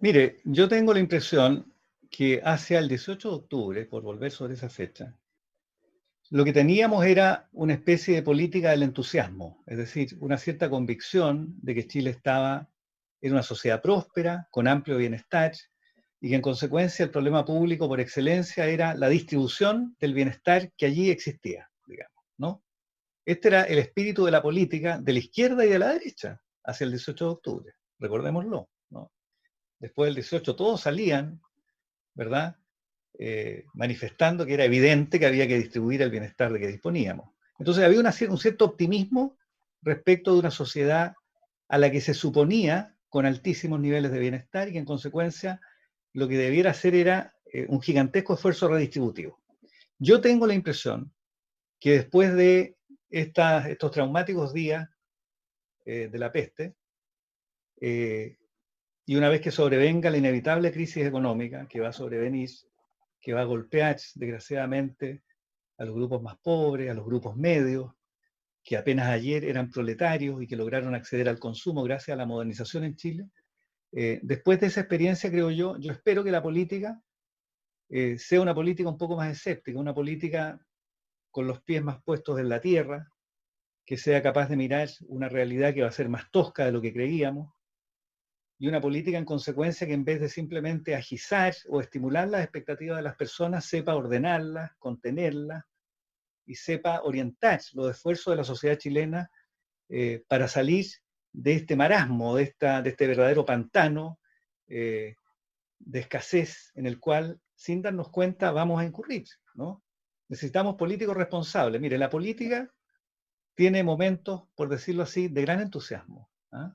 Mire, 0.00 0.36
yo 0.44 0.68
tengo 0.68 0.92
la 0.92 1.00
impresión 1.00 1.72
que 2.10 2.40
hacia 2.44 2.78
el 2.78 2.88
18 2.88 3.28
de 3.28 3.34
octubre, 3.34 3.84
por 3.86 4.02
volver 4.02 4.30
sobre 4.30 4.54
esa 4.54 4.68
fecha, 4.68 5.16
lo 6.30 6.44
que 6.44 6.52
teníamos 6.52 7.04
era 7.06 7.48
una 7.52 7.72
especie 7.72 8.14
de 8.14 8.22
política 8.22 8.70
del 8.70 8.82
entusiasmo, 8.82 9.62
es 9.66 9.78
decir, 9.78 10.16
una 10.20 10.36
cierta 10.36 10.68
convicción 10.68 11.54
de 11.62 11.74
que 11.74 11.86
Chile 11.86 12.10
estaba 12.10 12.68
en 13.20 13.32
una 13.32 13.42
sociedad 13.42 13.80
próspera, 13.80 14.46
con 14.50 14.68
amplio 14.68 14.98
bienestar, 14.98 15.52
y 16.20 16.28
que 16.28 16.34
en 16.34 16.42
consecuencia 16.42 17.04
el 17.04 17.10
problema 17.10 17.44
público 17.44 17.88
por 17.88 18.00
excelencia 18.00 18.66
era 18.66 18.94
la 18.94 19.08
distribución 19.08 19.96
del 19.98 20.14
bienestar 20.14 20.70
que 20.76 20.86
allí 20.86 21.10
existía, 21.10 21.70
digamos, 21.86 22.24
¿no? 22.36 22.62
Este 23.24 23.48
era 23.48 23.62
el 23.64 23.78
espíritu 23.78 24.24
de 24.24 24.32
la 24.32 24.42
política 24.42 24.98
de 24.98 25.12
la 25.12 25.18
izquierda 25.18 25.64
y 25.64 25.70
de 25.70 25.78
la 25.78 25.92
derecha 25.92 26.40
hacia 26.64 26.84
el 26.84 26.90
18 26.90 27.24
de 27.24 27.30
octubre, 27.30 27.74
recordémoslo 27.98 28.68
después 29.78 30.08
del 30.08 30.16
18, 30.16 30.56
todos 30.56 30.82
salían, 30.82 31.40
¿verdad? 32.14 32.56
Eh, 33.18 33.64
manifestando 33.74 34.46
que 34.46 34.54
era 34.54 34.64
evidente 34.64 35.18
que 35.18 35.26
había 35.26 35.48
que 35.48 35.58
distribuir 35.58 36.02
el 36.02 36.10
bienestar 36.10 36.52
de 36.52 36.60
que 36.60 36.68
disponíamos. 36.68 37.30
Entonces 37.58 37.84
había 37.84 38.00
un 38.00 38.38
cierto 38.38 38.64
optimismo 38.64 39.36
respecto 39.82 40.32
de 40.32 40.40
una 40.40 40.50
sociedad 40.50 41.14
a 41.68 41.78
la 41.78 41.90
que 41.90 42.00
se 42.00 42.14
suponía 42.14 42.96
con 43.08 43.26
altísimos 43.26 43.80
niveles 43.80 44.12
de 44.12 44.18
bienestar 44.18 44.68
y 44.68 44.72
que 44.72 44.78
en 44.78 44.84
consecuencia 44.84 45.60
lo 46.12 46.28
que 46.28 46.36
debiera 46.36 46.70
hacer 46.70 46.94
era 46.94 47.34
eh, 47.52 47.66
un 47.68 47.80
gigantesco 47.80 48.34
esfuerzo 48.34 48.68
redistributivo. 48.68 49.40
Yo 49.98 50.20
tengo 50.20 50.46
la 50.46 50.54
impresión 50.54 51.12
que 51.80 51.92
después 51.92 52.34
de 52.34 52.76
estos 53.10 53.90
traumáticos 53.90 54.52
días 54.52 54.88
eh, 55.84 56.08
de 56.10 56.18
la 56.18 56.30
peste, 56.30 56.74
y 59.08 59.16
una 59.16 59.30
vez 59.30 59.40
que 59.40 59.50
sobrevenga 59.50 60.10
la 60.10 60.18
inevitable 60.18 60.70
crisis 60.70 61.06
económica 61.06 61.66
que 61.66 61.80
va 61.80 61.88
a 61.88 61.92
sobrevenir, 61.94 62.50
que 63.18 63.32
va 63.32 63.40
a 63.40 63.44
golpear 63.44 63.96
desgraciadamente 64.16 65.22
a 65.78 65.86
los 65.86 65.94
grupos 65.94 66.20
más 66.20 66.36
pobres, 66.36 66.90
a 66.90 66.94
los 66.94 67.06
grupos 67.06 67.34
medios, 67.34 67.90
que 68.62 68.76
apenas 68.76 69.08
ayer 69.08 69.46
eran 69.46 69.70
proletarios 69.70 70.42
y 70.42 70.46
que 70.46 70.56
lograron 70.56 70.94
acceder 70.94 71.26
al 71.26 71.38
consumo 71.38 71.84
gracias 71.84 72.14
a 72.14 72.18
la 72.18 72.26
modernización 72.26 72.84
en 72.84 72.96
Chile. 72.96 73.30
Eh, 73.92 74.20
después 74.22 74.60
de 74.60 74.66
esa 74.66 74.80
experiencia, 74.80 75.30
creo 75.30 75.50
yo, 75.50 75.78
yo 75.78 75.90
espero 75.90 76.22
que 76.22 76.30
la 76.30 76.42
política 76.42 77.02
eh, 77.88 78.18
sea 78.18 78.42
una 78.42 78.54
política 78.54 78.90
un 78.90 78.98
poco 78.98 79.16
más 79.16 79.32
escéptica, 79.32 79.78
una 79.78 79.94
política 79.94 80.60
con 81.30 81.46
los 81.46 81.62
pies 81.62 81.82
más 81.82 82.02
puestos 82.02 82.38
en 82.38 82.50
la 82.50 82.60
tierra, 82.60 83.08
que 83.86 83.96
sea 83.96 84.22
capaz 84.22 84.50
de 84.50 84.58
mirar 84.58 84.90
una 85.06 85.30
realidad 85.30 85.72
que 85.72 85.80
va 85.80 85.88
a 85.88 85.92
ser 85.92 86.10
más 86.10 86.30
tosca 86.30 86.66
de 86.66 86.72
lo 86.72 86.82
que 86.82 86.92
creíamos, 86.92 87.54
y 88.58 88.66
una 88.66 88.80
política 88.80 89.18
en 89.18 89.24
consecuencia 89.24 89.86
que 89.86 89.92
en 89.92 90.04
vez 90.04 90.20
de 90.20 90.28
simplemente 90.28 90.96
agizar 90.96 91.54
o 91.68 91.80
estimular 91.80 92.28
las 92.28 92.42
expectativas 92.42 92.96
de 92.96 93.04
las 93.04 93.16
personas, 93.16 93.64
sepa 93.64 93.94
ordenarlas, 93.94 94.72
contenerlas 94.78 95.64
y 96.44 96.56
sepa 96.56 97.02
orientar 97.02 97.60
los 97.74 97.90
esfuerzos 97.90 98.32
de 98.32 98.36
la 98.36 98.44
sociedad 98.44 98.76
chilena 98.76 99.30
eh, 99.88 100.24
para 100.26 100.48
salir 100.48 100.86
de 101.32 101.52
este 101.52 101.76
marasmo, 101.76 102.34
de, 102.34 102.42
esta, 102.44 102.82
de 102.82 102.90
este 102.90 103.06
verdadero 103.06 103.44
pantano 103.44 104.18
eh, 104.66 105.14
de 105.78 106.00
escasez 106.00 106.72
en 106.74 106.86
el 106.86 106.98
cual, 106.98 107.40
sin 107.54 107.80
darnos 107.80 108.10
cuenta, 108.10 108.50
vamos 108.50 108.80
a 108.80 108.84
incurrir. 108.84 109.26
¿no? 109.54 109.84
Necesitamos 110.28 110.74
políticos 110.74 111.16
responsables. 111.16 111.80
Mire, 111.80 111.96
la 111.96 112.10
política 112.10 112.74
tiene 113.54 113.84
momentos, 113.84 114.48
por 114.56 114.68
decirlo 114.68 115.04
así, 115.04 115.28
de 115.28 115.42
gran 115.42 115.60
entusiasmo. 115.60 116.28
¿ah? 116.50 116.74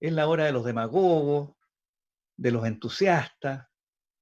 Es 0.00 0.12
la 0.12 0.28
hora 0.28 0.44
de 0.44 0.52
los 0.52 0.64
demagogos, 0.64 1.54
de 2.36 2.50
los 2.50 2.66
entusiastas, 2.66 3.66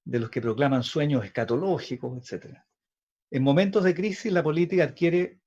de 0.04 0.18
los 0.20 0.30
que 0.30 0.40
proclaman 0.40 0.82
sueños 0.82 1.24
escatológicos, 1.24 2.32
etc. 2.32 2.58
En 3.30 3.42
momentos 3.42 3.84
de 3.84 3.94
crisis 3.94 4.32
la 4.32 4.42
política 4.42 4.84
adquiere 4.84 5.40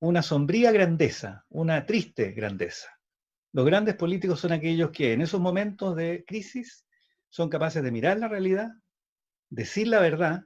una 0.00 0.22
sombría 0.22 0.72
grandeza, 0.72 1.44
una 1.48 1.86
triste 1.86 2.32
grandeza. 2.32 2.88
Los 3.52 3.64
grandes 3.64 3.94
políticos 3.94 4.40
son 4.40 4.52
aquellos 4.52 4.90
que 4.90 5.12
en 5.12 5.22
esos 5.22 5.40
momentos 5.40 5.96
de 5.96 6.24
crisis 6.26 6.84
son 7.30 7.48
capaces 7.48 7.82
de 7.82 7.90
mirar 7.90 8.18
la 8.18 8.28
realidad, 8.28 8.68
decir 9.48 9.88
la 9.88 10.00
verdad, 10.00 10.42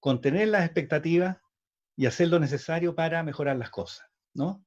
contener 0.00 0.48
las 0.48 0.64
expectativas 0.64 1.38
y 1.96 2.06
hacer 2.06 2.28
lo 2.28 2.40
necesario 2.40 2.94
para 2.94 3.22
mejorar 3.22 3.56
las 3.56 3.70
cosas, 3.70 4.06
¿no? 4.34 4.64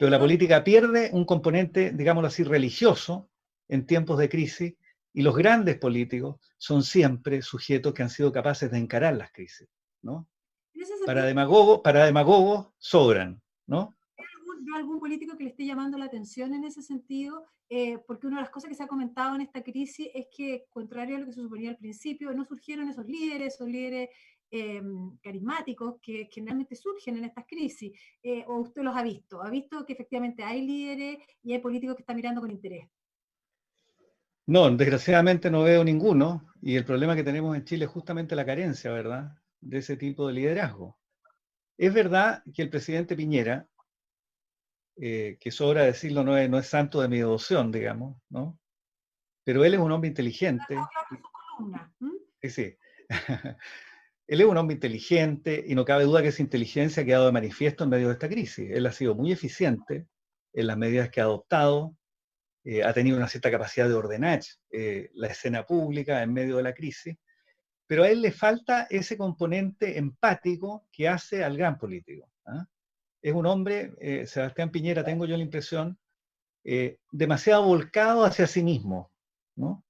Pero 0.00 0.08
la 0.08 0.18
política 0.18 0.64
pierde 0.64 1.10
un 1.12 1.26
componente, 1.26 1.92
digámoslo 1.92 2.28
así, 2.28 2.42
religioso 2.42 3.28
en 3.68 3.84
tiempos 3.84 4.16
de 4.18 4.30
crisis 4.30 4.74
y 5.12 5.20
los 5.20 5.36
grandes 5.36 5.76
políticos 5.76 6.40
son 6.56 6.82
siempre 6.82 7.42
sujetos 7.42 7.92
que 7.92 8.02
han 8.02 8.08
sido 8.08 8.32
capaces 8.32 8.70
de 8.70 8.78
encarar 8.78 9.14
las 9.14 9.30
crisis, 9.30 9.68
¿no? 10.00 10.26
Para 11.04 11.26
demagogos, 11.26 11.82
para 11.84 12.06
demagogos 12.06 12.68
sobran, 12.78 13.42
¿no? 13.66 13.94
¿Hay 14.16 14.24
algún, 14.80 15.00
político 15.00 15.36
que 15.36 15.44
le 15.44 15.50
esté 15.50 15.66
llamando 15.66 15.98
la 15.98 16.06
atención 16.06 16.54
en 16.54 16.64
ese 16.64 16.80
sentido? 16.80 17.44
Eh, 17.68 17.98
porque 18.06 18.26
una 18.26 18.36
de 18.36 18.44
las 18.44 18.50
cosas 18.50 18.70
que 18.70 18.76
se 18.76 18.82
ha 18.82 18.88
comentado 18.88 19.34
en 19.34 19.42
esta 19.42 19.62
crisis 19.62 20.08
es 20.14 20.28
que, 20.34 20.64
contrario 20.70 21.16
a 21.16 21.20
lo 21.20 21.26
que 21.26 21.34
se 21.34 21.42
suponía 21.42 21.68
al 21.68 21.76
principio, 21.76 22.32
no 22.32 22.46
surgieron 22.46 22.88
esos 22.88 23.04
líderes, 23.04 23.54
esos 23.54 23.68
líderes 23.68 24.08
Em, 24.52 25.16
carismáticos 25.18 26.00
que, 26.02 26.28
generalmente 26.28 26.74
surgen 26.74 27.16
en 27.18 27.24
estas 27.24 27.46
crisis, 27.46 27.92
eh, 28.20 28.44
o 28.48 28.56
usted 28.56 28.82
los 28.82 28.96
ha 28.96 29.02
visto, 29.04 29.40
ha 29.40 29.48
visto 29.48 29.86
que 29.86 29.92
efectivamente 29.92 30.42
hay 30.42 30.66
líderes 30.66 31.18
y 31.44 31.52
hay 31.52 31.60
políticos 31.60 31.94
que 31.94 32.02
están 32.02 32.16
mirando 32.16 32.40
con 32.40 32.50
interés. 32.50 32.88
No, 34.46 34.68
desgraciadamente 34.68 35.52
no 35.52 35.62
veo 35.62 35.84
ninguno, 35.84 36.48
y 36.60 36.74
el 36.74 36.84
problema 36.84 37.14
que 37.14 37.22
tenemos 37.22 37.54
en 37.54 37.64
Chile 37.64 37.84
es 37.84 37.92
justamente 37.92 38.34
la 38.34 38.44
carencia, 38.44 38.90
¿verdad?, 38.90 39.30
de 39.60 39.78
ese 39.78 39.96
tipo 39.96 40.26
de 40.26 40.32
liderazgo. 40.32 40.98
Es 41.78 41.94
verdad 41.94 42.42
que 42.52 42.62
el 42.62 42.70
presidente 42.70 43.14
Piñera, 43.14 43.68
eh, 44.96 45.38
que 45.40 45.52
sobra 45.52 45.82
decirlo, 45.82 46.24
no 46.24 46.36
es, 46.36 46.50
no 46.50 46.58
es 46.58 46.66
santo 46.66 47.00
de 47.00 47.08
mi 47.08 47.18
devoción, 47.18 47.70
digamos, 47.70 48.16
¿no? 48.28 48.58
Pero 49.44 49.64
él 49.64 49.74
es 49.74 49.80
un 49.80 49.92
hombre 49.92 50.08
inteligente. 50.08 50.76
Sí, 52.42 52.50
sí. 52.50 52.76
Él 54.30 54.40
es 54.42 54.46
un 54.46 54.56
hombre 54.56 54.74
inteligente 54.74 55.64
y 55.66 55.74
no 55.74 55.84
cabe 55.84 56.04
duda 56.04 56.22
que 56.22 56.28
esa 56.28 56.40
inteligencia 56.40 57.02
ha 57.02 57.06
quedado 57.06 57.26
de 57.26 57.32
manifiesto 57.32 57.82
en 57.82 57.90
medio 57.90 58.06
de 58.06 58.12
esta 58.12 58.28
crisis. 58.28 58.70
Él 58.70 58.86
ha 58.86 58.92
sido 58.92 59.16
muy 59.16 59.32
eficiente 59.32 60.06
en 60.52 60.68
las 60.68 60.78
medidas 60.78 61.10
que 61.10 61.20
ha 61.20 61.24
adoptado, 61.24 61.96
eh, 62.62 62.84
ha 62.84 62.92
tenido 62.92 63.16
una 63.16 63.26
cierta 63.26 63.50
capacidad 63.50 63.88
de 63.88 63.94
ordenar 63.94 64.38
eh, 64.70 65.10
la 65.14 65.26
escena 65.26 65.66
pública 65.66 66.22
en 66.22 66.32
medio 66.32 66.58
de 66.58 66.62
la 66.62 66.72
crisis, 66.72 67.16
pero 67.88 68.04
a 68.04 68.08
él 68.08 68.22
le 68.22 68.30
falta 68.30 68.86
ese 68.88 69.18
componente 69.18 69.98
empático 69.98 70.86
que 70.92 71.08
hace 71.08 71.42
al 71.42 71.56
gran 71.56 71.76
político. 71.76 72.30
¿ah? 72.46 72.64
Es 73.20 73.34
un 73.34 73.46
hombre, 73.46 73.94
eh, 73.98 74.26
Sebastián 74.28 74.70
Piñera, 74.70 75.02
tengo 75.02 75.26
yo 75.26 75.36
la 75.36 75.42
impresión, 75.42 75.98
demasiado 77.10 77.64
volcado 77.64 78.24
hacia 78.24 78.46
sí 78.46 78.62
mismo. 78.62 79.10
¿no? 79.56 79.84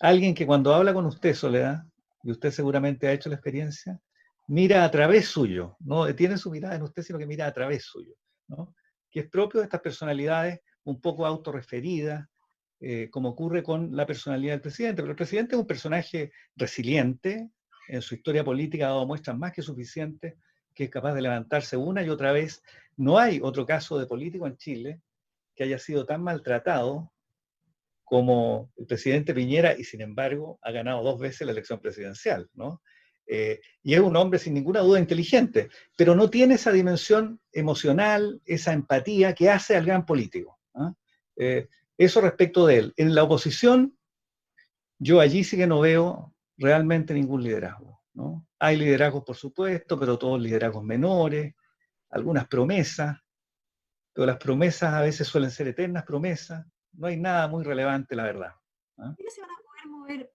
Alguien 0.00 0.34
que 0.34 0.46
cuando 0.46 0.72
habla 0.72 0.94
con 0.94 1.04
usted, 1.04 1.34
Soledad, 1.34 1.87
y 2.22 2.30
usted 2.30 2.50
seguramente 2.50 3.06
ha 3.06 3.12
hecho 3.12 3.28
la 3.28 3.36
experiencia, 3.36 4.00
mira 4.48 4.84
a 4.84 4.90
través 4.90 5.26
suyo, 5.26 5.76
no 5.80 6.12
tiene 6.14 6.38
su 6.38 6.50
mirada 6.50 6.76
en 6.76 6.82
usted, 6.82 7.02
sino 7.02 7.18
que 7.18 7.26
mira 7.26 7.46
a 7.46 7.52
través 7.52 7.84
suyo, 7.84 8.14
que 9.10 9.20
es 9.20 9.28
propio 9.28 9.60
de 9.60 9.64
estas 9.64 9.80
personalidades 9.80 10.60
un 10.84 11.00
poco 11.00 11.26
autorreferidas, 11.26 12.26
eh, 12.80 13.08
como 13.10 13.30
ocurre 13.30 13.62
con 13.62 13.94
la 13.94 14.06
personalidad 14.06 14.54
del 14.54 14.60
presidente. 14.60 15.02
Pero 15.02 15.10
el 15.10 15.16
presidente 15.16 15.54
es 15.54 15.60
un 15.60 15.66
personaje 15.66 16.32
resiliente, 16.56 17.50
en 17.88 18.02
su 18.02 18.14
historia 18.14 18.44
política 18.44 18.86
ha 18.86 18.90
dado 18.90 19.06
muestras 19.06 19.36
más 19.36 19.52
que 19.52 19.62
suficientes, 19.62 20.34
que 20.74 20.84
es 20.84 20.90
capaz 20.90 21.14
de 21.14 21.22
levantarse 21.22 21.76
una 21.76 22.02
y 22.02 22.08
otra 22.08 22.32
vez. 22.32 22.62
No 22.96 23.18
hay 23.18 23.40
otro 23.42 23.66
caso 23.66 23.98
de 23.98 24.06
político 24.06 24.46
en 24.46 24.56
Chile 24.56 25.02
que 25.54 25.64
haya 25.64 25.78
sido 25.78 26.06
tan 26.06 26.22
maltratado 26.22 27.12
como 28.08 28.70
el 28.76 28.86
presidente 28.86 29.34
Piñera 29.34 29.74
y 29.78 29.84
sin 29.84 30.00
embargo 30.00 30.58
ha 30.62 30.70
ganado 30.70 31.02
dos 31.02 31.20
veces 31.20 31.46
la 31.46 31.52
elección 31.52 31.80
presidencial, 31.80 32.48
¿no? 32.54 32.82
Eh, 33.30 33.60
y 33.82 33.92
es 33.92 34.00
un 34.00 34.16
hombre 34.16 34.38
sin 34.38 34.54
ninguna 34.54 34.80
duda 34.80 34.98
inteligente, 34.98 35.68
pero 35.94 36.14
no 36.14 36.30
tiene 36.30 36.54
esa 36.54 36.72
dimensión 36.72 37.38
emocional, 37.52 38.40
esa 38.46 38.72
empatía 38.72 39.34
que 39.34 39.50
hace 39.50 39.76
al 39.76 39.84
gran 39.84 40.06
político. 40.06 40.58
¿ah? 40.74 40.94
Eh, 41.36 41.68
eso 41.98 42.22
respecto 42.22 42.66
de 42.66 42.78
él. 42.78 42.94
En 42.96 43.14
la 43.14 43.24
oposición, 43.24 43.94
yo 44.98 45.20
allí 45.20 45.44
sí 45.44 45.58
que 45.58 45.66
no 45.66 45.80
veo 45.80 46.34
realmente 46.56 47.12
ningún 47.12 47.42
liderazgo. 47.42 48.00
¿no? 48.14 48.46
Hay 48.58 48.78
liderazgos, 48.78 49.24
por 49.24 49.36
supuesto, 49.36 50.00
pero 50.00 50.18
todos 50.18 50.40
liderazgos 50.40 50.82
menores, 50.82 51.54
algunas 52.08 52.48
promesas, 52.48 53.18
pero 54.14 54.24
las 54.26 54.38
promesas 54.38 54.94
a 54.94 55.02
veces 55.02 55.28
suelen 55.28 55.50
ser 55.50 55.68
eternas 55.68 56.04
promesas. 56.04 56.66
No 56.98 57.06
hay 57.06 57.16
nada 57.16 57.46
muy 57.46 57.62
relevante, 57.62 58.16
la 58.16 58.24
verdad. 58.24 58.54
¿ah? 58.98 59.14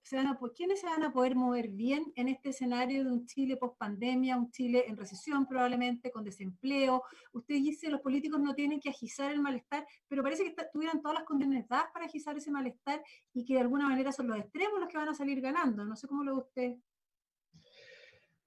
se 0.02 0.16
van 0.16 0.28
a, 0.28 0.38
¿quiénes 0.56 0.80
se 0.80 0.86
van 0.86 1.02
a 1.02 1.12
poder 1.12 1.34
mover 1.34 1.68
bien 1.68 2.10
en 2.16 2.28
este 2.28 2.50
escenario 2.50 3.04
de 3.04 3.10
un 3.10 3.26
Chile 3.26 3.58
post 3.58 3.76
pandemia, 3.76 4.36
un 4.36 4.50
Chile 4.50 4.84
en 4.88 4.96
recesión 4.96 5.46
probablemente, 5.46 6.10
con 6.10 6.24
desempleo? 6.24 7.02
Usted 7.32 7.56
dice 7.56 7.90
los 7.90 8.00
políticos 8.00 8.40
no 8.40 8.54
tienen 8.54 8.80
que 8.80 8.88
agizar 8.88 9.30
el 9.30 9.42
malestar, 9.42 9.86
pero 10.08 10.22
parece 10.22 10.44
que 10.44 10.54
tuvieran 10.72 11.02
todas 11.02 11.18
las 11.18 11.24
condiciones 11.24 11.68
dadas 11.68 11.88
para 11.92 12.06
agizar 12.06 12.34
ese 12.34 12.50
malestar 12.50 13.02
y 13.34 13.44
que 13.44 13.54
de 13.54 13.60
alguna 13.60 13.86
manera 13.86 14.10
son 14.10 14.28
los 14.28 14.38
extremos 14.38 14.80
los 14.80 14.88
que 14.88 14.96
van 14.96 15.10
a 15.10 15.14
salir 15.14 15.42
ganando. 15.42 15.84
No 15.84 15.96
sé 15.96 16.08
cómo 16.08 16.24
lo 16.24 16.36
ve 16.36 16.40
usted. 16.40 16.74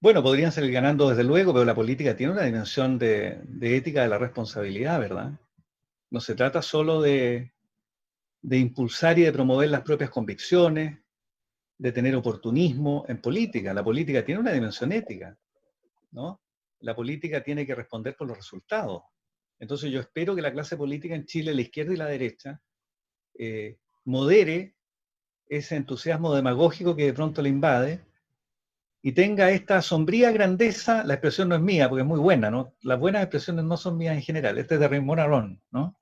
Bueno, 0.00 0.24
podrían 0.24 0.50
salir 0.50 0.72
ganando 0.72 1.08
desde 1.08 1.22
luego, 1.22 1.52
pero 1.52 1.64
la 1.64 1.74
política 1.74 2.16
tiene 2.16 2.32
una 2.32 2.42
dimensión 2.42 2.98
de, 2.98 3.40
de 3.44 3.76
ética 3.76 4.02
de 4.02 4.08
la 4.08 4.18
responsabilidad, 4.18 4.98
¿verdad? 4.98 5.38
No 6.10 6.20
se 6.20 6.34
trata 6.34 6.62
solo 6.62 7.00
de, 7.00 7.52
de 8.40 8.58
impulsar 8.58 9.18
y 9.18 9.22
de 9.22 9.32
promover 9.32 9.68
las 9.70 9.82
propias 9.82 10.10
convicciones, 10.10 10.98
de 11.76 11.92
tener 11.92 12.14
oportunismo 12.16 13.04
en 13.08 13.20
política. 13.20 13.72
La 13.72 13.84
política 13.84 14.24
tiene 14.24 14.40
una 14.40 14.52
dimensión 14.52 14.92
ética, 14.92 15.36
¿no? 16.10 16.42
La 16.80 16.94
política 16.94 17.42
tiene 17.42 17.66
que 17.66 17.74
responder 17.74 18.16
por 18.16 18.28
los 18.28 18.36
resultados. 18.36 19.02
Entonces 19.58 19.90
yo 19.90 20.00
espero 20.00 20.34
que 20.34 20.42
la 20.42 20.52
clase 20.52 20.76
política 20.76 21.14
en 21.14 21.24
Chile, 21.24 21.54
la 21.54 21.62
izquierda 21.62 21.92
y 21.92 21.96
la 21.96 22.06
derecha, 22.06 22.60
eh, 23.38 23.78
modere 24.04 24.76
ese 25.48 25.76
entusiasmo 25.76 26.34
demagógico 26.34 26.94
que 26.94 27.06
de 27.06 27.14
pronto 27.14 27.42
le 27.42 27.48
invade 27.48 28.00
y 29.02 29.12
tenga 29.12 29.50
esta 29.50 29.80
sombría 29.80 30.32
grandeza, 30.32 31.04
la 31.04 31.14
expresión 31.14 31.48
no 31.48 31.54
es 31.54 31.60
mía 31.60 31.88
porque 31.88 32.02
es 32.02 32.08
muy 32.08 32.18
buena, 32.18 32.50
¿no? 32.50 32.74
Las 32.82 32.98
buenas 32.98 33.22
expresiones 33.22 33.64
no 33.64 33.76
son 33.76 33.96
mías 33.96 34.16
en 34.16 34.22
general, 34.22 34.58
este 34.58 34.74
es 34.74 34.80
de 34.80 34.88
Raymond 34.88 35.20
Aron, 35.20 35.62
¿no? 35.70 35.98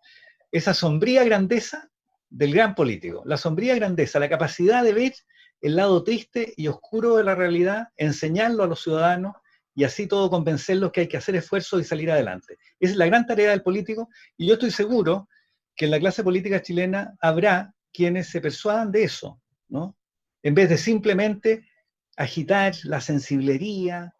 Esa 0.50 0.74
sombría 0.74 1.24
grandeza 1.24 1.90
del 2.28 2.54
gran 2.54 2.74
político, 2.74 3.22
la 3.24 3.36
sombría 3.36 3.74
grandeza, 3.74 4.18
la 4.18 4.28
capacidad 4.28 4.82
de 4.82 4.92
ver 4.92 5.14
el 5.60 5.76
lado 5.76 6.04
triste 6.04 6.52
y 6.56 6.68
oscuro 6.68 7.16
de 7.16 7.24
la 7.24 7.34
realidad, 7.34 7.88
enseñarlo 7.96 8.64
a 8.64 8.66
los 8.66 8.82
ciudadanos 8.82 9.34
y 9.74 9.84
así 9.84 10.06
todo 10.06 10.30
convencerlos 10.30 10.90
que 10.92 11.02
hay 11.02 11.08
que 11.08 11.16
hacer 11.16 11.36
esfuerzo 11.36 11.78
y 11.78 11.84
salir 11.84 12.10
adelante. 12.10 12.58
Esa 12.80 12.92
es 12.92 12.96
la 12.96 13.06
gran 13.06 13.26
tarea 13.26 13.50
del 13.50 13.62
político 13.62 14.08
y 14.36 14.46
yo 14.46 14.54
estoy 14.54 14.70
seguro 14.70 15.28
que 15.74 15.84
en 15.84 15.90
la 15.90 16.00
clase 16.00 16.24
política 16.24 16.62
chilena 16.62 17.14
habrá 17.20 17.74
quienes 17.92 18.28
se 18.28 18.40
persuadan 18.40 18.90
de 18.90 19.04
eso, 19.04 19.40
¿no? 19.68 19.96
En 20.42 20.54
vez 20.54 20.68
de 20.68 20.78
simplemente 20.78 21.68
agitar 22.16 22.74
la 22.84 23.00
sensiblería, 23.00 24.14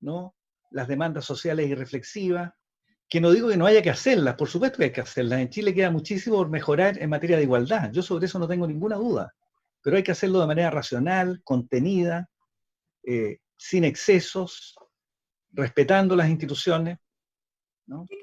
¿no? 0.00 0.34
Las 0.70 0.88
demandas 0.88 1.24
sociales 1.24 1.68
y 1.68 1.74
reflexivas, 1.74 2.52
que 3.08 3.20
no 3.20 3.30
digo 3.30 3.48
que 3.48 3.56
no 3.56 3.66
haya 3.66 3.82
que 3.82 3.90
hacerlas, 3.90 4.34
por 4.34 4.48
supuesto 4.48 4.78
que 4.78 4.84
hay 4.84 4.92
que 4.92 5.00
hacerlas. 5.00 5.40
En 5.40 5.50
Chile 5.50 5.74
queda 5.74 5.90
muchísimo 5.90 6.36
por 6.36 6.48
mejorar 6.48 7.00
en 7.00 7.10
materia 7.10 7.36
de 7.36 7.44
igualdad. 7.44 7.90
Yo 7.92 8.02
sobre 8.02 8.26
eso 8.26 8.38
no 8.38 8.48
tengo 8.48 8.66
ninguna 8.66 8.96
duda 8.96 9.32
pero 9.86 9.98
hay 9.98 10.02
que 10.02 10.10
hacerlo 10.10 10.40
de 10.40 10.48
manera 10.48 10.68
racional, 10.68 11.40
contenida, 11.44 12.28
eh, 13.04 13.38
sin 13.56 13.84
excesos, 13.84 14.74
respetando 15.52 16.16
las 16.16 16.28
instituciones. 16.28 16.98
¿no? 17.86 18.04
¿Qué 18.08 18.16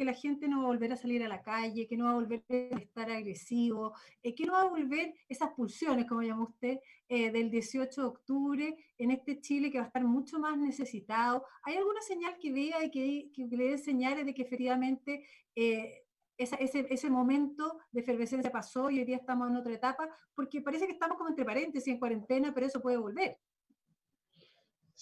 que 0.00 0.04
la 0.06 0.14
gente 0.14 0.48
no 0.48 0.60
va 0.60 0.64
a 0.64 0.68
volver 0.68 0.94
a 0.94 0.96
salir 0.96 1.22
a 1.22 1.28
la 1.28 1.42
calle, 1.42 1.86
que 1.86 1.94
no 1.94 2.06
va 2.06 2.12
a 2.12 2.14
volver 2.14 2.42
a 2.50 2.78
estar 2.78 3.10
agresivo, 3.10 3.92
eh, 4.22 4.34
que 4.34 4.46
no 4.46 4.54
va 4.54 4.62
a 4.62 4.68
volver 4.70 5.12
esas 5.28 5.50
pulsiones, 5.50 6.06
como 6.06 6.22
llama 6.22 6.44
usted, 6.44 6.78
eh, 7.06 7.30
del 7.30 7.50
18 7.50 8.00
de 8.00 8.06
octubre 8.06 8.76
en 8.96 9.10
este 9.10 9.42
Chile 9.42 9.70
que 9.70 9.76
va 9.76 9.84
a 9.84 9.88
estar 9.88 10.02
mucho 10.02 10.38
más 10.38 10.56
necesitado? 10.56 11.44
¿Hay 11.64 11.76
alguna 11.76 12.00
señal 12.00 12.38
que 12.40 12.50
vea 12.50 12.82
y 12.82 12.90
que, 12.90 13.46
le 13.54 13.64
dé 13.72 13.76
señales 13.76 14.24
de 14.24 14.32
que 14.32 14.40
efectivamente 14.40 15.22
ese, 15.54 16.86
ese, 16.88 17.10
momento 17.10 17.78
de 17.92 18.00
efervescencia 18.00 18.50
pasó 18.50 18.88
y 18.88 19.00
hoy 19.00 19.04
día 19.04 19.16
estamos 19.16 19.50
en 19.50 19.56
otra 19.56 19.74
etapa, 19.74 20.08
porque 20.34 20.62
parece 20.62 20.86
que 20.86 20.92
estamos 20.92 21.18
como 21.18 21.28
entre 21.28 21.44
paréntesis 21.44 21.92
en 21.92 21.98
cuarentena, 21.98 22.54
pero 22.54 22.64
eso 22.64 22.80
puede 22.80 22.96
volver. 22.96 23.36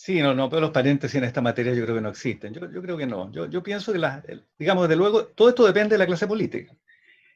Sí, 0.00 0.22
no, 0.22 0.32
no, 0.32 0.48
pero 0.48 0.60
los 0.60 0.70
paréntesis 0.70 1.16
en 1.16 1.24
esta 1.24 1.40
materia 1.40 1.74
yo 1.74 1.82
creo 1.82 1.96
que 1.96 2.00
no 2.00 2.10
existen. 2.10 2.54
Yo, 2.54 2.60
creo 2.80 2.96
que 2.96 3.04
no. 3.04 3.32
Yo, 3.32 3.46
yo 3.46 3.64
pienso 3.64 3.92
que, 3.92 3.98
la, 3.98 4.22
digamos, 4.56 4.84
desde 4.84 4.94
luego, 4.94 5.26
todo 5.26 5.48
esto 5.48 5.66
depende 5.66 5.96
de 5.96 5.98
la 5.98 6.06
clase 6.06 6.28
política. 6.28 6.72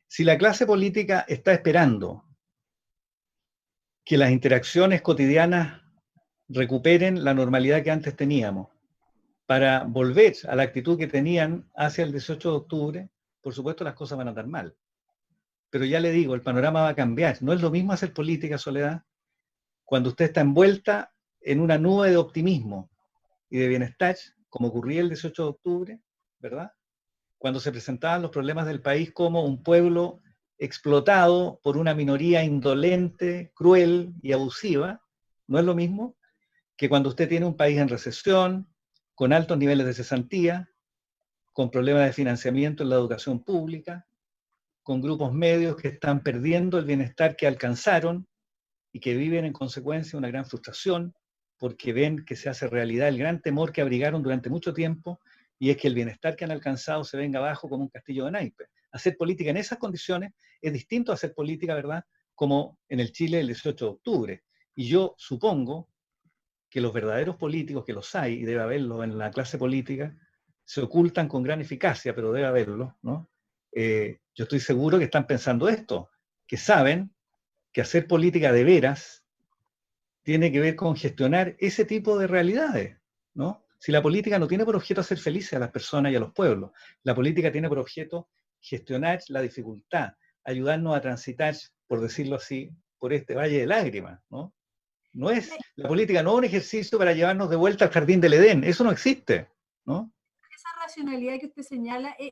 Si 0.06 0.22
la 0.22 0.38
clase 0.38 0.64
política 0.64 1.24
está 1.26 1.52
esperando 1.52 2.24
que 4.04 4.16
las 4.16 4.30
interacciones 4.30 5.02
cotidianas 5.02 5.82
recuperen 6.48 7.24
la 7.24 7.34
normalidad 7.34 7.82
que 7.82 7.90
antes 7.90 8.14
teníamos, 8.14 8.68
para 9.44 9.82
volver 9.82 10.36
a 10.46 10.54
la 10.54 10.62
actitud 10.62 10.96
que 10.96 11.08
tenían 11.08 11.68
hacia 11.74 12.04
el 12.04 12.12
18 12.12 12.48
de 12.48 12.56
octubre, 12.56 13.08
por 13.40 13.54
supuesto 13.54 13.82
las 13.82 13.94
cosas 13.94 14.18
van 14.18 14.28
a 14.28 14.30
andar 14.30 14.46
mal. 14.46 14.76
Pero 15.68 15.84
ya 15.84 15.98
le 15.98 16.12
digo, 16.12 16.36
el 16.36 16.42
panorama 16.42 16.82
va 16.82 16.90
a 16.90 16.94
cambiar. 16.94 17.42
No 17.42 17.52
es 17.52 17.60
lo 17.60 17.72
mismo 17.72 17.92
hacer 17.92 18.12
política, 18.12 18.56
Soledad, 18.56 19.02
cuando 19.84 20.10
usted 20.10 20.26
está 20.26 20.42
envuelta 20.42 21.12
en 21.44 21.60
una 21.60 21.78
nube 21.78 22.10
de 22.10 22.16
optimismo 22.16 22.90
y 23.50 23.58
de 23.58 23.68
bienestar, 23.68 24.16
como 24.48 24.68
ocurría 24.68 25.00
el 25.00 25.08
18 25.08 25.42
de 25.42 25.48
octubre, 25.48 26.00
¿verdad? 26.38 26.72
Cuando 27.38 27.60
se 27.60 27.72
presentaban 27.72 28.22
los 28.22 28.30
problemas 28.30 28.66
del 28.66 28.82
país 28.82 29.12
como 29.12 29.44
un 29.44 29.62
pueblo 29.62 30.20
explotado 30.58 31.60
por 31.62 31.76
una 31.76 31.94
minoría 31.94 32.44
indolente, 32.44 33.52
cruel 33.54 34.14
y 34.22 34.32
abusiva, 34.32 35.02
no 35.46 35.58
es 35.58 35.64
lo 35.64 35.74
mismo 35.74 36.16
que 36.76 36.88
cuando 36.88 37.08
usted 37.08 37.28
tiene 37.28 37.46
un 37.46 37.56
país 37.56 37.78
en 37.78 37.88
recesión, 37.88 38.68
con 39.14 39.32
altos 39.32 39.58
niveles 39.58 39.86
de 39.86 39.94
cesantía, 39.94 40.68
con 41.52 41.70
problemas 41.70 42.06
de 42.06 42.12
financiamiento 42.12 42.82
en 42.82 42.88
la 42.88 42.96
educación 42.96 43.44
pública, 43.44 44.06
con 44.82 45.00
grupos 45.00 45.32
medios 45.32 45.76
que 45.76 45.88
están 45.88 46.22
perdiendo 46.22 46.78
el 46.78 46.84
bienestar 46.84 47.36
que 47.36 47.46
alcanzaron 47.46 48.26
y 48.92 49.00
que 49.00 49.14
viven 49.14 49.44
en 49.44 49.52
consecuencia 49.52 50.18
una 50.18 50.28
gran 50.28 50.44
frustración 50.44 51.14
porque 51.62 51.92
ven 51.92 52.24
que 52.24 52.34
se 52.34 52.48
hace 52.48 52.66
realidad 52.66 53.06
el 53.06 53.18
gran 53.18 53.40
temor 53.40 53.70
que 53.70 53.82
abrigaron 53.82 54.20
durante 54.20 54.50
mucho 54.50 54.74
tiempo 54.74 55.20
y 55.60 55.70
es 55.70 55.76
que 55.76 55.86
el 55.86 55.94
bienestar 55.94 56.34
que 56.34 56.44
han 56.44 56.50
alcanzado 56.50 57.04
se 57.04 57.16
venga 57.16 57.38
abajo 57.38 57.68
como 57.68 57.84
un 57.84 57.88
castillo 57.88 58.24
de 58.24 58.32
naipes. 58.32 58.68
Hacer 58.90 59.16
política 59.16 59.50
en 59.50 59.58
esas 59.58 59.78
condiciones 59.78 60.32
es 60.60 60.72
distinto 60.72 61.12
a 61.12 61.14
hacer 61.14 61.32
política, 61.34 61.76
¿verdad? 61.76 62.04
Como 62.34 62.80
en 62.88 62.98
el 62.98 63.12
Chile 63.12 63.38
el 63.38 63.46
18 63.46 63.84
de 63.84 63.90
octubre. 63.92 64.42
Y 64.74 64.88
yo 64.88 65.14
supongo 65.16 65.88
que 66.68 66.80
los 66.80 66.92
verdaderos 66.92 67.36
políticos, 67.36 67.84
que 67.84 67.92
los 67.92 68.12
hay, 68.16 68.40
y 68.40 68.44
debe 68.44 68.60
haberlos 68.60 69.04
en 69.04 69.16
la 69.16 69.30
clase 69.30 69.56
política, 69.56 70.16
se 70.64 70.80
ocultan 70.80 71.28
con 71.28 71.44
gran 71.44 71.60
eficacia, 71.60 72.12
pero 72.12 72.32
debe 72.32 72.48
haberlo, 72.48 72.98
¿no? 73.02 73.30
Eh, 73.70 74.18
yo 74.34 74.42
estoy 74.46 74.58
seguro 74.58 74.98
que 74.98 75.04
están 75.04 75.28
pensando 75.28 75.68
esto, 75.68 76.10
que 76.44 76.56
saben 76.56 77.14
que 77.72 77.82
hacer 77.82 78.08
política 78.08 78.50
de 78.50 78.64
veras 78.64 79.21
tiene 80.22 80.52
que 80.52 80.60
ver 80.60 80.76
con 80.76 80.96
gestionar 80.96 81.56
ese 81.58 81.84
tipo 81.84 82.18
de 82.18 82.26
realidades, 82.26 82.96
¿no? 83.34 83.64
Si 83.78 83.90
la 83.90 84.02
política 84.02 84.38
no 84.38 84.46
tiene 84.46 84.64
por 84.64 84.76
objeto 84.76 85.00
hacer 85.00 85.18
felices 85.18 85.54
a 85.54 85.58
las 85.58 85.70
personas 85.70 86.12
y 86.12 86.16
a 86.16 86.20
los 86.20 86.32
pueblos, 86.32 86.70
la 87.02 87.14
política 87.14 87.50
tiene 87.50 87.68
por 87.68 87.80
objeto 87.80 88.28
gestionar 88.60 89.20
la 89.28 89.42
dificultad, 89.42 90.12
ayudarnos 90.44 90.96
a 90.96 91.00
transitar, 91.00 91.54
por 91.88 92.00
decirlo 92.00 92.36
así, 92.36 92.70
por 92.98 93.12
este 93.12 93.34
valle 93.34 93.58
de 93.58 93.66
lágrimas, 93.66 94.20
¿no? 94.30 94.54
No 95.14 95.30
es, 95.30 95.50
la 95.74 95.88
política 95.88 96.22
no 96.22 96.30
es 96.30 96.38
un 96.38 96.44
ejercicio 96.44 96.96
para 96.96 97.12
llevarnos 97.12 97.50
de 97.50 97.56
vuelta 97.56 97.84
al 97.84 97.90
jardín 97.90 98.20
del 98.20 98.34
Edén, 98.34 98.64
eso 98.64 98.84
no 98.84 98.92
existe, 98.92 99.48
¿no? 99.84 100.12
Esa 100.54 100.68
racionalidad 100.80 101.40
que 101.40 101.46
usted 101.46 101.62
señala, 101.62 102.14
eh, 102.18 102.30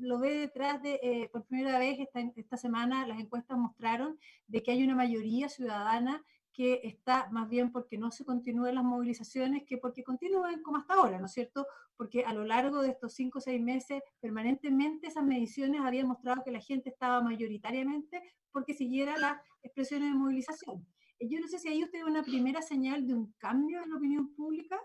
lo 0.00 0.18
ve 0.18 0.34
detrás 0.34 0.82
de, 0.82 0.98
eh, 1.02 1.28
por 1.32 1.46
primera 1.46 1.78
vez 1.78 2.00
esta, 2.00 2.20
esta 2.34 2.56
semana 2.56 3.06
las 3.06 3.20
encuestas 3.20 3.56
mostraron 3.56 4.18
de 4.48 4.62
que 4.62 4.72
hay 4.72 4.82
una 4.82 4.96
mayoría 4.96 5.48
ciudadana 5.48 6.24
que 6.60 6.78
está 6.84 7.26
más 7.30 7.48
bien 7.48 7.72
porque 7.72 7.96
no 7.96 8.10
se 8.10 8.22
continúen 8.22 8.74
las 8.74 8.84
movilizaciones 8.84 9.62
que 9.66 9.78
porque 9.78 10.04
continúen 10.04 10.62
como 10.62 10.76
hasta 10.76 10.92
ahora, 10.92 11.18
¿no 11.18 11.24
es 11.24 11.32
cierto? 11.32 11.66
Porque 11.96 12.22
a 12.22 12.34
lo 12.34 12.44
largo 12.44 12.82
de 12.82 12.90
estos 12.90 13.14
cinco 13.14 13.38
o 13.38 13.40
seis 13.40 13.62
meses, 13.62 14.02
permanentemente 14.20 15.06
esas 15.06 15.24
mediciones 15.24 15.80
habían 15.80 16.06
mostrado 16.06 16.42
que 16.44 16.50
la 16.50 16.60
gente 16.60 16.90
estaba 16.90 17.22
mayoritariamente 17.22 18.22
porque 18.52 18.74
siguiera 18.74 19.16
las 19.16 19.38
expresiones 19.62 20.10
de 20.10 20.18
movilización. 20.18 20.86
Yo 21.18 21.40
no 21.40 21.48
sé 21.48 21.58
si 21.58 21.68
ahí 21.68 21.82
usted 21.82 22.04
ve 22.04 22.10
una 22.10 22.22
primera 22.22 22.60
señal 22.60 23.06
de 23.06 23.14
un 23.14 23.32
cambio 23.38 23.82
en 23.82 23.88
la 23.88 23.96
opinión 23.96 24.34
pública. 24.34 24.78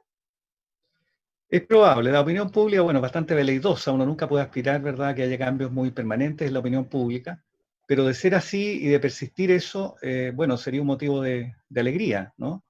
Es 1.50 1.68
probable, 1.68 2.10
la 2.10 2.22
opinión 2.22 2.52
pública, 2.52 2.84
bueno, 2.84 3.02
bastante 3.02 3.36
veleidosa, 3.36 3.92
uno 3.92 4.06
nunca 4.06 4.30
puede 4.30 4.46
aspirar, 4.46 4.82
¿verdad?, 4.82 5.14
que 5.14 5.24
haya 5.24 5.38
cambios 5.38 5.74
muy 5.74 5.92
permanentes 5.92 6.48
en 6.48 6.54
la 6.54 6.60
opinión 6.60 6.86
pública, 6.86 7.45
pero 7.86 8.06
de 8.06 8.14
ser 8.14 8.36
así 8.36 8.80
y 8.84 8.88
de 8.88 9.00
persistir 9.00 9.52
eso, 9.52 9.96
eh, 10.02 10.32
bueno, 10.34 10.58
sería 10.58 10.82
un 10.82 10.88
motivo 10.88 11.22
de, 11.22 11.56
alegría, 11.76 12.34
¿no? 12.38 12.66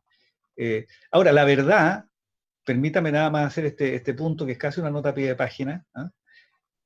Eh, 0.57 0.87
ahora, 1.11 1.31
la 1.31 1.45
verdad, 1.45 2.05
permítame 2.65 3.11
nada 3.11 3.29
más 3.29 3.47
hacer 3.47 3.65
este, 3.65 3.95
este 3.95 4.13
punto 4.13 4.45
que 4.45 4.53
es 4.53 4.57
casi 4.57 4.81
una 4.81 4.89
nota 4.89 5.09
a 5.09 5.13
pie 5.13 5.27
de 5.27 5.35
página, 5.35 5.85
¿ah? 5.93 6.09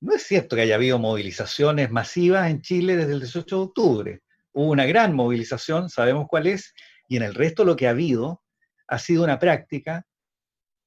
no 0.02 0.14
es 0.14 0.24
cierto 0.24 0.56
que 0.56 0.64
haya 0.64 0.76
habido 0.76 1.00
movilizaciones 1.00 1.92
masivas 1.92 2.50
en 2.50 2.62
Chile 2.62 2.96
desde 2.96 3.14
el 3.14 3.20
18 3.20 3.56
de 3.56 3.62
octubre 3.62 4.22
hubo 4.54 4.72
una 4.72 4.86
gran 4.86 5.14
movilización, 5.14 5.90
sabemos 5.90 6.28
cuál 6.28 6.48
es, 6.48 6.74
y 7.08 7.18
en 7.18 7.24
el 7.24 7.34
resto 7.34 7.64
lo 7.64 7.76
que 7.76 7.88
ha 7.88 7.92
habido 7.92 8.44
ha 8.88 9.00
sido 9.00 9.24
una 9.24 9.40
práctica 9.40 10.06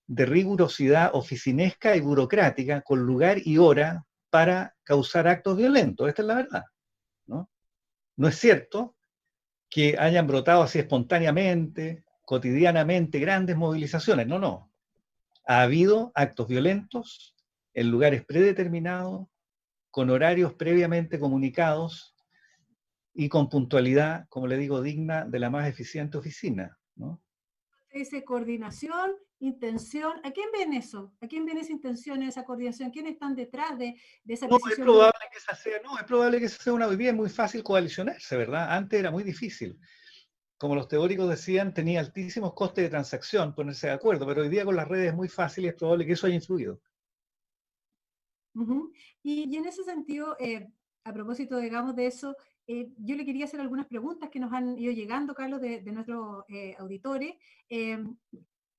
de 0.07 0.27
rigurosidad 0.27 1.11
oficinesca 1.15 1.97
y 1.97 2.01
burocrática 2.01 2.83
con 2.83 3.01
lugar 3.01 3.39
y 3.45 3.59
hora 3.59 4.05
para 4.31 4.75
causar 4.85 5.29
actos 5.29 5.57
violentos. 5.57 6.09
Esta 6.09 6.23
es 6.23 6.29
la 6.29 6.35
verdad. 6.35 6.65
¿No? 8.17 8.29
es 8.29 8.39
cierto 8.39 8.97
que 9.71 9.97
hayan 9.99 10.27
brotado 10.27 10.63
así 10.63 10.79
espontáneamente, 10.79 12.05
cotidianamente, 12.25 13.19
grandes 13.19 13.57
movilizaciones. 13.57 14.27
No, 14.27 14.39
no. 14.39 14.71
Ha 15.47 15.63
habido 15.63 16.13
actos 16.15 16.47
violentos 16.47 17.35
en 17.75 17.91
lugares 17.91 18.25
predeterminados, 18.25 19.27
con 19.91 20.11
horarios 20.11 20.55
previamente 20.55 21.19
comunicados, 21.19 22.13
y 23.15 23.29
con 23.29 23.49
puntualidad, 23.49 24.27
como 24.29 24.47
le 24.47 24.57
digo, 24.57 24.83
digna 24.83 25.25
de 25.25 25.39
la 25.39 25.51
más 25.51 25.69
eficiente 25.69 26.19
oficina. 26.19 26.79
¿no? 26.97 27.23
Dice 27.93 28.25
coordinación, 28.25 29.13
intención. 29.43 30.21
¿A 30.23 30.31
quién 30.31 30.51
ven 30.53 30.73
eso? 30.73 31.13
¿A 31.21 31.27
quién 31.27 31.45
ven 31.45 31.59
esa 31.59 31.73
intención, 31.73 32.23
esa 32.23 32.45
coordinación? 32.45 32.91
¿Quiénes 32.91 33.15
están 33.15 33.35
detrás 33.35 33.77
de, 33.77 33.97
esa 34.27 34.47
no, 34.47 34.57
Es 34.57 34.77
probable 34.77 35.29
que 35.31 35.39
esa 35.39 35.55
sea, 35.55 35.81
no, 35.83 35.99
es 35.99 36.05
probable 36.05 36.39
que 36.39 36.47
esa 36.47 36.63
sea 36.63 36.73
una 36.73 36.87
hoy 36.87 36.97
día 36.97 37.11
es 37.11 37.17
muy 37.17 37.29
fácil 37.29 37.63
coalicionarse, 37.63 38.37
¿verdad? 38.37 38.73
Antes 38.73 39.01
era 39.01 39.11
muy 39.11 39.25
difícil. 39.25 39.79
Como 40.57 40.77
los 40.77 40.87
teóricos 40.87 41.29
decían, 41.29 41.75
tenía 41.75 41.99
altísimos 41.99 42.55
costes 42.55 42.85
de 42.85 42.91
transacción 42.91 43.53
ponerse 43.53 43.89
de 43.89 43.95
acuerdo, 43.95 44.27
pero 44.27 44.43
hoy 44.43 44.49
día 44.49 44.65
con 44.65 44.77
las 44.77 44.87
redes 44.87 45.09
es 45.09 45.15
muy 45.15 45.29
fácil 45.29 45.65
y 45.65 45.69
es 45.69 45.75
probable 45.75 46.07
que 46.07 46.13
eso 46.13 46.29
haya 46.29 46.37
influido. 46.37 46.81
y, 49.25 49.57
en 49.57 49.67
ese 49.67 49.83
sentido, 49.83 50.37
eh, 50.39 50.69
a 51.03 51.13
propósito, 51.13 51.59
digamos, 51.59 51.97
de 51.97 52.07
eso, 52.07 52.37
eh, 52.69 52.93
yo 52.97 53.17
le 53.17 53.25
quería 53.25 53.47
hacer 53.47 53.61
algunas 53.61 53.87
preguntas 53.87 54.31
que 54.31 54.39
nos 54.39 54.53
han 54.53 54.79
ido 54.79 54.93
llegando, 54.93 55.35
Carlos, 55.35 55.61
de, 55.61 55.83
nuestros 55.83 56.45
eh, 56.49 56.77
auditores. 56.79 57.35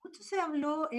Mucho 0.04 0.22
se 0.22 0.40
habló, 0.40 0.90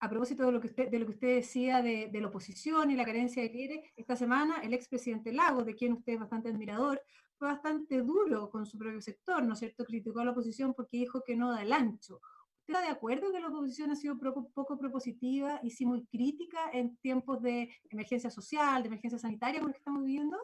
a 0.00 0.08
propósito 0.10 0.44
de 0.44 0.52
lo 0.52 0.60
que 0.60 0.66
usted, 0.66 0.90
de 0.90 0.98
lo 0.98 1.06
que 1.06 1.12
usted 1.12 1.36
decía 1.36 1.80
de, 1.82 2.10
la 2.12 2.28
oposición 2.28 2.90
y 2.90 2.96
la 2.96 3.04
carencia 3.04 3.42
de 3.42 3.48
líderes, 3.48 3.90
esta 3.96 4.16
semana 4.16 4.60
el 4.62 4.74
expresidente 4.74 5.32
Lago, 5.32 5.64
de 5.64 5.74
quien 5.74 5.94
usted 5.94 6.14
es 6.14 6.20
bastante 6.20 6.48
admirador, 6.48 7.00
fue 7.38 7.48
bastante 7.48 7.98
duro 8.02 8.50
con 8.50 8.66
su 8.66 8.78
propio 8.78 9.00
sector, 9.00 9.42
¿no 9.42 9.52
es 9.52 9.58
cierto? 9.58 9.84
Criticó 9.84 10.20
a 10.20 10.24
la 10.24 10.30
oposición 10.32 10.74
porque 10.74 10.98
dijo 10.98 11.22
que 11.24 11.36
no 11.36 11.52
da 11.52 11.62
el 11.62 11.72
ancho. 11.72 12.20
¿Usted 12.60 12.74
está 12.74 12.80
de 12.80 12.88
acuerdo 12.88 13.30
que 13.30 13.40
la 13.40 13.48
oposición 13.48 13.90
ha 13.90 13.96
sido 13.96 14.18
poco, 14.18 14.50
poco 14.50 14.78
propositiva 14.78 15.60
y 15.62 15.70
sí 15.70 15.86
muy 15.86 16.04
crítica 16.06 16.70
en 16.72 16.96
tiempos 16.96 17.40
de 17.42 17.70
emergencia 17.90 18.30
social, 18.30 18.82
de 18.82 18.88
emergencia 18.88 19.18
sanitaria 19.18 19.60
como 19.60 19.68
el 19.68 19.74
que 19.74 19.78
estamos 19.78 20.04
viviendo? 20.04 20.36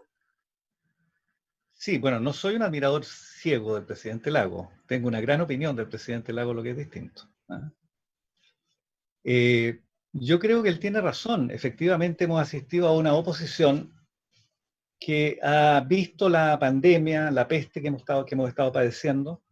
Sí, 1.82 1.98
bueno, 1.98 2.20
no 2.20 2.32
soy 2.32 2.54
un 2.54 2.62
admirador 2.62 3.04
ciego 3.04 3.74
del 3.74 3.84
presidente 3.84 4.30
Lago. 4.30 4.70
Tengo 4.86 5.08
una 5.08 5.20
gran 5.20 5.40
opinión 5.40 5.74
del 5.74 5.88
presidente 5.88 6.32
Lago, 6.32 6.54
lo 6.54 6.62
que 6.62 6.70
es 6.70 6.76
distinto. 6.76 7.28
¿ah? 7.48 7.72
Eh, 9.24 9.80
yo 10.12 10.38
creo 10.38 10.62
que 10.62 10.68
él 10.68 10.78
tiene 10.78 11.00
razón. 11.00 11.50
Efectivamente, 11.50 12.22
hemos 12.22 12.40
asistido 12.40 12.86
a 12.86 12.96
una 12.96 13.14
oposición 13.14 13.92
que 15.00 15.40
ha 15.42 15.84
visto 15.84 16.28
la 16.28 16.56
pandemia, 16.56 17.32
la 17.32 17.48
peste 17.48 17.82
que 17.82 17.88
hemos 17.88 18.02
estado, 18.02 18.24
que 18.26 18.36
hemos 18.36 18.48
estado 18.48 18.70
padeciendo, 18.70 19.42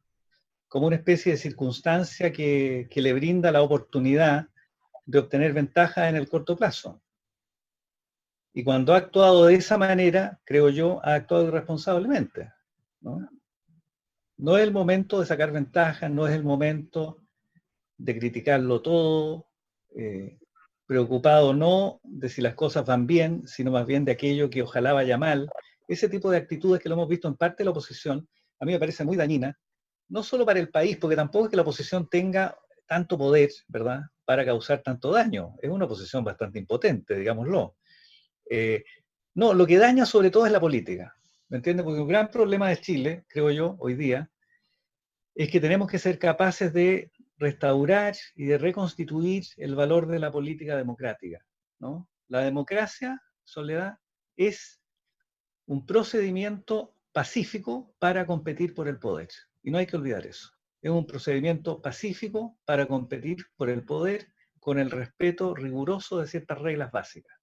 como 0.69 0.87
una 0.87 0.95
especie 0.95 1.33
de 1.33 1.39
circunstancia 1.39 2.33
que, 2.33 2.89
le 2.95 3.13
brinda 3.13 3.51
la 3.51 3.63
oportunidad 3.63 4.47
de 5.05 5.19
obtener 5.19 5.53
ventajas 5.53 6.09
en 6.09 6.15
el 6.15 6.29
corto 6.29 6.57
plazo. 6.57 7.03
Y 8.53 8.65
cuando 8.65 8.95
ha 8.95 8.99
actuado 8.99 9.47
de 9.47 9.55
esa 9.55 9.79
manera, 9.79 10.41
creo 10.45 10.71
yo, 10.71 11.01
ha 11.05 11.15
actuado 11.15 11.49
irresponsablemente. 11.49 12.53
¿no? 13.01 13.29
es 14.57 14.63
el 14.63 14.73
momento 14.73 15.21
de 15.21 15.27
sacar 15.27 15.53
ventajas, 15.53 16.11
no 16.11 16.27
es 16.27 16.35
el 16.35 16.43
momento 16.43 17.19
de 17.97 18.19
criticarlo 18.19 18.83
todo, 18.83 19.47
eh, 19.95 20.39
preocupado 20.87 21.55
no 21.55 22.01
de 22.03 22.29
si 22.29 22.43
las 22.43 22.55
cosas 22.55 22.85
van 22.85 23.07
bien, 23.07 23.47
sino 23.47 23.71
más 23.71 23.87
bien 23.87 24.05
de 24.05 24.13
aquello 24.13 24.51
que 24.51 24.63
ojalá 24.63 24.93
vaya 24.93 25.17
mal. 25.17 25.49
Ese 25.87 26.09
tipo 26.09 26.31
de 26.31 26.39
actitudes 26.39 26.83
que 26.83 26.89
lo 26.89 26.97
hemos 26.97 27.09
visto 27.09 27.29
en 27.29 27.37
parte 27.37 27.59
de 27.59 27.67
la 27.67 27.71
oposición, 27.71 28.29
a 28.59 28.65
mí 28.65 28.73
me 28.73 28.79
parece 28.79 29.05
muy 29.05 29.17
dañina, 29.17 29.57
no 30.09 30.25
solo 30.25 30.45
para 30.45 30.59
el 30.59 30.69
país, 30.69 30.97
porque 30.97 31.17
tampoco 31.17 31.45
es 31.45 31.51
que 31.51 31.57
la 31.57 31.63
oposición 31.63 32.09
tenga 32.09 32.57
tanto 32.89 33.17
poder, 33.17 33.51
¿verdad?, 33.69 34.01
para 34.25 34.45
causar 34.45 34.83
tanto 34.83 35.13
daño. 35.13 35.55
Es 35.63 35.71
una 35.71 35.85
oposición 35.85 36.25
bastante 36.25 36.59
impotente, 36.59 37.17
digámoslo. 37.17 37.77
Eh, 38.51 38.85
no, 39.35 39.55
lo 39.55 39.65
que 39.65 39.79
daña 39.79 40.05
sobre 40.05 40.31
todo 40.31 40.45
es 40.45 40.51
la 40.51 40.61
política, 40.61 41.15
¿me 41.49 41.59
entiendes? 41.59 41.85
Porque 41.85 42.01
un 42.01 42.09
gran 42.09 42.31
problema 42.31 42.69
de 42.69 42.81
Chile, 42.81 43.25
creo 43.29 43.51
yo, 43.53 43.77
hoy 43.79 43.95
día, 43.95 44.29
es 45.37 45.51
que 45.51 45.61
tenemos 45.61 45.89
que 45.89 46.01
ser 46.01 46.19
capaces 46.19 46.73
de 46.73 47.13
restaurar 47.39 48.17
y 48.35 48.47
de 48.47 48.59
reconstituir 48.59 49.45
el 49.57 49.77
valor 49.77 50.09
de 50.09 50.19
la 50.19 50.33
política 50.33 50.77
democrática, 50.77 51.47
¿no? 51.79 52.09
La 52.27 52.41
democracia, 52.41 53.23
Soledad, 53.45 53.99
es 54.37 54.83
un 55.67 55.87
procedimiento 55.87 56.97
pacífico 57.13 57.95
para 58.01 58.27
competir 58.27 58.75
por 58.75 58.89
el 58.89 58.99
poder. 58.99 59.29
Y 59.63 59.71
no 59.71 59.79
hay 59.79 59.87
que 59.87 59.97
olvidar 59.97 60.27
eso. 60.27 60.51
Es 60.83 60.91
un 60.91 61.07
procedimiento 61.07 61.81
pacífico 61.81 62.59
para 62.65 62.87
competir 62.87 63.47
por 63.57 63.71
el 63.71 63.85
poder 63.85 64.33
con 64.59 64.79
el 64.81 64.91
respeto 64.91 65.55
riguroso 65.55 66.19
de 66.19 66.27
ciertas 66.27 66.59
reglas 66.59 66.91
básicas 66.91 67.40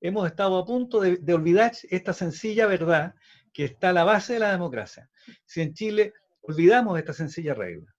hemos 0.00 0.26
estado 0.26 0.58
a 0.58 0.64
punto 0.64 1.00
de, 1.00 1.34
olvidar 1.34 1.72
esta 1.90 2.12
sencilla 2.12 2.66
verdad 2.66 3.14
que 3.52 3.64
está 3.64 3.90
a 3.90 3.92
la 3.92 4.04
base 4.04 4.34
de 4.34 4.38
la 4.38 4.52
democracia. 4.52 5.10
Si 5.44 5.60
en 5.60 5.74
Chile 5.74 6.14
olvidamos 6.42 6.98
esta 6.98 7.12
sencilla 7.12 7.54
regla, 7.54 7.94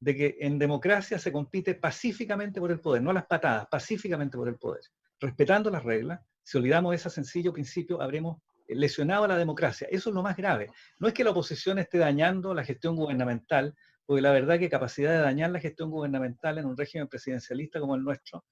de 0.00 0.14
que 0.14 0.36
en 0.40 0.58
democracia 0.58 1.18
se 1.18 1.32
compite 1.32 1.74
pacíficamente 1.74 2.60
por 2.60 2.70
el 2.70 2.80
poder, 2.80 3.02
no 3.02 3.10
a 3.10 3.14
las 3.14 3.26
patadas, 3.26 3.66
pacíficamente 3.70 4.36
por 4.36 4.48
el 4.48 4.56
poder, 4.56 4.82
respetando 5.18 5.70
las 5.70 5.82
reglas, 5.82 6.20
si 6.42 6.58
olvidamos 6.58 6.94
ese 6.94 7.08
sencillo 7.08 7.52
principio, 7.52 8.02
habremos 8.02 8.42
lesionado 8.68 9.24
a 9.24 9.28
la 9.28 9.38
democracia. 9.38 9.88
Eso 9.90 10.10
es 10.10 10.14
lo 10.14 10.22
más 10.22 10.36
grave. 10.36 10.70
No 10.98 11.08
es 11.08 11.14
que 11.14 11.24
la 11.24 11.30
oposición 11.30 11.78
esté 11.78 11.98
dañando 11.98 12.52
la 12.52 12.64
gestión 12.64 12.96
gubernamental, 12.96 13.74
porque 14.04 14.20
la 14.20 14.32
verdad 14.32 14.58
que 14.58 14.68
capacidad 14.68 15.12
de 15.12 15.18
dañar 15.18 15.50
la 15.50 15.60
gestión 15.60 15.90
gubernamental 15.90 16.58
en 16.58 16.66
un 16.66 16.76
régimen 16.76 17.08
presidencialista 17.08 17.80
como 17.80 17.94
el 17.94 18.02
nuestro 18.02 18.44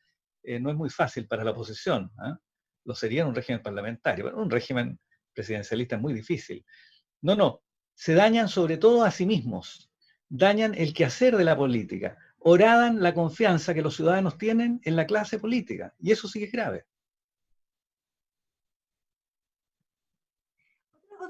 eh, 0.42 0.58
no 0.58 0.70
es 0.70 0.76
muy 0.76 0.90
fácil 0.90 1.26
para 1.26 1.44
la 1.44 1.50
oposición. 1.50 2.10
¿ah? 2.18 2.38
Lo 2.84 2.94
sería 2.94 3.22
en 3.22 3.28
un 3.28 3.34
régimen 3.34 3.62
parlamentario, 3.62 4.24
pero 4.24 4.38
un 4.38 4.50
régimen 4.50 4.98
presidencialista 5.32 5.96
es 5.96 6.02
muy 6.02 6.12
difícil. 6.12 6.64
No, 7.20 7.34
no, 7.34 7.62
se 7.94 8.14
dañan 8.14 8.48
sobre 8.48 8.76
todo 8.76 9.04
a 9.04 9.10
sí 9.10 9.26
mismos, 9.26 9.90
dañan 10.28 10.74
el 10.74 10.92
quehacer 10.94 11.36
de 11.36 11.44
la 11.44 11.56
política, 11.56 12.16
oradan 12.38 13.02
la 13.02 13.14
confianza 13.14 13.74
que 13.74 13.82
los 13.82 13.96
ciudadanos 13.96 14.38
tienen 14.38 14.80
en 14.84 14.96
la 14.96 15.06
clase 15.06 15.38
política, 15.38 15.94
y 15.98 16.10
eso 16.12 16.28
sí 16.28 16.40
que 16.40 16.46
es 16.46 16.52
grave. 16.52 16.86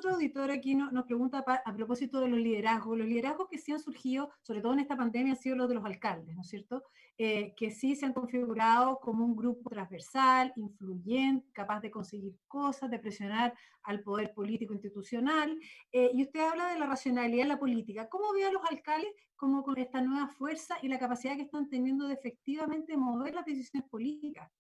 Otro 0.02 0.14
auditor 0.14 0.50
aquí 0.50 0.74
nos 0.74 1.04
pregunta 1.04 1.44
a 1.64 1.74
propósito 1.74 2.18
de 2.18 2.26
los 2.26 2.40
liderazgos. 2.40 2.98
Los 2.98 3.06
liderazgos 3.06 3.48
que 3.48 3.58
sí 3.58 3.70
han 3.70 3.78
surgido, 3.78 4.30
sobre 4.42 4.60
todo 4.60 4.72
en 4.72 4.80
esta 4.80 4.96
pandemia, 4.96 5.34
han 5.34 5.38
sido 5.38 5.54
los 5.54 5.68
de 5.68 5.76
los 5.76 5.84
alcaldes, 5.84 6.34
¿no 6.34 6.42
es 6.42 6.48
cierto? 6.48 6.82
Eh, 7.16 7.54
que 7.56 7.70
sí 7.70 7.94
se 7.94 8.06
han 8.06 8.12
configurado 8.12 8.98
como 8.98 9.24
un 9.24 9.36
grupo 9.36 9.70
transversal, 9.70 10.52
influyente, 10.56 11.46
capaz 11.52 11.80
de 11.80 11.92
conseguir 11.92 12.34
cosas, 12.48 12.90
de 12.90 12.98
presionar 12.98 13.54
al 13.84 14.00
poder 14.00 14.34
político 14.34 14.74
institucional. 14.74 15.56
Eh, 15.92 16.10
y 16.12 16.24
usted 16.24 16.40
habla 16.40 16.72
de 16.72 16.80
la 16.80 16.86
racionalidad 16.86 17.42
en 17.42 17.48
la 17.50 17.60
política. 17.60 18.08
¿Cómo 18.08 18.32
ve 18.32 18.44
a 18.44 18.50
los 18.50 18.62
alcaldes 18.68 19.12
como 19.36 19.62
con 19.62 19.78
esta 19.78 20.00
nueva 20.00 20.26
fuerza 20.26 20.78
y 20.82 20.88
la 20.88 20.98
capacidad 20.98 21.36
que 21.36 21.42
están 21.42 21.68
teniendo 21.68 22.08
de 22.08 22.14
efectivamente 22.14 22.96
mover 22.96 23.34
las 23.34 23.44
decisiones 23.44 23.88
políticas? 23.88 24.50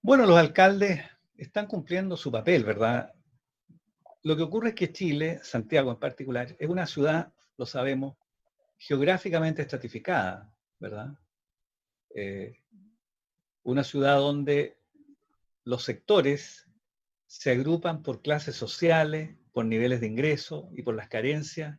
Bueno, 0.00 0.24
los 0.24 0.38
alcaldes 0.38 1.00
están 1.36 1.66
cumpliendo 1.66 2.16
su 2.16 2.30
papel, 2.30 2.64
¿verdad? 2.64 3.12
Lo 4.22 4.36
que 4.36 4.42
ocurre 4.42 4.70
es 4.70 4.74
que 4.74 4.92
Chile, 4.92 5.40
Santiago 5.42 5.90
en 5.90 5.98
particular, 5.98 6.56
es 6.58 6.68
una 6.68 6.86
ciudad, 6.86 7.32
lo 7.56 7.66
sabemos, 7.66 8.16
geográficamente 8.78 9.62
estratificada, 9.62 10.52
¿verdad? 10.78 11.18
Eh, 12.14 12.60
una 13.62 13.84
ciudad 13.84 14.16
donde 14.16 14.78
los 15.64 15.84
sectores 15.84 16.66
se 17.26 17.50
agrupan 17.50 18.02
por 18.02 18.22
clases 18.22 18.56
sociales, 18.56 19.36
por 19.52 19.64
niveles 19.64 20.00
de 20.00 20.06
ingreso 20.06 20.68
y 20.72 20.82
por 20.82 20.94
las 20.94 21.08
carencias 21.08 21.78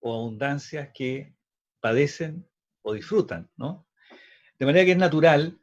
o 0.00 0.14
abundancias 0.14 0.90
que 0.94 1.34
padecen 1.80 2.48
o 2.82 2.94
disfrutan, 2.94 3.50
¿no? 3.56 3.86
De 4.58 4.66
manera 4.66 4.84
que 4.84 4.92
es 4.92 4.98
natural 4.98 5.60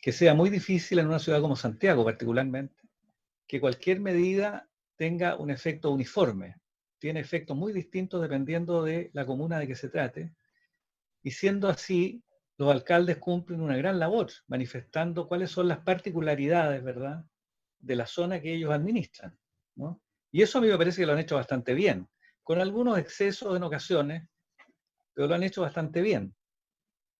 que 0.00 0.12
sea 0.12 0.34
muy 0.34 0.50
difícil 0.50 0.98
en 0.98 1.06
una 1.06 1.18
ciudad 1.18 1.40
como 1.40 1.56
Santiago 1.56 2.04
particularmente, 2.04 2.82
que 3.46 3.60
cualquier 3.60 4.00
medida 4.00 4.68
tenga 4.96 5.36
un 5.36 5.50
efecto 5.50 5.90
uniforme. 5.90 6.56
Tiene 6.98 7.20
efectos 7.20 7.56
muy 7.56 7.72
distintos 7.72 8.20
dependiendo 8.20 8.82
de 8.82 9.10
la 9.12 9.26
comuna 9.26 9.58
de 9.58 9.66
que 9.66 9.74
se 9.74 9.88
trate. 9.88 10.34
Y 11.22 11.30
siendo 11.32 11.68
así, 11.68 12.22
los 12.56 12.70
alcaldes 12.70 13.18
cumplen 13.18 13.60
una 13.60 13.76
gran 13.76 13.98
labor, 13.98 14.28
manifestando 14.46 15.26
cuáles 15.26 15.50
son 15.50 15.68
las 15.68 15.78
particularidades, 15.78 16.82
¿verdad?, 16.82 17.24
de 17.78 17.96
la 17.96 18.06
zona 18.06 18.40
que 18.40 18.54
ellos 18.54 18.70
administran. 18.70 19.38
Y 20.30 20.42
eso 20.42 20.58
a 20.58 20.60
mí 20.60 20.68
me 20.68 20.76
parece 20.76 21.00
que 21.00 21.06
lo 21.06 21.14
han 21.14 21.18
hecho 21.18 21.36
bastante 21.36 21.72
bien, 21.72 22.06
con 22.42 22.60
algunos 22.60 22.98
excesos 22.98 23.56
en 23.56 23.62
ocasiones, 23.62 24.28
pero 25.14 25.26
lo 25.26 25.34
han 25.34 25.42
hecho 25.42 25.62
bastante 25.62 26.02
bien. 26.02 26.34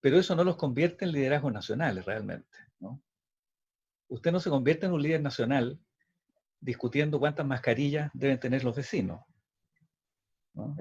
Pero 0.01 0.17
eso 0.17 0.35
no 0.35 0.43
los 0.43 0.57
convierte 0.57 1.05
en 1.05 1.11
liderazgos 1.11 1.53
nacionales 1.53 2.03
realmente. 2.05 2.57
Usted 4.07 4.31
no 4.31 4.39
se 4.39 4.49
convierte 4.49 4.87
en 4.87 4.91
un 4.91 5.01
líder 5.01 5.21
nacional 5.21 5.79
discutiendo 6.59 7.19
cuántas 7.19 7.45
mascarillas 7.45 8.11
deben 8.13 8.39
tener 8.39 8.63
los 8.63 8.75
vecinos. 8.75 9.21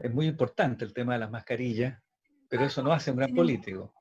Es 0.02 0.12
muy 0.12 0.26
importante 0.26 0.84
el 0.84 0.92
tema 0.92 1.12
de 1.12 1.20
las 1.20 1.30
mascarillas, 1.30 2.02
pero 2.48 2.64
eso 2.64 2.82
no 2.82 2.92
hace 2.92 3.12
un 3.12 3.18
gran 3.18 3.34
político. 3.34 3.94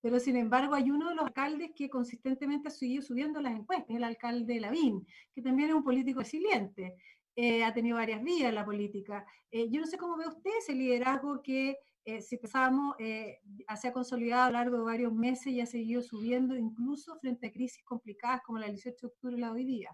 Pero 0.00 0.18
sin 0.18 0.36
embargo 0.36 0.74
hay 0.74 0.90
uno 0.90 1.10
de 1.10 1.14
los 1.14 1.26
alcaldes 1.26 1.70
que 1.76 1.88
consistentemente 1.88 2.68
ha 2.68 2.72
seguido 2.72 3.02
subiendo 3.02 3.40
las 3.40 3.54
encuestas, 3.54 3.96
el 3.96 4.02
alcalde 4.02 4.58
Lavín, 4.58 5.06
que 5.32 5.42
también 5.42 5.68
es 5.68 5.76
un 5.76 5.84
político 5.84 6.20
resiliente. 6.20 6.96
Eh, 7.36 7.62
ha 7.62 7.72
tenido 7.72 7.96
varias 7.96 8.22
vidas 8.22 8.48
en 8.48 8.56
la 8.56 8.64
política. 8.64 9.24
Eh, 9.50 9.70
yo 9.70 9.80
no 9.80 9.86
sé 9.86 9.96
cómo 9.96 10.16
ve 10.16 10.26
usted 10.26 10.50
ese 10.58 10.74
liderazgo 10.74 11.40
que 11.40 11.78
eh, 12.04 12.20
si 12.20 12.36
pensamos, 12.36 12.96
eh, 12.98 13.40
se 13.80 13.88
ha 13.88 13.92
consolidado 13.92 14.44
a 14.44 14.46
lo 14.46 14.52
largo 14.58 14.76
de 14.78 14.84
varios 14.84 15.12
meses 15.12 15.48
y 15.48 15.60
ha 15.60 15.66
seguido 15.66 16.02
subiendo 16.02 16.56
incluso 16.56 17.16
frente 17.20 17.46
a 17.46 17.52
crisis 17.52 17.84
complicadas 17.84 18.40
como 18.44 18.58
la 18.58 18.66
del 18.66 18.76
18 18.76 19.06
de 19.06 19.12
octubre 19.12 19.36
y 19.36 19.40
la 19.40 19.46
de 19.48 19.52
hoy 19.52 19.64
día. 19.64 19.90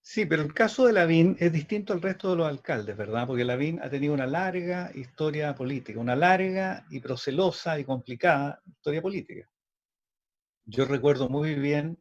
Sí, 0.00 0.24
pero 0.24 0.42
el 0.42 0.54
caso 0.54 0.86
de 0.86 0.94
Lavín 0.94 1.36
es 1.38 1.52
distinto 1.52 1.92
al 1.92 2.00
resto 2.00 2.30
de 2.30 2.36
los 2.36 2.48
alcaldes, 2.48 2.96
¿verdad? 2.96 3.26
Porque 3.26 3.44
Lavín 3.44 3.78
ha 3.82 3.90
tenido 3.90 4.14
una 4.14 4.26
larga 4.26 4.90
historia 4.94 5.54
política, 5.54 6.00
una 6.00 6.16
larga 6.16 6.86
y 6.88 7.00
procelosa 7.00 7.78
y 7.78 7.84
complicada 7.84 8.62
historia 8.66 9.02
política. 9.02 9.46
Yo 10.64 10.86
recuerdo 10.86 11.28
muy 11.28 11.54
bien 11.56 11.98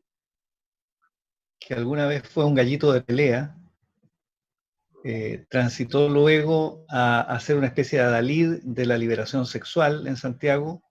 que 1.59 1.73
alguna 1.73 2.07
vez 2.07 2.23
fue 2.27 2.45
un 2.45 2.55
gallito 2.55 2.93
de 2.93 3.01
pelea 3.01 3.57
eh, 5.09 5.45
transitó 5.47 6.09
luego 6.09 6.83
a, 6.89 7.21
hacer 7.21 7.55
una 7.55 7.67
especie 7.67 7.97
de 7.97 8.03
adalid 8.03 8.57
de 8.63 8.85
la 8.85 8.97
liberación 8.97 9.45
sexual 9.45 10.05
en 10.05 10.17
Santiago, 10.17 10.83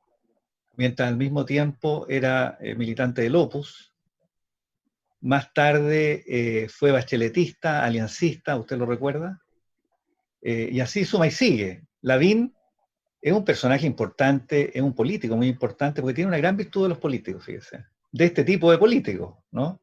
mientras 0.75 1.11
al 1.11 1.19
mismo 1.19 1.45
tiempo 1.45 2.07
era 2.09 2.57
eh, 2.62 2.75
militante 2.77 3.21
del 3.21 3.37
Opus. 3.37 3.93
Más 5.21 5.53
tarde 5.53 6.25
eh, 6.27 6.67
fue 6.71 6.93
bacheletista, 6.93 7.85
aliancista, 7.85 8.57
usted 8.57 8.79
lo 8.79 8.87
recuerda. 8.87 9.39
y 10.41 10.81
así 10.81 11.05
suma 11.05 11.27
y 11.27 11.31
sigue. 11.31 11.83
Lavín 12.01 12.55
es 13.21 13.35
un 13.35 13.45
personaje 13.45 13.87
importante, 13.87 14.79
es 14.79 14.83
un 14.83 14.95
político 14.95 15.37
muy 15.37 15.49
importante, 15.49 16.01
porque 16.01 16.14
tiene 16.14 16.29
una 16.29 16.39
gran 16.39 16.57
virtud 16.57 16.85
de 16.85 16.89
los 16.89 16.99
políticos, 16.99 17.45
fíjese, 17.45 17.85
de 18.12 18.25
este 18.25 18.45
tipo 18.45 18.71
de 18.71 18.79
políticos, 18.79 19.37
¿no? 19.51 19.79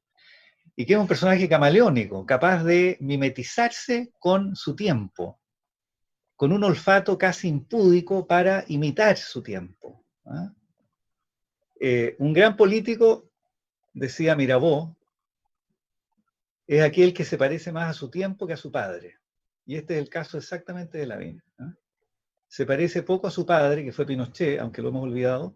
Y 0.76 0.86
que 0.86 0.94
es 0.94 1.00
un 1.00 1.08
personaje 1.08 1.48
camaleónico, 1.48 2.26
capaz 2.26 2.64
de 2.64 2.98
mimetizarse 3.00 4.12
con 4.20 4.56
su 4.56 4.76
tiempo, 4.76 5.40
con 6.36 6.52
un 6.52 6.64
olfato 6.64 7.18
casi 7.18 7.48
impúdico 7.48 8.26
para 8.26 8.66
imitar 8.68 9.18
su 9.18 9.44
tiempo. 9.44 10.04
¿ah? 10.26 10.52
Eh, 11.80 12.16
un 12.20 12.34
gran 12.34 12.58
político, 12.58 13.30
decía 13.94 14.36
Mirabeau, 14.36 14.96
es 16.66 16.82
aquel 16.82 17.14
que 17.14 17.26
se 17.26 17.38
parece 17.38 17.72
más 17.72 17.90
a 17.92 17.94
su 17.94 18.10
tiempo 18.10 18.48
que 18.48 18.54
a 18.54 18.58
su 18.58 18.72
padre. 18.72 19.18
Y 19.66 19.76
este 19.76 19.96
es 19.96 20.02
el 20.02 20.10
caso 20.10 20.38
exactamente 20.38 20.98
de 20.98 21.06
Lavín. 21.06 21.44
¿ah? 21.60 21.74
Se 22.48 22.66
parece 22.66 23.04
poco 23.04 23.28
a 23.28 23.32
su 23.32 23.46
padre, 23.46 23.84
que 23.84 23.92
fue 23.92 24.06
Pinochet, 24.06 24.60
aunque 24.60 24.82
lo 24.82 24.90
hemos 24.90 25.04
olvidado, 25.04 25.56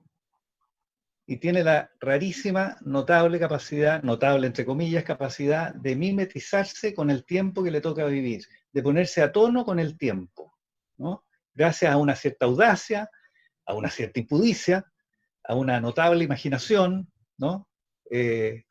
y 1.30 1.38
tiene 1.38 1.62
la 1.62 1.92
rarísima, 2.00 2.78
notable 2.82 3.38
capacidad, 3.38 4.02
notable 4.02 4.48
entre 4.48 4.66
comillas, 4.66 5.04
capacidad 5.04 5.74
de 5.76 5.98
mimetizarse 5.98 6.94
con 6.94 7.10
el 7.10 7.26
tiempo 7.26 7.64
que 7.64 7.70
le 7.70 7.82
toca 7.82 8.06
vivir, 8.06 8.46
de 8.72 8.82
ponerse 8.82 9.22
a 9.22 9.34
tono 9.34 9.66
con 9.66 9.78
el 9.78 9.98
tiempo, 9.98 10.58
¿no? 10.96 11.26
Gracias 11.54 11.92
a 11.92 11.98
una 11.98 12.16
cierta 12.16 12.46
audacia, 12.46 13.10
a 13.66 13.74
una 13.74 13.90
cierta 13.90 14.22
impudicia, 14.22 14.86
a 15.44 15.56
una 15.56 15.82
notable 15.82 16.24
imaginación, 16.24 17.12
¿no? 17.38 17.68
Eh, 18.10 18.64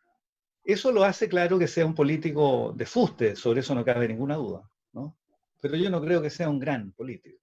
eso 0.65 0.93
lo 0.93 1.05
hace 1.05 1.29
claro 1.29 1.59
que 1.59 1.69
sea 1.69 1.85
un 1.85 1.95
político 1.95 2.73
de 2.75 2.87
fuste, 2.87 3.37
sobre 3.37 3.61
eso 3.61 3.75
no 3.75 3.85
cabe 3.85 4.09
ninguna 4.09 4.37
duda, 4.37 4.67
¿no? 4.93 5.15
Pero 5.61 5.77
yo 5.77 5.91
no 5.91 6.01
creo 6.01 6.23
que 6.23 6.31
sea 6.31 6.49
un 6.49 6.59
gran 6.59 6.93
político. 6.93 7.39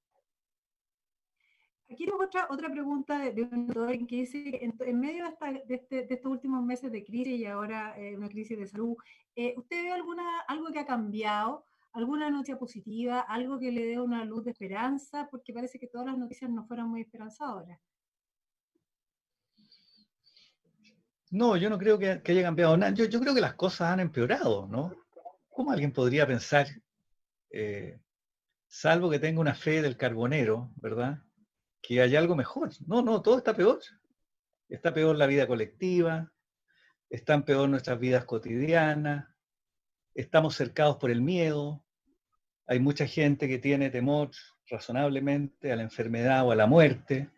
Aquí 1.94 2.10
otra, 2.10 2.48
otra 2.50 2.72
pregunta 2.72 3.20
de, 3.20 3.44
un 3.44 3.68
doctor 3.68 3.92
que 4.08 4.16
dice 4.16 4.60
en, 4.64 5.00
medio 5.00 5.26
de, 5.68 5.76
este, 5.76 6.08
de, 6.08 6.16
estos 6.16 6.32
últimos 6.32 6.64
meses 6.66 6.92
de 6.92 7.04
crisis 7.04 7.40
y 7.40 7.46
ahora 7.46 7.94
eh, 8.00 8.18
una 8.18 8.30
crisis 8.30 8.58
de 8.58 8.66
salud, 8.66 8.96
eh, 9.36 9.54
¿usted 9.58 9.84
ve 9.84 9.92
alguna, 9.92 10.40
algo 10.48 10.72
que 10.72 10.80
ha 10.80 10.88
cambiado? 10.88 11.68
¿Alguna 11.92 12.32
noticia 12.32 12.58
positiva? 12.58 13.20
¿Algo 13.20 13.60
que 13.60 13.72
le 13.72 13.86
dé 13.86 14.00
una 14.00 14.26
luz 14.26 14.44
de 14.44 14.52
esperanza? 14.52 15.28
Porque 15.30 15.54
parece 15.54 15.78
que 15.78 15.86
todas 15.86 16.08
las 16.08 16.18
noticias 16.18 16.50
no 16.50 16.66
fueron 16.66 16.90
muy 16.90 17.02
esperanzadoras. 17.02 17.80
No, 21.30 21.58
yo 21.58 21.70
no 21.70 21.78
creo 21.78 22.00
que, 22.00 22.24
haya 22.26 22.42
cambiado 22.42 22.76
nada. 22.76 22.92
Yo, 22.96 23.06
yo, 23.06 23.20
creo 23.20 23.36
que 23.36 23.42
las 23.42 23.54
cosas 23.54 23.92
han 23.92 24.00
empeorado, 24.00 24.68
¿no? 24.68 24.96
¿Cómo 25.48 25.70
alguien 25.70 25.92
podría 25.92 26.26
pensar, 26.26 26.66
eh, 27.52 28.00
salvo 28.68 29.12
que 29.12 29.20
tenga 29.20 29.40
una 29.40 29.54
fe 29.54 29.84
del 29.84 29.96
carbonero, 29.96 30.72
¿verdad? 30.78 31.20
Que 31.84 32.02
haya 32.02 32.18
algo 32.18 32.36
mejor. 32.36 32.72
No, 32.88 33.04
no, 33.04 33.22
todo 33.22 33.38
está 33.38 33.54
peor. 33.54 33.80
Está 34.70 34.94
peor 34.94 35.18
la 35.18 35.28
vida 35.28 35.46
colectiva, 35.46 36.32
están 37.10 37.44
peor 37.44 37.70
nuestras 37.70 38.00
vidas 38.00 38.26
cotidianas, 38.26 39.28
estamos 40.16 40.56
cercados 40.56 40.98
por 40.98 41.12
el 41.12 41.22
miedo, 41.22 41.84
hay 42.66 42.80
mucha 42.80 43.06
gente 43.06 43.48
que 43.48 43.60
tiene 43.60 43.90
temor 43.92 44.32
razonablemente 44.68 45.72
a 45.72 45.76
la 45.76 45.84
enfermedad 45.84 46.48
o 46.48 46.52
a 46.52 46.56
la 46.56 46.66
muerte. 46.66 47.30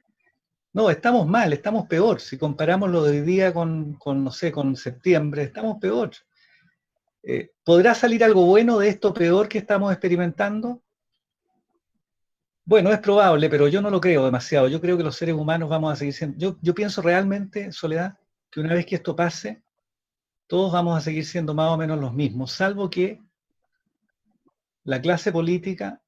No, 0.72 0.90
estamos 0.90 1.28
mal, 1.28 1.52
estamos 1.52 1.88
peor. 1.88 2.22
Si 2.22 2.38
comparamos 2.38 2.90
lo 2.92 3.04
de 3.04 3.20
hoy 3.20 3.22
día 3.22 3.54
con, 3.54 3.98
no 4.06 4.32
sé, 4.32 4.52
con 4.52 4.76
septiembre, 4.76 5.44
estamos 5.44 5.78
peor. 5.82 6.12
Eh, 7.24 7.52
¿Podrá 7.64 7.96
salir 7.96 8.24
algo 8.24 8.46
bueno 8.46 8.78
de 8.78 8.90
esto 8.90 9.14
peor 9.14 9.50
que 9.50 9.58
estamos 9.58 9.92
experimentando? 9.92 10.84
Bueno, 12.68 12.92
es 12.92 13.00
probable, 13.00 13.48
pero 13.48 13.68
yo 13.68 13.80
no 13.80 13.92
lo 13.92 14.02
creo 14.02 14.26
demasiado. 14.26 14.68
Yo 14.68 14.82
creo 14.82 14.98
que 14.98 15.04
los 15.04 15.16
seres 15.16 15.36
humanos 15.36 15.70
vamos 15.70 15.94
a 15.94 15.96
seguir 15.96 16.16
siendo... 16.16 16.58
Yo, 16.60 16.74
pienso 16.74 17.04
realmente, 17.04 17.72
Soledad, 17.72 18.18
que 18.50 18.60
una 18.60 18.74
vez 18.74 18.88
que 18.88 18.96
esto 18.96 19.16
pase, 19.16 19.64
todos 20.48 20.74
vamos 20.74 20.98
a 20.98 21.02
seguir 21.02 21.26
siendo 21.26 21.54
más 21.54 21.70
o 21.72 21.78
menos 21.78 22.00
los 22.00 22.12
mismos, 22.12 22.52
salvo 22.52 22.90
que 22.90 23.22
la 24.84 25.00
clase 25.00 25.32
política, 25.32 26.02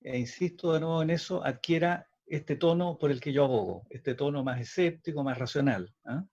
e 0.00 0.18
insisto 0.18 0.72
de 0.72 0.80
nuevo 0.80 1.02
en 1.02 1.10
eso, 1.10 1.44
adquiera 1.44 2.08
este 2.26 2.56
tono 2.56 2.96
por 2.98 3.10
el 3.10 3.20
que 3.20 3.34
yo 3.34 3.44
abogo, 3.44 3.86
este 3.90 4.14
tono 4.14 4.42
más 4.42 4.60
escéptico, 4.60 5.22
más 5.22 5.36
racional. 5.36 5.94
¿ah? 6.06 6.24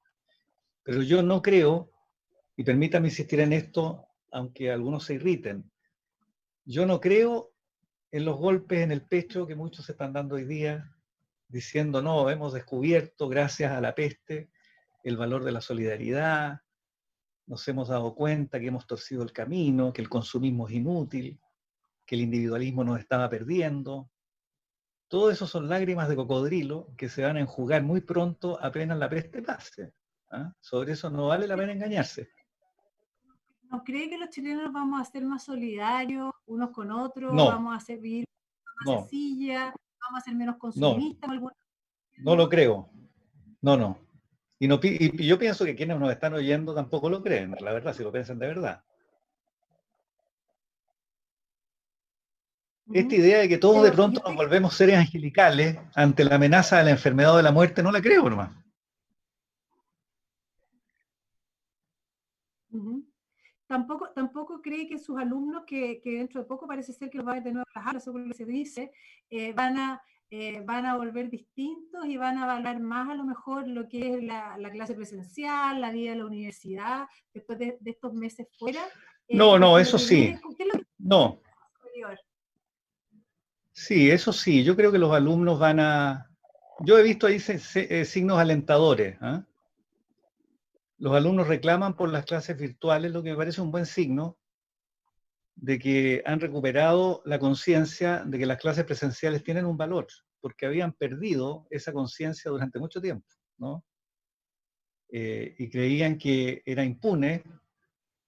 Pero 0.84 1.02
yo 1.02 1.22
no 1.24 1.42
creo 1.42 1.92
y 2.56 2.64
permítame 2.64 3.10
insistir 3.10 3.42
en 3.42 3.52
esto, 3.52 4.08
aunque 4.32 4.72
algunos 4.72 5.04
se 5.04 5.16
irriten. 5.16 5.70
Yo 6.64 6.86
no 6.86 7.02
creo 7.02 7.55
en 8.12 8.26
los 8.26 8.38
golpes 8.38 8.80
en 8.80 8.92
el 8.92 9.02
pecho 9.02 9.48
que 9.48 9.56
muchos 9.56 9.86
se 9.86 9.94
están 9.94 10.14
dando 10.14 10.36
hoy 10.36 10.46
día, 10.46 10.96
diciendo, 11.48 12.02
no, 12.02 12.30
hemos 12.30 12.54
descubierto, 12.54 13.28
gracias 13.28 13.72
a 13.72 13.82
la 13.82 13.96
peste, 13.96 14.50
el 15.04 15.18
valor 15.18 15.44
de 15.44 15.52
la 15.52 15.62
solidaridad, 15.62 16.62
nos 17.48 17.68
hemos 17.68 17.90
dado 17.90 18.16
cuenta 18.16 18.60
que 18.60 18.68
hemos 18.68 18.88
torcido 18.88 19.24
el 19.24 19.32
camino, 19.32 19.94
que 19.94 20.02
el 20.02 20.10
consumismo 20.10 20.68
es 20.68 20.74
inútil, 20.74 21.40
que 22.06 22.16
el 22.16 22.22
individualismo 22.22 22.84
nos 22.84 23.00
estaba 23.00 23.30
perdiendo. 23.30 24.10
Todo 25.08 25.30
eso 25.30 25.46
son 25.46 25.70
lágrimas 25.70 26.10
de 26.10 26.16
cocodrilo 26.16 26.94
que 26.98 27.10
se 27.10 27.24
van 27.24 27.38
a 27.38 27.42
enjugar 27.42 27.84
muy 27.84 28.02
pronto 28.02 28.58
apenas 28.62 28.98
la 28.98 29.10
peste 29.10 29.42
pase. 29.42 29.94
¿ah? 30.32 30.54
Sobre 30.60 30.94
eso 30.94 31.10
no 31.10 31.28
vale 31.28 31.48
la 31.48 31.56
pena 31.56 31.74
engañarse. 31.74 32.30
¿No 33.72 33.84
cree 33.84 34.10
que 34.10 34.18
los 34.18 34.30
chilenos 34.30 34.72
vamos 34.72 35.02
a 35.02 35.06
ser 35.06 35.26
más 35.26 35.44
solidarios 35.44 36.32
unos 36.46 36.72
con 36.72 36.92
otros? 36.92 37.36
¿Vamos 37.36 37.76
a 37.76 37.80
ser 37.80 38.00
más 38.00 38.86
no. 38.86 39.08
¿Vamos 40.02 40.20
a 40.20 40.22
ser 40.22 40.36
menos 40.36 40.58
consumistas? 40.58 41.30
No. 41.30 41.52
no 42.18 42.36
lo 42.36 42.50
creo. 42.50 42.90
No, 43.62 43.76
no. 43.76 43.98
Y, 44.60 44.68
no, 44.68 44.80
y 44.82 45.26
yo 45.26 45.38
pienso 45.38 45.66
que 45.66 45.76
quienes 45.76 46.00
nos 46.00 46.12
están 46.12 46.34
oyendo 46.34 46.74
tampoco 46.74 47.10
lo 47.10 47.22
creen, 47.22 47.56
la 47.60 47.74
verdad, 47.74 47.94
si 47.94 48.04
lo 48.04 48.12
piensan 48.12 48.40
de 48.40 48.48
verdad. 48.48 48.84
Esta 52.94 53.16
idea 53.16 53.40
de 53.40 53.50
que 53.50 53.58
todos 53.58 53.84
de 53.84 53.92
pronto 53.92 54.22
nos 54.24 54.36
volvemos 54.36 54.76
seres 54.76 54.98
angelicales 54.98 55.78
ante 55.96 56.24
la 56.24 56.36
amenaza 56.36 56.78
de 56.78 56.84
la 56.84 56.92
enfermedad 56.92 57.34
o 57.34 57.38
de 57.38 57.44
la 57.44 57.52
muerte, 57.52 57.82
no 57.82 57.92
la 57.92 58.02
creo 58.02 58.30
nomás. 58.30 58.52
Tampoco, 63.68 64.10
tampoco 64.12 64.62
cree 64.62 64.88
que 64.88 65.00
sus 65.00 65.18
alumnos, 65.18 65.64
que, 65.66 66.00
dentro 66.04 66.42
de 66.42 66.48
poco 66.48 66.68
parece 66.68 66.94
ser 66.94 67.10
que 67.10 67.18
los 67.18 67.26
va 67.26 67.32
a 67.32 67.36
ver 67.36 67.44
de 67.44 67.52
nuevo 67.54 67.66
las 67.74 67.88
aulas, 67.88 68.04
según 68.04 68.24
lo 68.24 68.28
que 68.30 68.38
se 68.38 68.46
dice, 68.46 68.92
eh, 69.30 69.54
van, 69.54 69.78
a, 69.78 70.02
eh, 70.30 70.62
van 70.64 70.86
a 70.86 70.96
volver 70.96 71.32
distintos 71.32 72.06
y 72.06 72.16
van 72.18 72.38
a 72.38 72.46
valorar 72.46 72.80
más 72.80 73.10
a 73.10 73.16
lo 73.16 73.24
mejor 73.24 73.68
lo 73.68 73.88
que 73.88 74.14
es 74.14 74.24
la, 74.24 74.56
clase 74.72 74.94
presencial, 74.94 75.82
la 75.82 75.92
vida 75.92 76.12
de 76.12 76.18
la 76.18 76.26
universidad, 76.28 77.08
después 77.34 77.58
de, 77.58 77.80
estos 77.86 78.14
meses 78.14 78.48
fuera. 78.60 78.82
Eh, 79.28 79.36
no, 79.36 79.58
no, 79.58 79.80
eso 79.80 79.98
sí. 79.98 80.36
No. 81.00 81.42
Sí, 83.72 84.12
eso 84.12 84.32
sí, 84.32 84.64
yo 84.64 84.76
creo 84.76 84.92
que 84.92 85.00
los 85.00 85.12
alumnos 85.12 85.58
van 85.60 85.80
a... 85.80 86.30
Yo 86.82 87.00
he 87.00 87.04
visto 87.04 87.26
ahí 87.26 87.40
signos 87.40 88.38
alentadores. 88.38 89.18
¿ah? 89.22 89.44
Los 90.98 91.14
alumnos 91.16 91.48
reclaman 91.48 91.96
por 91.96 92.10
las 92.10 92.26
clases 92.26 92.58
virtuales, 92.58 93.12
lo 93.12 93.22
que 93.22 93.32
me 93.32 93.38
parece 93.38 93.62
un 93.62 93.72
buen 93.72 93.86
signo 93.86 94.38
de 95.56 95.80
que 95.80 96.22
han 96.26 96.40
recuperado 96.40 97.22
la 97.26 97.40
conciencia 97.40 98.24
de 98.26 98.38
que 98.38 98.46
las 98.46 98.60
clases 98.60 98.86
presenciales 98.86 99.44
tienen 99.44 99.66
un 99.66 99.78
valor, 99.78 100.08
porque 100.42 100.66
habían 100.66 100.94
perdido 100.94 101.66
esa 101.70 101.94
conciencia 101.94 102.52
durante 102.52 102.80
mucho 102.80 103.02
tiempo, 103.02 103.28
¿no? 103.58 103.84
Eh, 105.10 105.56
y 105.58 105.70
creían 105.70 106.18
que 106.18 106.62
era 106.66 106.84
impune, 106.84 107.44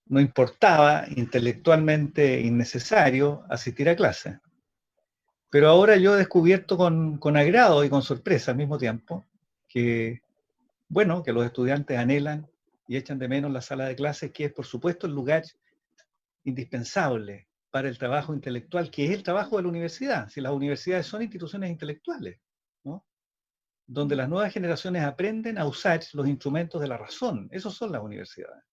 no 0.05 0.21
importaba, 0.21 1.05
intelectualmente 1.15 2.39
innecesario 2.39 3.43
asistir 3.49 3.89
a 3.89 3.95
clase. 3.95 4.39
Pero 5.49 5.69
ahora 5.69 5.97
yo 5.97 6.15
he 6.15 6.17
descubierto 6.17 6.77
con, 6.77 7.17
con 7.17 7.35
agrado 7.35 7.83
y 7.83 7.89
con 7.89 8.01
sorpresa 8.03 8.51
al 8.51 8.57
mismo 8.57 8.77
tiempo 8.77 9.25
que, 9.67 10.21
bueno, 10.87 11.23
que 11.23 11.33
los 11.33 11.45
estudiantes 11.45 11.97
anhelan 11.97 12.47
y 12.87 12.97
echan 12.97 13.19
de 13.19 13.27
menos 13.27 13.51
la 13.51 13.61
sala 13.61 13.85
de 13.85 13.95
clases, 13.95 14.31
que 14.31 14.45
es 14.45 14.53
por 14.53 14.65
supuesto 14.65 15.07
el 15.07 15.13
lugar 15.13 15.43
indispensable 16.43 17.47
para 17.69 17.89
el 17.89 17.97
trabajo 17.97 18.33
intelectual, 18.33 18.89
que 18.89 19.05
es 19.05 19.11
el 19.11 19.23
trabajo 19.23 19.57
de 19.57 19.63
la 19.63 19.69
universidad. 19.69 20.29
Si 20.29 20.39
las 20.39 20.53
universidades 20.53 21.05
son 21.05 21.21
instituciones 21.21 21.69
intelectuales, 21.69 22.39
¿no? 22.83 23.05
donde 23.85 24.15
las 24.15 24.29
nuevas 24.29 24.53
generaciones 24.53 25.03
aprenden 25.03 25.57
a 25.57 25.65
usar 25.65 26.01
los 26.13 26.27
instrumentos 26.27 26.81
de 26.81 26.87
la 26.87 26.97
razón. 26.97 27.49
Esos 27.51 27.75
son 27.75 27.91
las 27.91 28.01
universidades. 28.01 28.63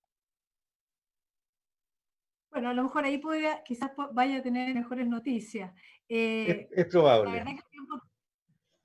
Bueno, 2.51 2.69
a 2.69 2.75
lo 2.75 2.85
mejor 2.85 3.05
ahí 3.05 3.19
podría, 3.19 3.65
quizás 3.65 3.91
vaya 4.12 4.39
a 4.39 4.43
tener 4.43 4.73
mejores 4.73 5.09
noticias. 5.09 5.73
es, 6.09 6.69
eh, 6.71 6.85
probable. 6.89 7.45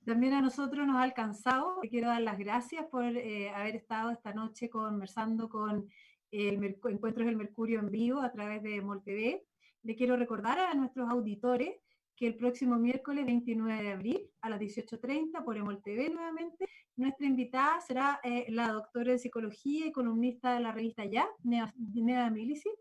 También 0.04 0.32
a 0.32 0.40
nosotros 0.40 0.86
nos 0.86 0.96
ha 0.96 1.02
alcanzado. 1.02 1.78
Quiero 1.88 2.08
dar 2.08 2.22
las 2.22 2.38
gracias 2.38 2.86
por 2.86 3.04
eh, 3.04 3.50
haber 3.50 3.76
estado 3.76 4.10
esta 4.10 4.32
noche 4.32 4.70
conversando 4.70 5.48
con 5.48 5.88
el 6.30 6.78
Encuentros 6.84 7.26
del 7.26 7.36
Mercurio 7.36 7.80
en 7.80 7.90
vivo 7.90 8.20
a 8.20 8.32
través 8.32 8.62
de 8.62 8.80
MolTV. 8.80 9.42
Le 9.82 9.96
quiero 9.96 10.16
recordar 10.16 10.58
a 10.58 10.74
nuestros 10.74 11.10
auditores 11.10 11.76
que 12.20 12.26
el 12.26 12.36
próximo 12.36 12.76
miércoles 12.76 13.24
29 13.24 13.82
de 13.82 13.92
abril 13.92 14.30
a 14.42 14.50
las 14.50 14.60
18.30 14.60 15.42
por 15.42 15.58
MolTV 15.58 16.12
nuevamente, 16.12 16.66
nuestra 16.96 17.26
invitada 17.26 17.80
será 17.80 18.20
eh, 18.22 18.44
la 18.50 18.72
doctora 18.72 19.12
de 19.12 19.18
psicología 19.18 19.86
y 19.86 19.92
columnista 19.92 20.52
de 20.52 20.60
la 20.60 20.70
revista 20.70 21.06
Ya, 21.06 21.26
Nea 21.42 22.30
Milicic, 22.30 22.78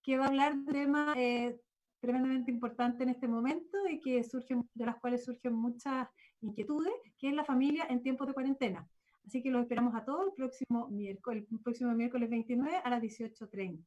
que 0.00 0.16
va 0.16 0.26
a 0.26 0.28
hablar 0.28 0.56
de 0.58 0.72
temas 0.72 1.16
eh, 1.16 1.60
tremendamente 2.00 2.52
importantes 2.52 3.00
en 3.00 3.08
este 3.08 3.26
momento 3.26 3.78
y 3.90 3.98
que 3.98 4.22
surgen, 4.22 4.68
de 4.74 4.86
las 4.86 4.96
cuales 5.00 5.24
surgen 5.24 5.54
muchas 5.54 6.06
inquietudes, 6.40 6.92
que 7.18 7.28
es 7.28 7.34
la 7.34 7.44
familia 7.44 7.86
en 7.88 8.02
tiempos 8.02 8.26
de 8.26 8.34
cuarentena. 8.34 8.88
Así 9.26 9.42
que 9.42 9.50
los 9.50 9.62
esperamos 9.62 9.94
a 9.94 10.04
todos 10.04 10.28
el 10.28 10.32
próximo 10.32 10.88
miércoles, 10.88 11.44
el 11.50 11.60
próximo 11.60 11.92
miércoles 11.92 12.30
29 12.30 12.76
a 12.82 12.90
las 12.90 13.02
18.30. 13.02 13.84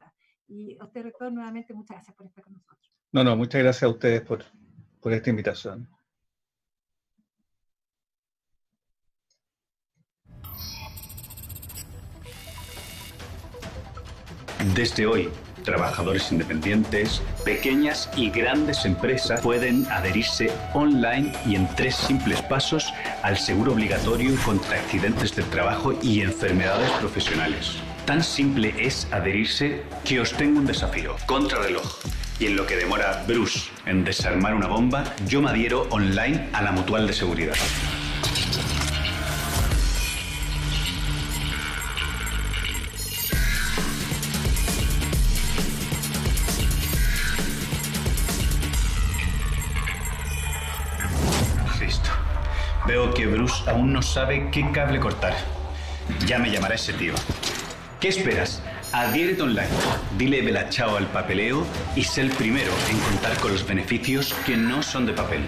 Y 0.47 0.77
a 0.79 0.85
usted, 0.85 1.03
rector, 1.03 1.31
nuevamente 1.31 1.73
muchas 1.73 1.95
gracias 1.95 2.15
por 2.15 2.27
estar 2.27 2.43
con 2.43 2.53
nosotros. 2.53 2.91
No, 3.11 3.23
no, 3.23 3.35
muchas 3.35 3.63
gracias 3.63 3.83
a 3.83 3.89
ustedes 3.89 4.21
por, 4.21 4.43
por 4.99 5.13
esta 5.13 5.29
invitación. 5.29 5.87
Desde 14.75 15.07
hoy, 15.07 15.27
Trabajadores 15.63 16.31
independientes, 16.31 17.21
pequeñas 17.45 18.09
y 18.15 18.29
grandes 18.29 18.85
empresas 18.85 19.41
pueden 19.41 19.85
adherirse 19.91 20.51
online 20.73 21.31
y 21.45 21.55
en 21.55 21.67
tres 21.75 21.95
simples 21.95 22.41
pasos 22.41 22.91
al 23.21 23.37
seguro 23.37 23.73
obligatorio 23.73 24.35
contra 24.43 24.77
accidentes 24.77 25.35
del 25.35 25.45
trabajo 25.45 25.93
y 26.01 26.21
enfermedades 26.21 26.89
profesionales. 26.99 27.77
Tan 28.05 28.23
simple 28.23 28.73
es 28.79 29.07
adherirse 29.11 29.83
que 30.03 30.19
os 30.19 30.33
tengo 30.33 30.59
un 30.59 30.65
desafío. 30.65 31.15
Contrarreloj. 31.27 31.99
Y 32.39 32.47
en 32.47 32.55
lo 32.55 32.65
que 32.65 32.75
demora 32.75 33.23
Bruce 33.27 33.69
en 33.85 34.03
desarmar 34.03 34.55
una 34.55 34.67
bomba, 34.67 35.03
yo 35.27 35.41
me 35.41 35.51
adhiero 35.51 35.83
online 35.91 36.49
a 36.53 36.63
la 36.63 36.71
mutual 36.71 37.05
de 37.05 37.13
seguridad. 37.13 37.53
Aún 53.71 53.93
no 53.93 54.01
sabe 54.01 54.49
qué 54.51 54.69
cable 54.71 54.99
cortar. 54.99 55.33
Ya 56.27 56.37
me 56.37 56.51
llamará 56.51 56.75
ese 56.75 56.93
tío. 56.93 57.13
¿Qué 57.99 58.09
esperas? 58.09 58.61
Adhiérete 58.91 59.41
online, 59.41 59.69
dile 60.17 60.41
vela 60.41 60.67
chao 60.67 60.97
al 60.97 61.07
papeleo 61.07 61.65
y 61.95 62.03
sé 62.03 62.21
el 62.21 62.31
primero 62.31 62.71
en 62.89 62.99
contar 62.99 63.37
con 63.37 63.53
los 63.53 63.65
beneficios 63.65 64.33
que 64.45 64.57
no 64.57 64.83
son 64.83 65.05
de 65.05 65.13
papel. 65.13 65.41